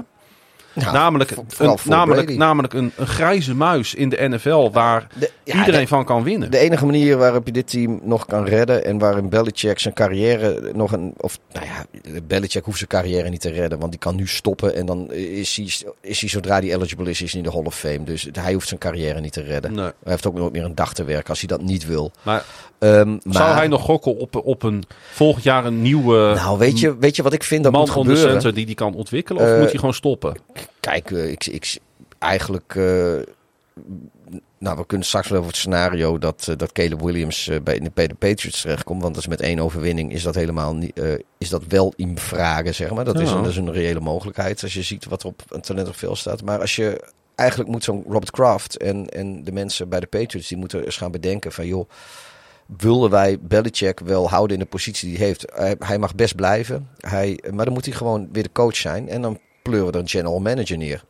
[0.75, 1.47] Namelijk een,
[1.85, 6.05] namelijk, namelijk een, een grijze muis in de NFL waar De- ja, iedereen de- van
[6.05, 6.51] kan winnen.
[6.51, 10.71] De enige manier waarop je dit team nog kan redden en waarin Belichick zijn carrière
[10.75, 11.15] nog een.
[11.17, 11.85] Of nou ja,
[12.23, 15.57] Belichick hoeft zijn carrière niet te redden, want die kan nu stoppen en dan is
[15.57, 15.65] hij,
[16.01, 18.03] is hij zodra hij eligible is, is hij in de Hall of Fame.
[18.05, 19.73] Dus hij hoeft zijn carrière niet te redden.
[19.75, 19.85] Nee.
[19.85, 22.11] Hij heeft ook nooit meer een dag te werken als hij dat niet wil.
[22.23, 22.45] Maar
[22.79, 26.81] Ehm, zou maar- hij nog gokken op, op een volgend jaar een nieuwe Nou, weet
[26.81, 28.31] je, weet je wat ik vind dat man moet gebeuren?
[28.31, 29.43] center die die kan ontwikkelen?
[29.43, 30.35] Of Eh, moet hij gewoon stoppen?
[30.81, 31.79] Kijk, eh, ik, ik,
[32.19, 32.75] eigenlijk.
[32.75, 33.19] eh,
[34.59, 38.07] nou, we kunnen straks wel over het scenario dat, eh, dat Caleb Williams bij, bij
[38.07, 39.03] de Patriots terechtkomt.
[39.03, 41.01] Want dat is met één overwinning is dat helemaal niet.
[41.39, 43.05] is dat wel in vragen, zeg maar.
[43.05, 44.63] Dat, is dat is een reële mogelijkheid.
[44.63, 46.43] Als je ziet wat er op een talent op veel staat.
[46.43, 47.09] Maar als je.
[47.35, 50.49] Eigenlijk moet zo'n Robert Kraft en, en de mensen bij de Patriots.
[50.49, 51.89] die moeten eens gaan bedenken van joh.
[52.77, 55.53] Willen wij Belichick wel houden in de positie die hij heeft?
[55.55, 56.89] Hij, hij mag best blijven.
[56.99, 59.09] Hij, maar dan moet hij gewoon weer de coach zijn.
[59.09, 61.05] En dan pleuren we er een general manager neer.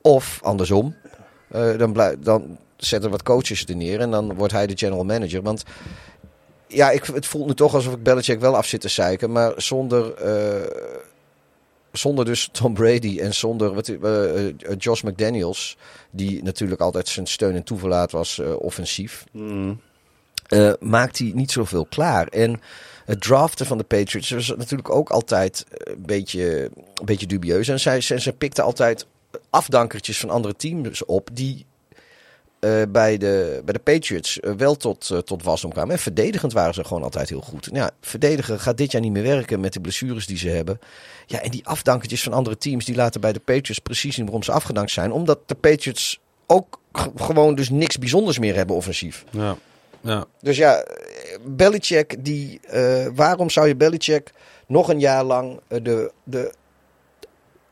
[0.00, 0.94] Of andersom.
[1.50, 4.00] eh, dan, dan zetten we wat coaches er neer.
[4.00, 5.42] En dan wordt hij de general manager.
[5.42, 5.64] Want
[6.66, 9.32] ja, ik, het voelt nu toch alsof ik Belichick wel af zit te zeiken.
[9.32, 10.70] Maar zonder, eh,
[11.92, 15.76] zonder dus Tom Brady en zonder wat, eh, Josh McDaniels.
[16.10, 19.24] Die natuurlijk altijd zijn steun en toeverlaat was offensief
[20.54, 22.26] eh, maakt hij niet zoveel klaar.
[22.26, 22.60] En
[23.04, 27.68] het draften van de Patriots was natuurlijk ook altijd eh, een beetje, een beetje dubieus.
[27.68, 29.06] En zij, zij pikten altijd
[29.50, 31.66] afdankertjes van andere teams op die
[32.64, 35.92] eh, bij, de, bij de Patriots eh, wel tot, eh, tot wasdom kwamen.
[35.92, 37.66] En verdedigend waren ze gewoon altijd heel goed.
[37.66, 40.80] Nou Ja, verdedigen gaat dit jaar niet meer werken met de blessures die ze hebben.
[41.26, 44.42] Ja, en die afdankertjes van andere teams die laten bij de Patriots precies zien waarom
[44.42, 45.12] ze afgedankt zijn.
[45.12, 46.80] Omdat de Patriots ook
[47.16, 49.24] gewoon dus niks bijzonders meer hebben offensief.
[49.30, 49.56] Ja.
[50.00, 50.24] ja.
[50.40, 50.84] Dus ja,
[51.42, 54.32] Belichick, die, eh, waarom zou je Belichick
[54.66, 56.54] nog een jaar lang eh, de, de,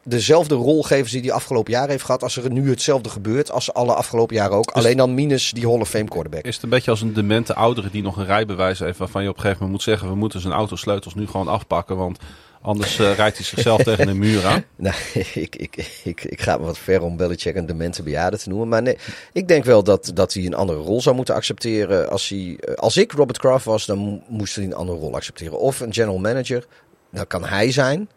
[0.04, 3.74] dezelfde rol geven die hij afgelopen jaar heeft gehad, als er nu hetzelfde gebeurt als
[3.74, 4.70] alle afgelopen jaren ook.
[4.70, 6.44] Alleen dan minus die Hall of Fame quarterback.
[6.44, 9.28] Is het een beetje als een demente oudere die nog een rijbewijs heeft waarvan je
[9.28, 12.18] op een gegeven moment moet zeggen we moeten zijn autosleutels nu gewoon afpakken want
[12.62, 14.64] Anders eh, rijdt hij zichzelf tegen de muur aan.
[14.76, 14.94] Nou,
[15.34, 18.68] ik, ik, ik, ik ga me wat ver om Belichick een demente bejaarde te noemen.
[18.68, 18.98] Maar nee,
[19.32, 22.10] ik denk wel dat, dat hij een andere rol zou moeten accepteren.
[22.10, 25.14] Als, hij, eh, als ik Robert Kraft was, dan mo- moest hij een andere rol
[25.14, 25.58] accepteren.
[25.58, 26.66] Of een general manager,
[27.10, 28.08] dat kan hij zijn.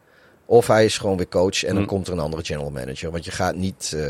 [0.47, 1.89] Of hij is gewoon weer coach en dan Hm.
[1.89, 3.11] komt er een andere general manager.
[3.11, 4.05] Want je gaat niet, eh,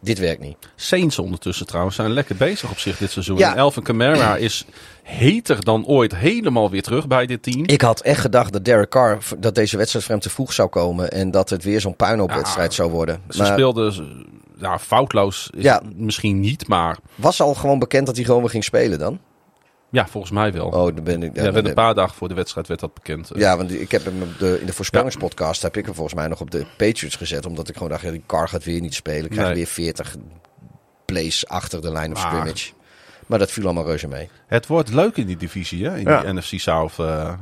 [0.00, 0.56] dit werkt niet.
[0.76, 3.38] Saints ondertussen trouwens zijn lekker bezig op zich dit seizoen.
[3.38, 3.50] Ja.
[3.52, 4.64] En Elvin Kamara is
[5.02, 7.64] heter dan ooit helemaal weer terug bij dit team.
[7.66, 10.68] Ik had echt gedacht dat Derek Carr, dat deze wedstrijd voor hem te vroeg zou
[10.68, 11.10] komen.
[11.10, 13.20] En dat het weer zo'n puinhoopwedstrijd zou worden.
[13.28, 14.16] Ze Maar speelden
[14.58, 15.82] ja, foutloos, is Ja.
[15.96, 19.18] misschien niet, maar was al gewoon bekend dat hij gewoon weer ging spelen dan?
[19.90, 20.66] Ja, volgens mij wel.
[20.66, 21.36] Oh, dan ben ik...
[21.36, 23.30] ja, dan ben- een paar dagen voor de wedstrijd werd dat bekend.
[23.34, 26.28] Ja, want ik heb hem op de, in de voorspellingspodcast heb ik hem volgens mij
[26.28, 27.46] nog op de Patriots gezet.
[27.46, 29.24] Omdat ik gewoon dacht, ja, die car gaat weer niet spelen.
[29.24, 29.56] Ik krijg Nee.
[29.56, 30.16] weer 40
[31.04, 32.72] plays achter de line of Maar- scrimmage.
[33.26, 34.28] Maar dat viel allemaal reuze mee.
[34.46, 35.96] Het wordt leuk in die divisie, hè?
[35.96, 36.20] in Ja.
[36.20, 36.98] die NFC South.
[36.98, 37.32] eh.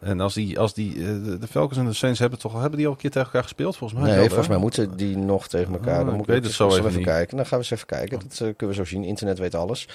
[0.00, 1.00] en als die, als die eh,
[1.40, 3.76] de- Falcons en de Saints hebben toch hebben die al een keer tegen elkaar gespeeld,
[3.76, 4.08] volgens mij.
[4.08, 4.52] Nee, wel, volgens hè?
[4.54, 5.98] mij moeten die nog tegen elkaar.
[5.98, 7.36] Oh, dan ik moet weet ik het zo even, kijken.
[7.36, 8.18] Dan gaan we eens even kijken.
[8.18, 9.04] Dat eh, kunnen we zo zien.
[9.04, 9.88] Internet weet alles.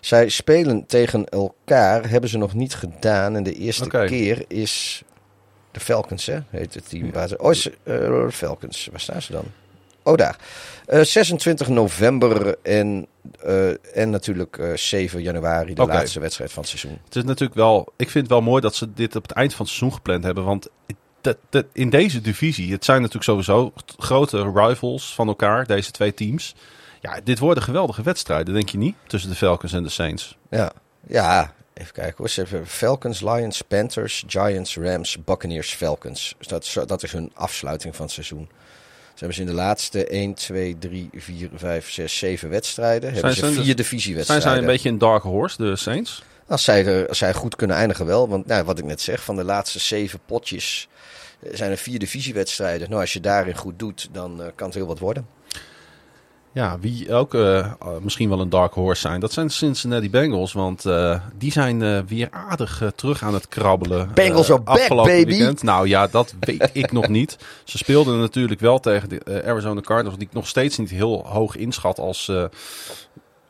[0.00, 2.08] Zij spelen tegen elkaar.
[2.08, 3.36] Hebben ze nog niet gedaan.
[3.36, 5.02] En de eerste keer is
[5.70, 6.38] de Falcons, hè?
[6.50, 7.12] Heet het team.
[7.12, 8.88] Waar ze, oh, is, eh, Falcons.
[8.90, 9.44] Waar staan ze dan?
[10.02, 10.36] Oh, daar.
[10.86, 13.06] Eh, 26 november en,
[13.40, 16.98] eh, en natuurlijk eh, 7 januari, de laatste wedstrijd van het seizoen.
[17.04, 17.92] Het is natuurlijk wel.
[17.96, 20.24] Ik vind het wel mooi dat ze dit op het eind van het seizoen gepland
[20.24, 20.44] hebben.
[20.44, 20.68] Want
[21.20, 26.14] dat, dat, in deze divisie, het zijn natuurlijk sowieso grote rivals van elkaar, deze twee
[26.14, 26.54] teams.
[27.00, 28.94] Ja, dit worden geweldige wedstrijden, denk je niet?
[29.06, 30.36] Tussen de Falcons en de Saints.
[30.50, 30.72] Ja,
[31.06, 31.54] ja.
[31.74, 32.28] Even kijken hoor.
[32.28, 36.34] Ze hebben Falcons, Lions, Panthers, Giants, Rams, Buccaneers, Falcons.
[36.38, 38.48] Dus dat, is- dat is hun afsluiting van het seizoen.
[39.14, 43.12] Ze hebben ze in de laatste 1, 2, 3, 4, 5, 6, 7 wedstrijden.
[43.12, 44.48] hebben zijn ze dus- vier Zijn divisiewedstrijden.
[44.48, 46.22] zij een beetje een dark horse, de Saints?
[46.46, 48.28] Als zij, er, als zij goed kunnen eindigen wel.
[48.28, 50.88] Want nou, wat ik net zeg, van de laatste zeven potjes
[51.42, 52.88] eh, zijn er vier divisiewedstrijden.
[52.88, 55.26] Nou, als je daarin goed doet, dan eh, kan het heel wat worden.
[56.52, 57.72] Ja, wie ook eh, eh,
[58.02, 60.52] misschien wel een dark horse zijn, dat zijn de Cincinnati Bengals.
[60.52, 64.10] Want eh, die zijn weer aardig terug aan het krabbelen.
[64.14, 65.24] Bengals are back, baby.
[65.24, 65.62] Weekend.
[65.62, 67.38] Nou ja, dat weet ik nog niet.
[67.64, 71.56] Ze speelden natuurlijk wel tegen de Arizona Cardinals, die ik nog steeds niet heel hoog
[71.56, 72.32] inschat als,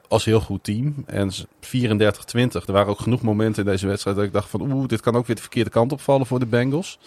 [0.09, 0.95] als heel goed team.
[1.07, 4.73] En ze- 34-20, er waren ook genoeg momenten in deze wedstrijd dat ik dacht van
[4.73, 6.99] oeh, dit kan ook weer de verkeerde kant opvallen voor de Bengals.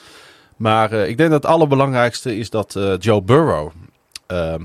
[0.57, 3.72] Maar ik denk dat het allerbelangrijkste is dat Joe Burrow
[4.28, 4.64] ehm,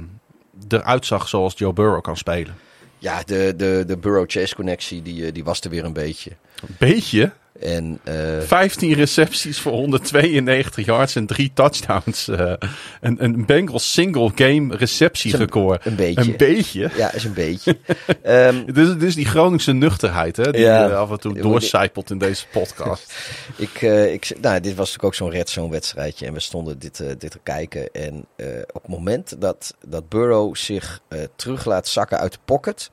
[0.73, 2.57] eruit zag zoals Joe Burrow kan spelen.
[2.99, 6.31] Ja, de, de, de Burrow-Chase-connectie, die, eh, die was er weer een beetje.
[6.61, 7.33] Een beetje.
[7.61, 12.29] En eh, 15 recepties voor 192 yards en drie touchdowns.
[12.29, 12.53] Eh,
[13.01, 15.87] een, een Bengals single game receptierecord.
[15.87, 16.21] een beetje.
[16.31, 16.91] Een beetje.
[16.97, 17.77] ja, is een beetje.
[18.67, 20.89] Het is die Groningse nuchterheid hè, die Ja.
[20.89, 23.15] eh, af en toe doorcijpelt in deze podcast.
[23.57, 26.27] ik, eh, ik, nou, dit was natuurlijk ook zo'n red zone wedstrijdje.
[26.27, 27.93] En we stonden dit, eh, dit te kijken.
[27.93, 32.39] En eh, op het moment dat, dat Burrow zich eh, terug laat zakken uit de
[32.45, 32.91] pocket...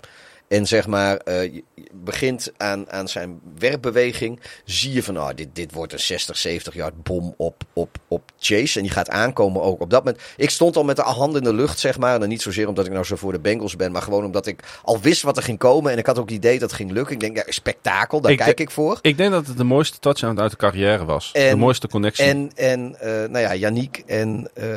[0.47, 1.63] En zeg maar, je
[1.93, 4.39] begint aan, aan zijn werpbeweging.
[4.65, 8.31] Zie je van, oh, dit, dit wordt een 60, 70 yard bom op, op, op
[8.39, 8.77] Chase.
[8.77, 10.23] En die gaat aankomen ook op dat moment.
[10.37, 12.21] Ik stond al met de hand in de lucht, zeg maar.
[12.21, 13.91] En niet zozeer omdat ik nou zo voor de Bengals ben.
[13.91, 15.91] Maar gewoon omdat ik al wist wat er ging komen.
[15.91, 17.13] En ik had ook het idee dat het ging lukken.
[17.13, 18.99] Ik denk, ja, spektakel, daar Ik kijk ik voor.
[19.01, 21.31] Ik denk dat het de mooiste touchdown uit de carrière was.
[21.33, 22.25] de mooiste connectie.
[22.25, 24.67] En, en eh, nou ja, Yannick en eh,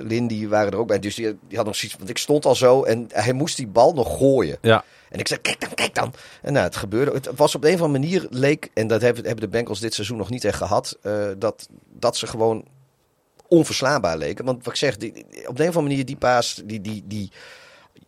[0.00, 0.98] Lindy waren er ook bij.
[0.98, 1.98] Dus die, die hadden nog zoiets.
[1.98, 4.58] Want ik stond al zo en hij moest die bal nog gooien.
[4.60, 4.79] ja,
[5.10, 6.14] En ik zei: Kijk dan, kijk dan.
[6.42, 7.12] En nou, het gebeurde.
[7.12, 8.70] Het was op de een of andere manier leek.
[8.74, 10.98] En dat hebben, hebben de Bengals dit seizoen nog niet echt gehad.
[11.02, 12.64] eh, dat, dat ze gewoon
[13.48, 14.44] onverslaanbaar leken.
[14.44, 15.12] Want wat ik zeg, die,
[15.46, 16.62] op de een of andere manier die paas.
[16.64, 17.30] Die, die, die,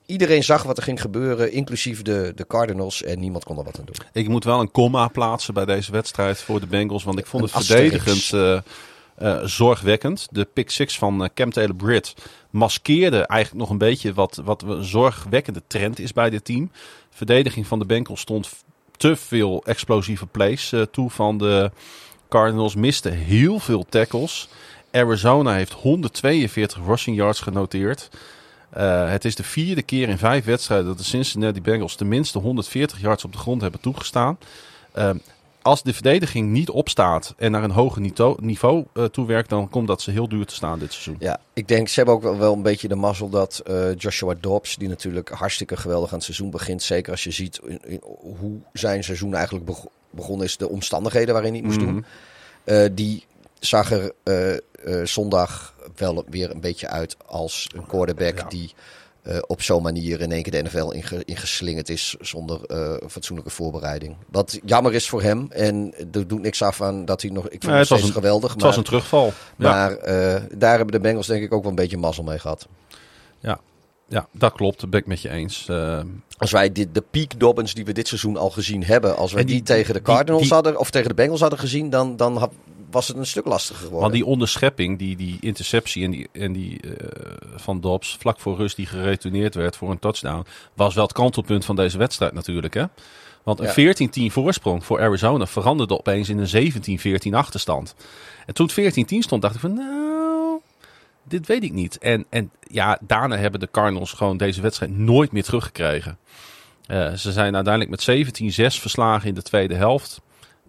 [0.06, 3.02] iedereen zag wat er ging gebeuren, inclusief de, de Cardinals.
[3.02, 3.96] En niemand kon er wat aan doen.
[4.12, 7.04] ik moet wel een komma plaatsen bij deze wedstrijd voor de Bengals.
[7.04, 8.58] Want ik vond Een het verdedigend eh,
[9.14, 10.28] eh, zorgwekkend.
[10.30, 12.14] De pick six van eh, Cam Taylor-Britt
[12.52, 16.70] maskeerde eigenlijk nog een beetje wat, wat een zorgwekkende trend is bij dit team.
[17.10, 18.50] Verdediging van de Bengals stond
[18.96, 21.70] te veel explosieve plays eh, toe van de
[22.28, 22.74] Cardinals.
[22.74, 24.48] Miste heel veel tackles.
[24.90, 28.10] Arizona heeft 142 rushing yards genoteerd.
[28.70, 33.00] Eh, het is de vierde keer in vijf wedstrijden dat de Cincinnati Bengals tenminste 140
[33.00, 34.38] yards op de grond hebben toegestaan.
[34.92, 35.16] Ehm,
[35.62, 39.86] als de verdediging niet opstaat en naar een hoger niveau, niveau eh, toewerkt, dan komt
[39.86, 41.16] dat ze heel duur te staan dit seizoen.
[41.18, 44.34] Ja, ik denk, ze hebben ook wel, wel een beetje de mazzel dat eh, Joshua
[44.40, 48.02] Dobbs, die natuurlijk hartstikke geweldig aan het seizoen begint, zeker als je ziet in- in-
[48.38, 51.86] hoe zijn seizoen eigenlijk beg- begonnen is, de omstandigheden waarin hij moest Mhm.
[51.86, 52.04] doen,
[52.64, 53.24] eh, die
[53.58, 54.12] zag er
[55.04, 58.44] zondag wel weer een beetje uit als een quarterback Ja.
[58.48, 58.72] die
[59.22, 63.50] eh, op zo'n manier in één keer de NFL inge, ingeslingerd is zonder eh, fatsoenlijke
[63.52, 64.16] voorbereiding.
[64.30, 65.46] Wat jammer is voor hem.
[65.50, 67.44] En er doet niks af aan dat hij nog.
[67.44, 68.50] Ik vind Nee, het was een- geweldig.
[68.50, 69.26] Het maar was een terugval.
[69.26, 72.38] Ja, maar eh, daar hebben de Bengals denk ik ook wel een beetje mazzel mee
[72.38, 72.66] gehad.
[74.08, 74.80] ja, dat klopt.
[74.80, 75.68] Dat ben ik met je eens.
[76.38, 79.44] Als wij dit, de peak Dobbins die we dit seizoen al gezien hebben, als wij
[79.44, 82.16] die, die- tegen de die- Cardinals die- hadden of tegen de Bengals hadden gezien, dan,
[82.16, 82.52] dan had-
[82.92, 84.00] was het een stuk lastiger geworden.
[84.00, 87.06] Want die onderschepping, die, die interceptie en die, en die eh,
[87.56, 91.64] van Dobbs vlak voor rust die geretourneerd werd voor een touchdown, was wel het kantelpunt
[91.64, 92.74] van deze wedstrijd natuurlijk.
[92.74, 92.84] Hè?
[93.42, 94.28] Want een Ja.
[94.28, 96.72] 14-10 voorsprong voor Arizona veranderde opeens in een
[97.30, 97.94] 17-14 achterstand.
[98.46, 100.60] En toen het 14-10 stond, dacht ik van nou,
[101.24, 101.98] dit weet ik niet.
[101.98, 106.18] En, en ja, daarna hebben de Cardinals gewoon deze wedstrijd nooit meer teruggekregen.
[106.86, 108.26] Eh, ze zijn uiteindelijk met
[108.74, 110.20] 17-6 verslagen in de tweede helft.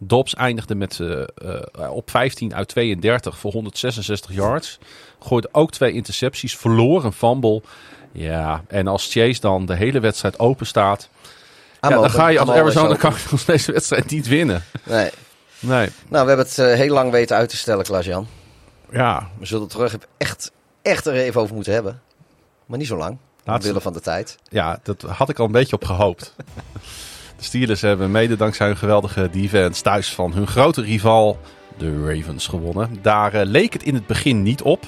[0.07, 4.79] Dobbs eindigde met, eh, eh, op 15 uit 32 voor 166 yards.
[5.19, 7.61] Gooide ook twee intercepties, verloor een fumble.
[8.11, 11.09] Ja, en als Chase dan de hele wedstrijd open staat,
[11.81, 12.95] ja, dan ga je als Arizona.
[12.95, 14.63] Cardinals deze wedstrijd niet winnen.
[14.83, 15.09] Nee.
[15.59, 18.27] Nee, Nou, we hebben het eh, heel lang weten uit te stellen, Klaas-Jan.
[18.91, 19.29] ja.
[19.39, 20.51] We zullen het terug echt,
[20.81, 22.01] echt er even over moeten hebben.
[22.65, 23.17] Maar niet zo lang.
[23.43, 24.37] Laatste- Omwille van de tijd.
[24.49, 26.35] Ja, dat had ik al een beetje op gehoopt.
[27.37, 31.39] De Steelers hebben mede dankzij hun geweldige defense thuis van hun grote rival,
[31.77, 32.89] de Ravens, gewonnen.
[33.01, 34.85] Daar eh, leek het in het begin niet op.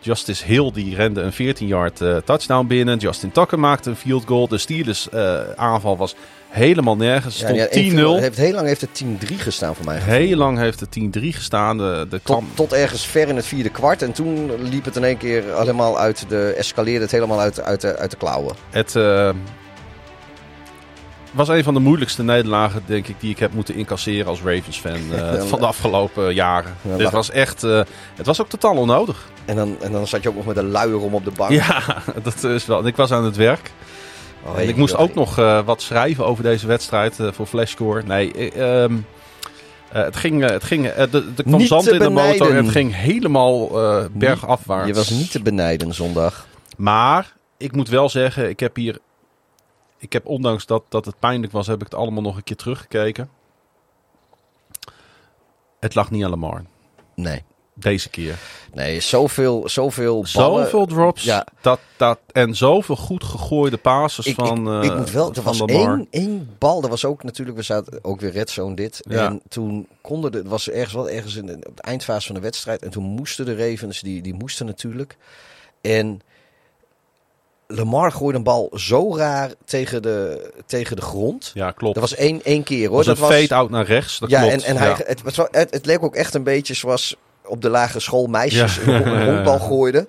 [0.00, 2.98] Justice Hill die rende een 14-yard eh, touchdown binnen.
[2.98, 4.48] Justin Tucker maakte een field goal.
[4.48, 6.14] De Steelers eh, aanval was
[6.48, 7.36] helemaal nergens.
[7.36, 7.94] Stond die- 10-0.
[8.20, 9.98] Heeft, heel lang heeft het 10-3 gestaan voor mij.
[9.98, 11.78] Heel lang heeft het 10-3 gestaan.
[11.78, 14.02] De, de Tot, tot ergens ver in het vierde kwart.
[14.02, 16.54] En toen liep het in één keer helemaal uit de...
[16.56, 18.54] Escaleerde het helemaal uit, uit, de, uit de klauwen.
[18.70, 18.94] Het
[21.32, 25.12] was een van de moeilijkste nederlagen, denk ik, die ik heb moeten incasseren als Ravens-fan
[25.12, 26.74] eh, van de afgelopen jaren.
[26.82, 27.80] Ja, Dit was echt, eh,
[28.14, 29.28] het was ook totaal onnodig.
[29.44, 31.50] En dan, en dan zat je ook nog met een luier om op de bank.
[31.50, 31.82] Ja,
[32.22, 32.86] dat is wel.
[32.86, 33.70] Ik was aan het werk.
[34.46, 38.02] Oh, en ik moest ook nog eh, wat schrijven over deze wedstrijd voor Flashscore.
[38.02, 38.86] Nee, eh,
[39.88, 42.96] het ging, het ging, de- er kwam Niet zand in de motor en het ging
[42.96, 44.88] helemaal eh, bergafwaarts.
[44.88, 46.46] Je was niet te benijden zondag.
[46.76, 48.98] Maar ik moet wel zeggen, ik heb hier.
[50.02, 52.56] Ik heb ondanks dat, dat het pijnlijk was, heb ik het allemaal nog een keer
[52.56, 53.30] teruggekeken.
[55.80, 56.64] Het lag niet aan Lamar.
[57.14, 57.44] Nee.
[57.74, 58.38] Deze keer.
[58.72, 60.64] Nee, zoveel, zoveel ballen.
[60.64, 61.22] Zoveel drops.
[61.22, 61.46] Ja.
[61.60, 65.42] Dat, dat, en zoveel goed gegooide passes Ik, van, ik, eh, ik moet wel, er
[65.42, 65.76] was Lamar.
[65.76, 66.82] één, één bal.
[66.82, 69.00] Er was ook natuurlijk, we zaten ook weer red zone dit.
[69.08, 69.26] Ja.
[69.26, 72.34] En toen konden de, het was ergens wel ergens in de, op de eindfase van
[72.34, 72.82] de wedstrijd.
[72.82, 75.16] En toen moesten de Ravens, die, die moesten natuurlijk.
[75.80, 76.20] En
[77.76, 81.50] Lamar gooide een bal zo raar tegen de, tegen de grond.
[81.54, 81.94] Ja, klopt.
[81.94, 82.96] Dat was één, één keer hoor.
[82.96, 84.18] was dat een fade-out naar rechts.
[84.18, 84.54] Dat ja, klopt.
[84.54, 84.94] en, en hij.
[85.06, 88.76] Het, was het, het leek ook echt een beetje zoals op de lagere school meisjes
[88.76, 88.82] Ja.
[88.92, 90.08] een, een rondbal gooiden.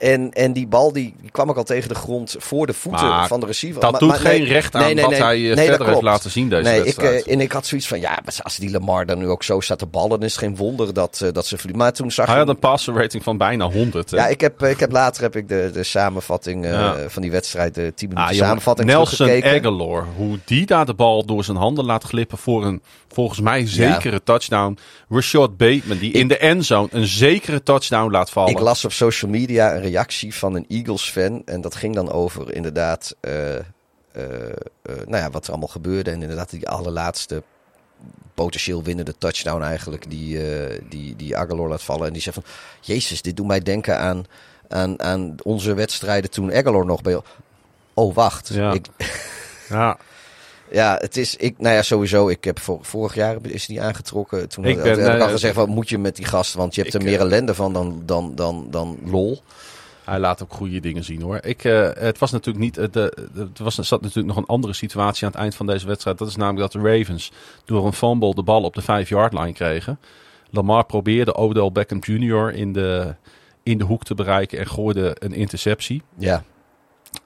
[0.00, 3.08] En, en die bal die, die kwam ook al tegen de grond voor de voeten
[3.08, 3.80] Maar van de receiver.
[3.80, 6.02] Dat Maar- doet maar geen nee, recht aan nee, nee, wat hij eh, verder heeft
[6.02, 7.26] laten zien deze Nee, ik, wedstrijd.
[7.26, 9.78] eh, en ik had zoiets van, ja, als die Lamar dan nu ook zo staat
[9.78, 11.82] te ballen, is het geen wonder dat, eh, dat ze verliezen.
[11.84, 14.10] Maar toen zag hij had een passer rating van bijna 100.
[14.10, 14.16] hè.
[14.16, 16.66] Ja, ik heb, ik heb later heb ik de, de samenvatting
[17.08, 19.28] van die wedstrijd, de 10 minuten Ah, samenvatting Nelson.
[19.30, 22.82] Aguilar, hoe die daar de bal door zijn handen laat glippen voor een
[23.12, 24.78] volgens mij zekere touchdown.
[25.08, 28.50] Rashad Bateman, die in de endzone een zekere touchdown laat vallen.
[28.50, 31.42] Ik las op social media een reactie van een Eagles-fan.
[31.44, 33.62] En dat ging dan over inderdaad eh, eh,
[34.12, 34.52] eh,
[34.82, 36.10] nou ja, wat er allemaal gebeurde.
[36.10, 37.42] En inderdaad die allerlaatste
[38.34, 40.38] potentieel winnende touchdown eigenlijk die,
[40.88, 42.06] die, die Aguilar laat vallen.
[42.06, 44.24] En die zegt van, jezus, dit doet mij denken aan,
[44.68, 47.20] aan, aan onze wedstrijden toen Aguilar nog bij...
[47.94, 48.48] Oh, wacht.
[48.48, 48.72] Ja.
[48.72, 48.86] Ik,
[49.68, 49.98] ja,
[50.70, 52.28] ja, het is, ik, nou ja, sowieso.
[52.28, 54.48] Ik heb vor, vorig jaar is die aangetrokken.
[54.48, 56.54] Toen Ik had, ben, had ik al eh, gezegd, wat moet je met die gast?
[56.54, 59.42] Want je hebt ik, er meer ellende van dan, dan, dan, dan lol.
[60.10, 61.38] Hij laat ook goede dingen zien hoor.
[61.42, 62.76] Ik, eh, het was natuurlijk niet.
[62.76, 65.86] eh, er was, er zat natuurlijk nog een andere situatie aan het eind van deze
[65.86, 66.18] wedstrijd.
[66.18, 67.32] Dat is namelijk dat de Ravens
[67.64, 69.98] door een fumble de bal op de 5-yard line kregen.
[70.50, 72.54] Lamar probeerde Odell Beckham Jr.
[72.54, 73.14] in de,
[73.62, 76.02] in de hoek te bereiken en gooide een interceptie.
[76.18, 76.44] Ja.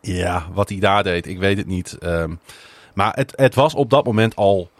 [0.01, 1.98] Ja, wat hij daar deed, ik weet het niet.
[1.98, 2.35] Ehm,
[2.94, 4.70] maar het, het was op dat moment al.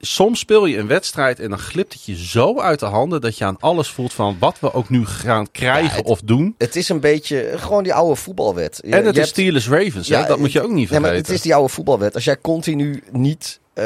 [0.00, 3.38] Soms speel je een wedstrijd en dan glipt het je zo uit de handen dat
[3.38, 6.54] je aan alles voelt van wat we ook nu gaan krijgen Ja, het- of doen.
[6.58, 8.80] Het is een beetje gewoon die oude voetbalwet.
[8.84, 10.28] Je- en het je is Steelers Ravens, Ja, hè?
[10.28, 11.02] dat moet je ook niet vergeten.
[11.02, 12.14] maar het is die oude voetbalwet.
[12.14, 13.84] Als jij continu niet, eh,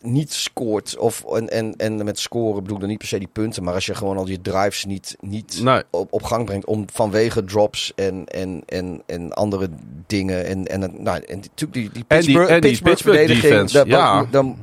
[0.00, 3.28] niet scoort, of, en, en, en met scoren bedoel ik dan niet per se die
[3.32, 5.82] punten, maar als je gewoon al je drives niet, niet Nee.
[5.90, 9.68] op, op gang brengt om vanwege drops en, en, en, en andere
[10.06, 10.46] dingen.
[10.46, 13.52] En, en, nou, en natuurlijk die, die En die- Pittsburgh, en die Pittsburgh Pittsburgh verdediging,
[13.52, 14.26] defense, daar- ja.
[14.30, 14.56] dan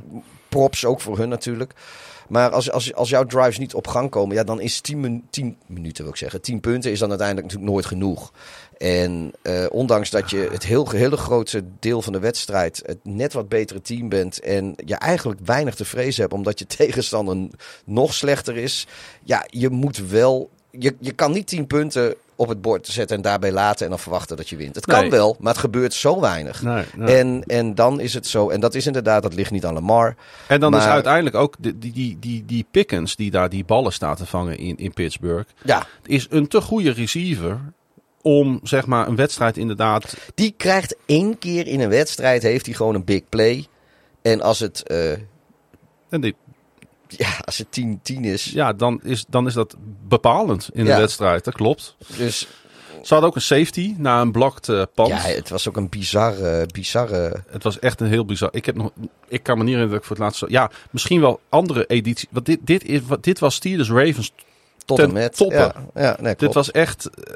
[0.50, 1.74] props ook voor hun natuurlijk.
[2.30, 5.24] Maar als, als, als jouw drives niet op gang komen, ja, dan is 10, min-
[5.30, 6.40] 10 minuten, wil ik zeggen.
[6.40, 8.32] 10 punten is dan uiteindelijk natuurlijk nooit genoeg.
[8.78, 13.32] En eh, ondanks dat je het heel, hele grootste deel van de wedstrijd het net
[13.32, 17.48] wat betere team bent en je eigenlijk weinig te vrezen hebt omdat je tegenstander
[17.84, 18.86] nog slechter is,
[19.24, 23.22] ja, je moet wel, je, je kan niet 10 punten op het bord zetten en
[23.22, 24.74] daarbij laten en dan verwachten dat je wint.
[24.74, 25.10] Het kan Nee.
[25.10, 26.62] wel, maar het gebeurt zo weinig.
[26.62, 27.16] Nee, nee.
[27.16, 30.16] En, en dan is het zo, en dat is inderdaad, dat ligt niet aan Lamar.
[30.46, 33.92] En dan is uiteindelijk ook die, die, die, die, die Pickens die daar die ballen
[33.92, 35.50] staat te vangen in, in Pittsburgh.
[35.62, 37.60] Ja, Is een te goede receiver
[38.22, 40.16] om zeg maar een wedstrijd inderdaad...
[40.34, 43.66] die krijgt één keer in een wedstrijd, heeft hij gewoon een big play.
[44.22, 45.12] En als het, eh,
[46.08, 46.34] En die,
[47.18, 47.80] ja, als het
[48.12, 49.76] 10-10 is, ja, dan is, dan is dat
[50.08, 51.44] bepalend in de wedstrijd.
[51.44, 51.96] Dat klopt.
[52.16, 52.38] dus
[53.02, 55.08] Ze hadden ook een safety na een blocked eh pand.
[55.08, 58.48] ja, het was ook een bizarre, bizarre Het was echt een heel bizar.
[58.52, 58.90] Ik, heb nog,
[59.28, 60.38] ik kan me niet herinneren dat ik voor het laatst...
[60.38, 62.28] zo- Ja, misschien wel andere editie.
[62.30, 64.32] Want dit, dit, is, wat, dit was Steelers Ravens.
[64.84, 65.36] tot ten en met.
[65.36, 65.54] toppe.
[65.54, 67.06] Ja, ja nee, Dit was echt...
[67.10, 67.34] eh,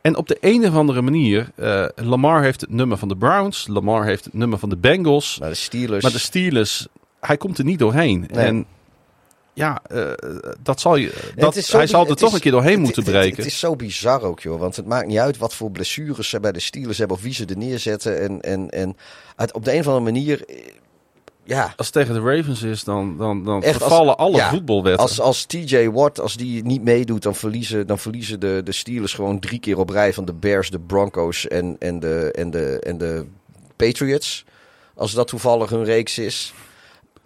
[0.00, 1.50] en op de een of andere manier...
[1.54, 3.66] eh, Lamar heeft het nummer van de Browns.
[3.66, 5.38] Lamar heeft het nummer van de Bengals.
[5.38, 6.86] Maar de Steelers, Maar de Steelers...
[7.20, 8.28] Hij komt er niet doorheen.
[8.32, 8.46] Nee.
[8.46, 8.66] En
[9.56, 10.10] ja, eh,
[10.62, 11.32] dat zal je...
[11.36, 13.36] Dat, hij zal er toch is- een keer doorheen het- moeten het- breken.
[13.36, 14.60] Het, is zo bizar ook, joh.
[14.60, 17.32] Want het maakt niet uit wat voor blessures ze bij de Steelers hebben of wie
[17.34, 18.20] ze er neerzetten.
[18.20, 18.96] En, en, en
[19.36, 20.56] uit, op de een of andere manier, eh,
[21.44, 25.02] ja, Als het tegen de Ravens is, dan, dan, dan Echt, als- alle ja, voetbalwetten.
[25.02, 29.14] Als, als TJ Watt, als die niet meedoet, dan verliezen, dan verliezen de, de Steelers
[29.14, 32.78] gewoon drie keer op rij van de Bears, de Broncos en, en, de, en, de,
[32.80, 33.26] en de
[33.76, 34.44] Patriots.
[34.94, 36.54] Als dat toevallig hun reeks is.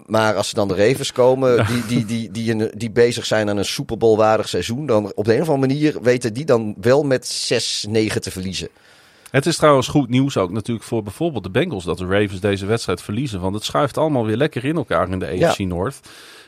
[0.06, 3.56] Maar als ze dan de Ravens komen, die, die, die, die, die bezig zijn aan
[3.56, 6.74] een Super Bowl waardig seizoen, dan op de een of andere manier weten die dan
[6.80, 7.52] wel met
[7.88, 8.68] 6-9 te verliezen.
[9.30, 12.66] Het is trouwens goed nieuws ook natuurlijk voor bijvoorbeeld de Bengals dat de Ravens deze
[12.66, 13.40] wedstrijd verliezen.
[13.40, 16.00] Want het schuift allemaal weer lekker in elkaar in de AFC North.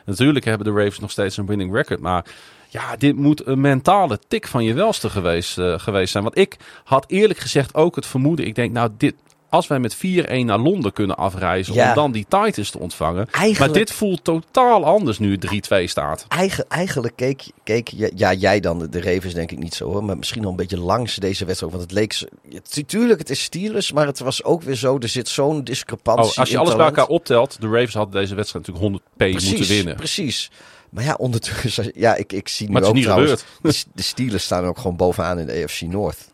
[0.04, 2.00] Natuurlijk hebben de Ravens nog steeds een winning record.
[2.00, 2.24] Maar
[2.68, 6.24] ja, dit moet een mentale tik van je welste geweest, eh, geweest zijn.
[6.24, 8.46] Want ik had eerlijk gezegd ook het vermoeden.
[8.46, 9.14] Ik denk nou, dit,
[9.52, 9.98] als wij met 4-1
[10.44, 11.88] naar Londen kunnen afreizen Ja.
[11.88, 13.26] om dan die Titans te ontvangen.
[13.30, 16.24] Eigenlijk- Maar dit voelt totaal anders nu het 3-2 staat.
[16.28, 20.04] Eigen, eigenlijk keek, keek je- ja, jij dan, de- Ravens denk ik niet zo hoor,
[20.04, 21.72] maar misschien al een beetje langs deze wedstrijd.
[21.72, 22.18] Want het leek,
[22.52, 26.30] het- tuurlijk het is Steelers, maar het was ook weer zo, er zit zo'n discrepantie
[26.32, 29.16] Oh, als je in alles bij elkaar optelt, de Ravens hadden deze wedstrijd natuurlijk 100p
[29.16, 29.96] precies, moeten winnen.
[29.96, 30.50] Precies.
[30.90, 33.84] Maar ja, ondertussen, ja, ik, ik zie nu ook trouwens, gebeurd.
[33.84, 36.30] de, de Steelers staan ook gewoon bovenaan in de AFC North.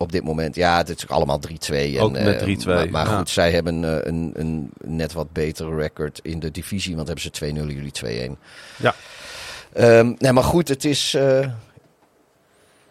[0.00, 1.52] Op dit moment, ja, het is allemaal 3-2.
[1.98, 3.16] en, met eh, 3-2, Maar, maar ja.
[3.16, 7.24] goed, zij hebben eh, een, een net wat betere record in de divisie, want hebben
[7.34, 8.38] ze 2-0, jullie 2-1.
[8.76, 8.94] ja.
[9.72, 11.14] Ehm, nee, maar goed, het is.
[11.14, 11.46] eh,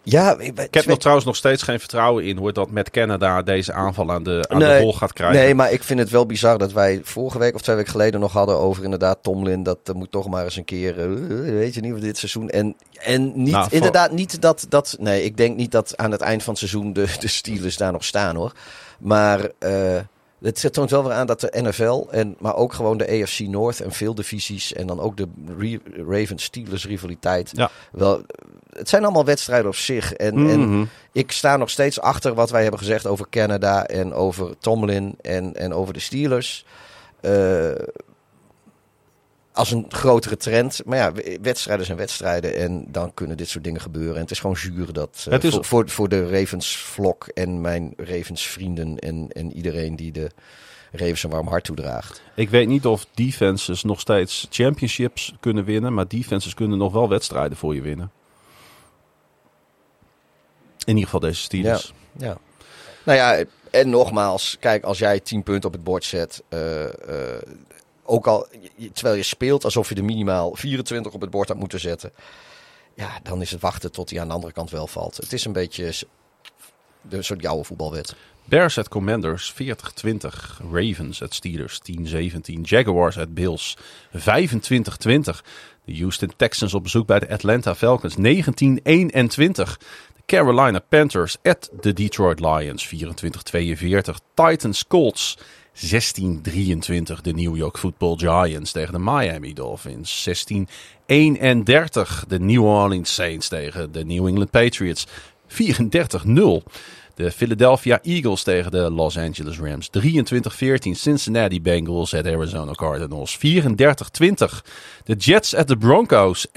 [0.10, 3.42] ja, ik, Ik heb nog trouwens nog steeds geen vertrouwen in hoor dat met Canada
[3.42, 5.40] deze aanval aan de, aan de Nee, rol gaat krijgen.
[5.40, 8.20] Nee, maar ik vind het wel bizar dat wij vorige week of twee weken geleden
[8.20, 9.64] nog hadden over inderdaad Tomlin.
[9.64, 11.08] Dat moet toch maar eens een keer, eh,
[11.52, 12.50] weet je niet, voor dit seizoen.
[12.50, 16.22] En, en niet, Nou, inderdaad niet dat, dat, nee, ik denk niet dat aan het
[16.22, 18.52] eind van het seizoen de, de Steelers daar nog staan hoor.
[19.00, 20.00] Maar eh,
[20.42, 23.82] het toont wel weer aan dat de NFL, en, maar ook gewoon de AFC North
[23.82, 25.28] en veel divisies en dan ook de
[26.08, 27.52] Ravens-Steelers rivaliteit.
[27.56, 27.70] Ja.
[27.92, 28.22] Wel,
[28.74, 30.14] het zijn allemaal wedstrijden op zich.
[30.14, 30.86] En, en Mhm.
[31.12, 35.56] ik sta nog steeds achter wat wij hebben gezegd over Canada en over Tomlin en,
[35.56, 36.66] en over de Steelers.
[37.22, 37.72] Eh,
[39.58, 40.82] als een grotere trend.
[40.86, 41.12] Maar ja,
[41.42, 44.16] wedstrijden zijn wedstrijden en dan kunnen dit soort dingen gebeuren.
[44.16, 47.62] En het is gewoon zuur dat eh, Het is- voor, voor, voor de Ravens-vlok en
[47.62, 50.30] mijn Ravens-vrienden en, en iedereen die de
[50.92, 52.22] Ravens een warm hart toedraagt.
[52.36, 57.10] Ik weet niet of defenses nog steeds championships kunnen winnen, maar defenses kunnen nog wel
[57.10, 58.12] wedstrijden voor je winnen.
[60.86, 61.94] In ieder geval deze Steelers.
[62.18, 62.38] Ja.
[63.04, 67.42] Nou ja, en nogmaals, kijk, als jij 10 punten op het bord zet, eh, eh,
[68.04, 68.48] ook al
[68.94, 72.12] terwijl je speelt alsof je er minimaal 24 op het bord had moeten zetten,
[72.94, 75.18] ja, dan is het wachten tot hij aan de andere kant wel valt.
[75.18, 75.94] Het is een beetje
[77.02, 78.16] de soort jouwe voetbalwet.
[78.46, 79.56] Bears at Commanders 40-20.
[80.72, 82.62] Ravens at Steelers 10-17.
[82.62, 83.78] Jaguars at Bills
[84.18, 84.20] 25-20.
[85.86, 88.18] De Houston Texans op bezoek bij de Atlanta Falcons 19-21.
[88.22, 89.78] De
[90.26, 92.90] Carolina Panthers at de Detroit Lions 24-42.
[94.34, 95.38] Titans Colts
[95.78, 97.22] 16-23.
[97.22, 100.64] De New York Football Giants tegen de Miami Dolphins 16-31.
[102.28, 105.08] De New Orleans Saints tegen de New England Patriots
[105.48, 106.64] 34-0.
[107.16, 110.92] De Philadelphia Eagles tegen de Los Angeles Rams 23-14.
[110.92, 113.42] Cincinnati Bengals at Arizona Cardinals 34-20.
[115.04, 116.52] De Jets at de Broncos 31-21.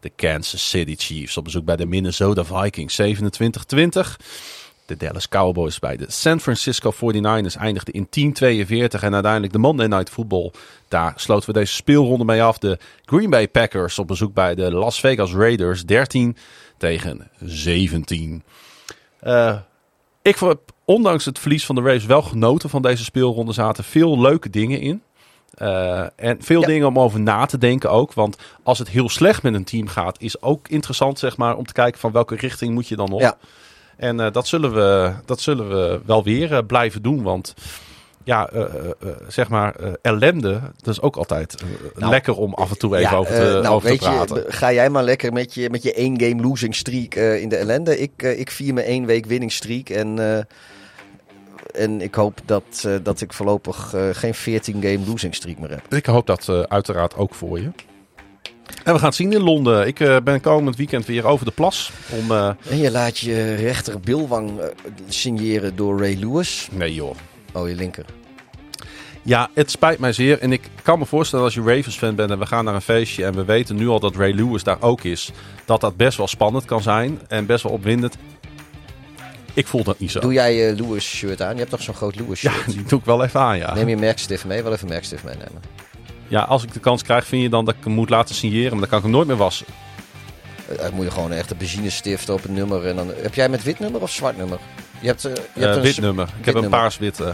[0.00, 3.06] De Kansas City Chiefs op bezoek bij de Minnesota Vikings 27-20.
[4.88, 9.00] De Dallas Cowboys bij de San Francisco 49ers eindigde in 10-42.
[9.00, 10.52] En uiteindelijk de Monday Night Football.
[10.88, 12.58] Daar sloten we deze speelronde mee af.
[12.58, 15.84] De Green Bay Packers op bezoek bij de Las Vegas Raiders.
[15.84, 16.36] 13
[16.76, 18.42] tegen 17.
[19.22, 19.56] Uh,
[20.22, 23.52] ik heb ondanks het verlies van de Raiders wel genoten van deze speelronde.
[23.52, 25.02] Zaten veel leuke dingen in.
[25.58, 26.66] Uh, en veel Ja.
[26.66, 28.12] dingen om over na te denken ook.
[28.12, 31.66] Want als het heel slecht met een team gaat, is ook interessant zeg maar, om
[31.66, 33.20] te kijken van welke richting moet je dan op.
[33.20, 33.36] Ja.
[33.98, 37.22] En eh, dat, zullen we, dat zullen we wel weer eh, blijven doen.
[37.22, 37.54] Want
[38.24, 38.64] ja, eh,
[39.28, 41.62] zeg maar, eh, ellende, dat is ook altijd
[41.94, 44.36] Nou, lekker om af en toe even Ja, over te, nou, over te weet praten.
[44.36, 47.48] Je, ga jij maar lekker met je, met je één game losing streak eh, in
[47.48, 47.98] de ellende.
[47.98, 49.88] Ik, ik vier mijn één week winning streak.
[49.88, 55.58] En, eh, en ik hoop dat, eh, dat ik voorlopig geen 14 game losing streak
[55.58, 55.94] meer heb.
[55.94, 57.70] Ik hoop dat eh, uiteraard ook voor je.
[58.84, 59.86] En we gaan het zien in Londen.
[59.86, 61.90] Ik eh, ben komend weekend weer over de plas.
[62.08, 64.66] Om, eh, En je laat je rechter bilwang eh,
[65.08, 66.68] signeren door Ray Lewis.
[66.72, 67.14] nee joh.
[67.52, 68.04] Oh, je linker.
[69.22, 70.38] Ja, het spijt mij zeer.
[70.38, 73.24] En ik kan me voorstellen als je Ravens-fan bent en we gaan naar een feestje
[73.24, 75.30] en we weten nu al dat Ray Lewis daar ook is,
[75.64, 78.16] dat dat best wel spannend kan zijn en best wel opwindend.
[79.54, 80.20] Ik voel dat niet zo.
[80.20, 81.52] Doe jij je Lewis shirt aan?
[81.52, 83.74] Je hebt toch zo'n groot Lewis Ja, die doe ik wel even aan, ja.
[83.74, 84.62] Neem je merkstift mee?
[84.62, 85.62] Wel even merkstift meenemen.
[86.28, 88.70] Ja, als ik de kans krijg, vind je dan dat ik hem moet laten signeren,
[88.70, 89.66] maar dan kan ik hem nooit meer wassen.
[90.68, 92.86] Eh, Dan moet je gewoon echt een benzinestift op het nummer.
[92.86, 94.58] En dan, heb jij met wit nummer of zwart nummer?
[95.00, 96.28] Je hebt, eh, je hebt Eh een wit nummer.
[96.38, 97.20] Ik wit heb een paars-wit.
[97.20, 97.28] eh.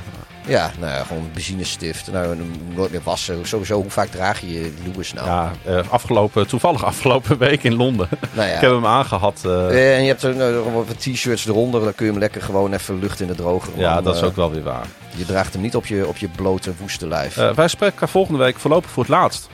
[0.46, 2.12] Ja, nou ja, gewoon een benzinestift.
[2.12, 2.36] Nou,
[2.74, 3.46] nooit meer wassen.
[3.46, 5.26] Sowieso, hoe vaak draag je je Lewis nou?
[5.26, 5.52] ja,
[5.90, 8.08] afgelopen, toevallig afgelopen week in Londen.
[8.32, 8.54] Nou ja.
[8.54, 9.40] Ik heb hem aangehad.
[9.44, 11.80] eh, Eh, en je hebt er nou, wat t-shirts eronder.
[11.84, 13.72] Dan kun je hem lekker gewoon even lucht in de droger.
[13.76, 14.86] ja, dat is ook wel weer waar.
[15.16, 17.34] Je draagt hem niet op je, op je blote, woeste lijf.
[17.34, 19.48] Wij spreken elkaar volgende week voorlopig voor het laatst.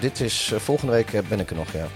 [0.00, 1.86] Dit is, volgende week ben ik er nog, ja.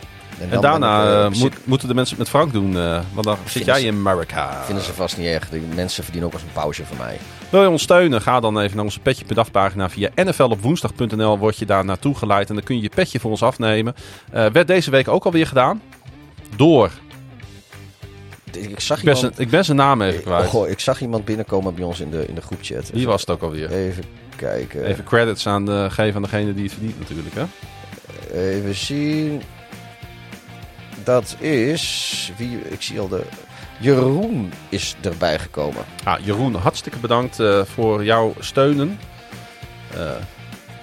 [0.50, 2.76] En daarna ik, eh, eh, moet- moeten de mensen het met Frank doen.
[2.76, 4.62] eh, want dan zit jij ze- in Amerika.
[4.64, 5.48] vinden ze vast niet erg.
[5.48, 7.16] Die mensen verdienen ook als een pauze van mij.
[7.50, 8.20] Wil je ons steunen?
[8.22, 11.38] Ga dan even naar onze Petje pagina via nflopwoensdag.nl.
[11.38, 13.94] Word je daar naartoe geleid en dan kun je je petje voor ons afnemen.
[14.30, 15.82] Werd deze week ook alweer gedaan.
[16.56, 16.90] Door.
[18.52, 20.44] Ik zag Ik ben, iemand, zijn, ik ben zijn naam even kwijt.
[20.44, 22.90] oh, goh, ik zag iemand binnenkomen bij ons in de, in de groepchat.
[22.92, 23.70] Wie was het ook alweer?
[23.70, 24.04] Even
[24.36, 24.84] kijken.
[24.84, 27.34] Even credits aan de, geven aan degene die het verdient natuurlijk.
[27.34, 27.44] Hè?
[28.38, 29.42] Even zien.
[31.04, 32.32] Dat is.
[32.36, 33.22] Wie, ik zie al de.
[33.78, 35.84] Jeroen is erbij gekomen.
[36.04, 38.98] Ah, Jeroen, hartstikke bedankt eh, voor jouw steunen.
[39.94, 40.00] Eh,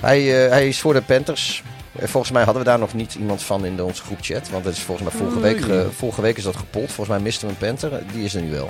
[0.02, 1.64] Hij, eh, hij is voor de Panthers.
[1.98, 4.50] Volgens mij hadden we daar nog niet iemand van in de, onze groepchat.
[4.50, 6.86] Want het is volgens mij vorige week, ge- vorige week is dat gepold.
[6.92, 7.92] Volgens mij miste we een Panther.
[8.14, 8.70] Die is er nu wel.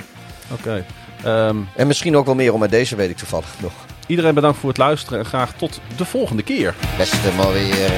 [0.52, 0.86] Oké.
[1.24, 3.72] Ehm, En misschien ook wel meer, maar deze weet ik toevallig nog.
[4.08, 6.76] iedereen bedankt voor het luisteren en graag tot de volgende keer.
[6.98, 7.90] Beste maar weer.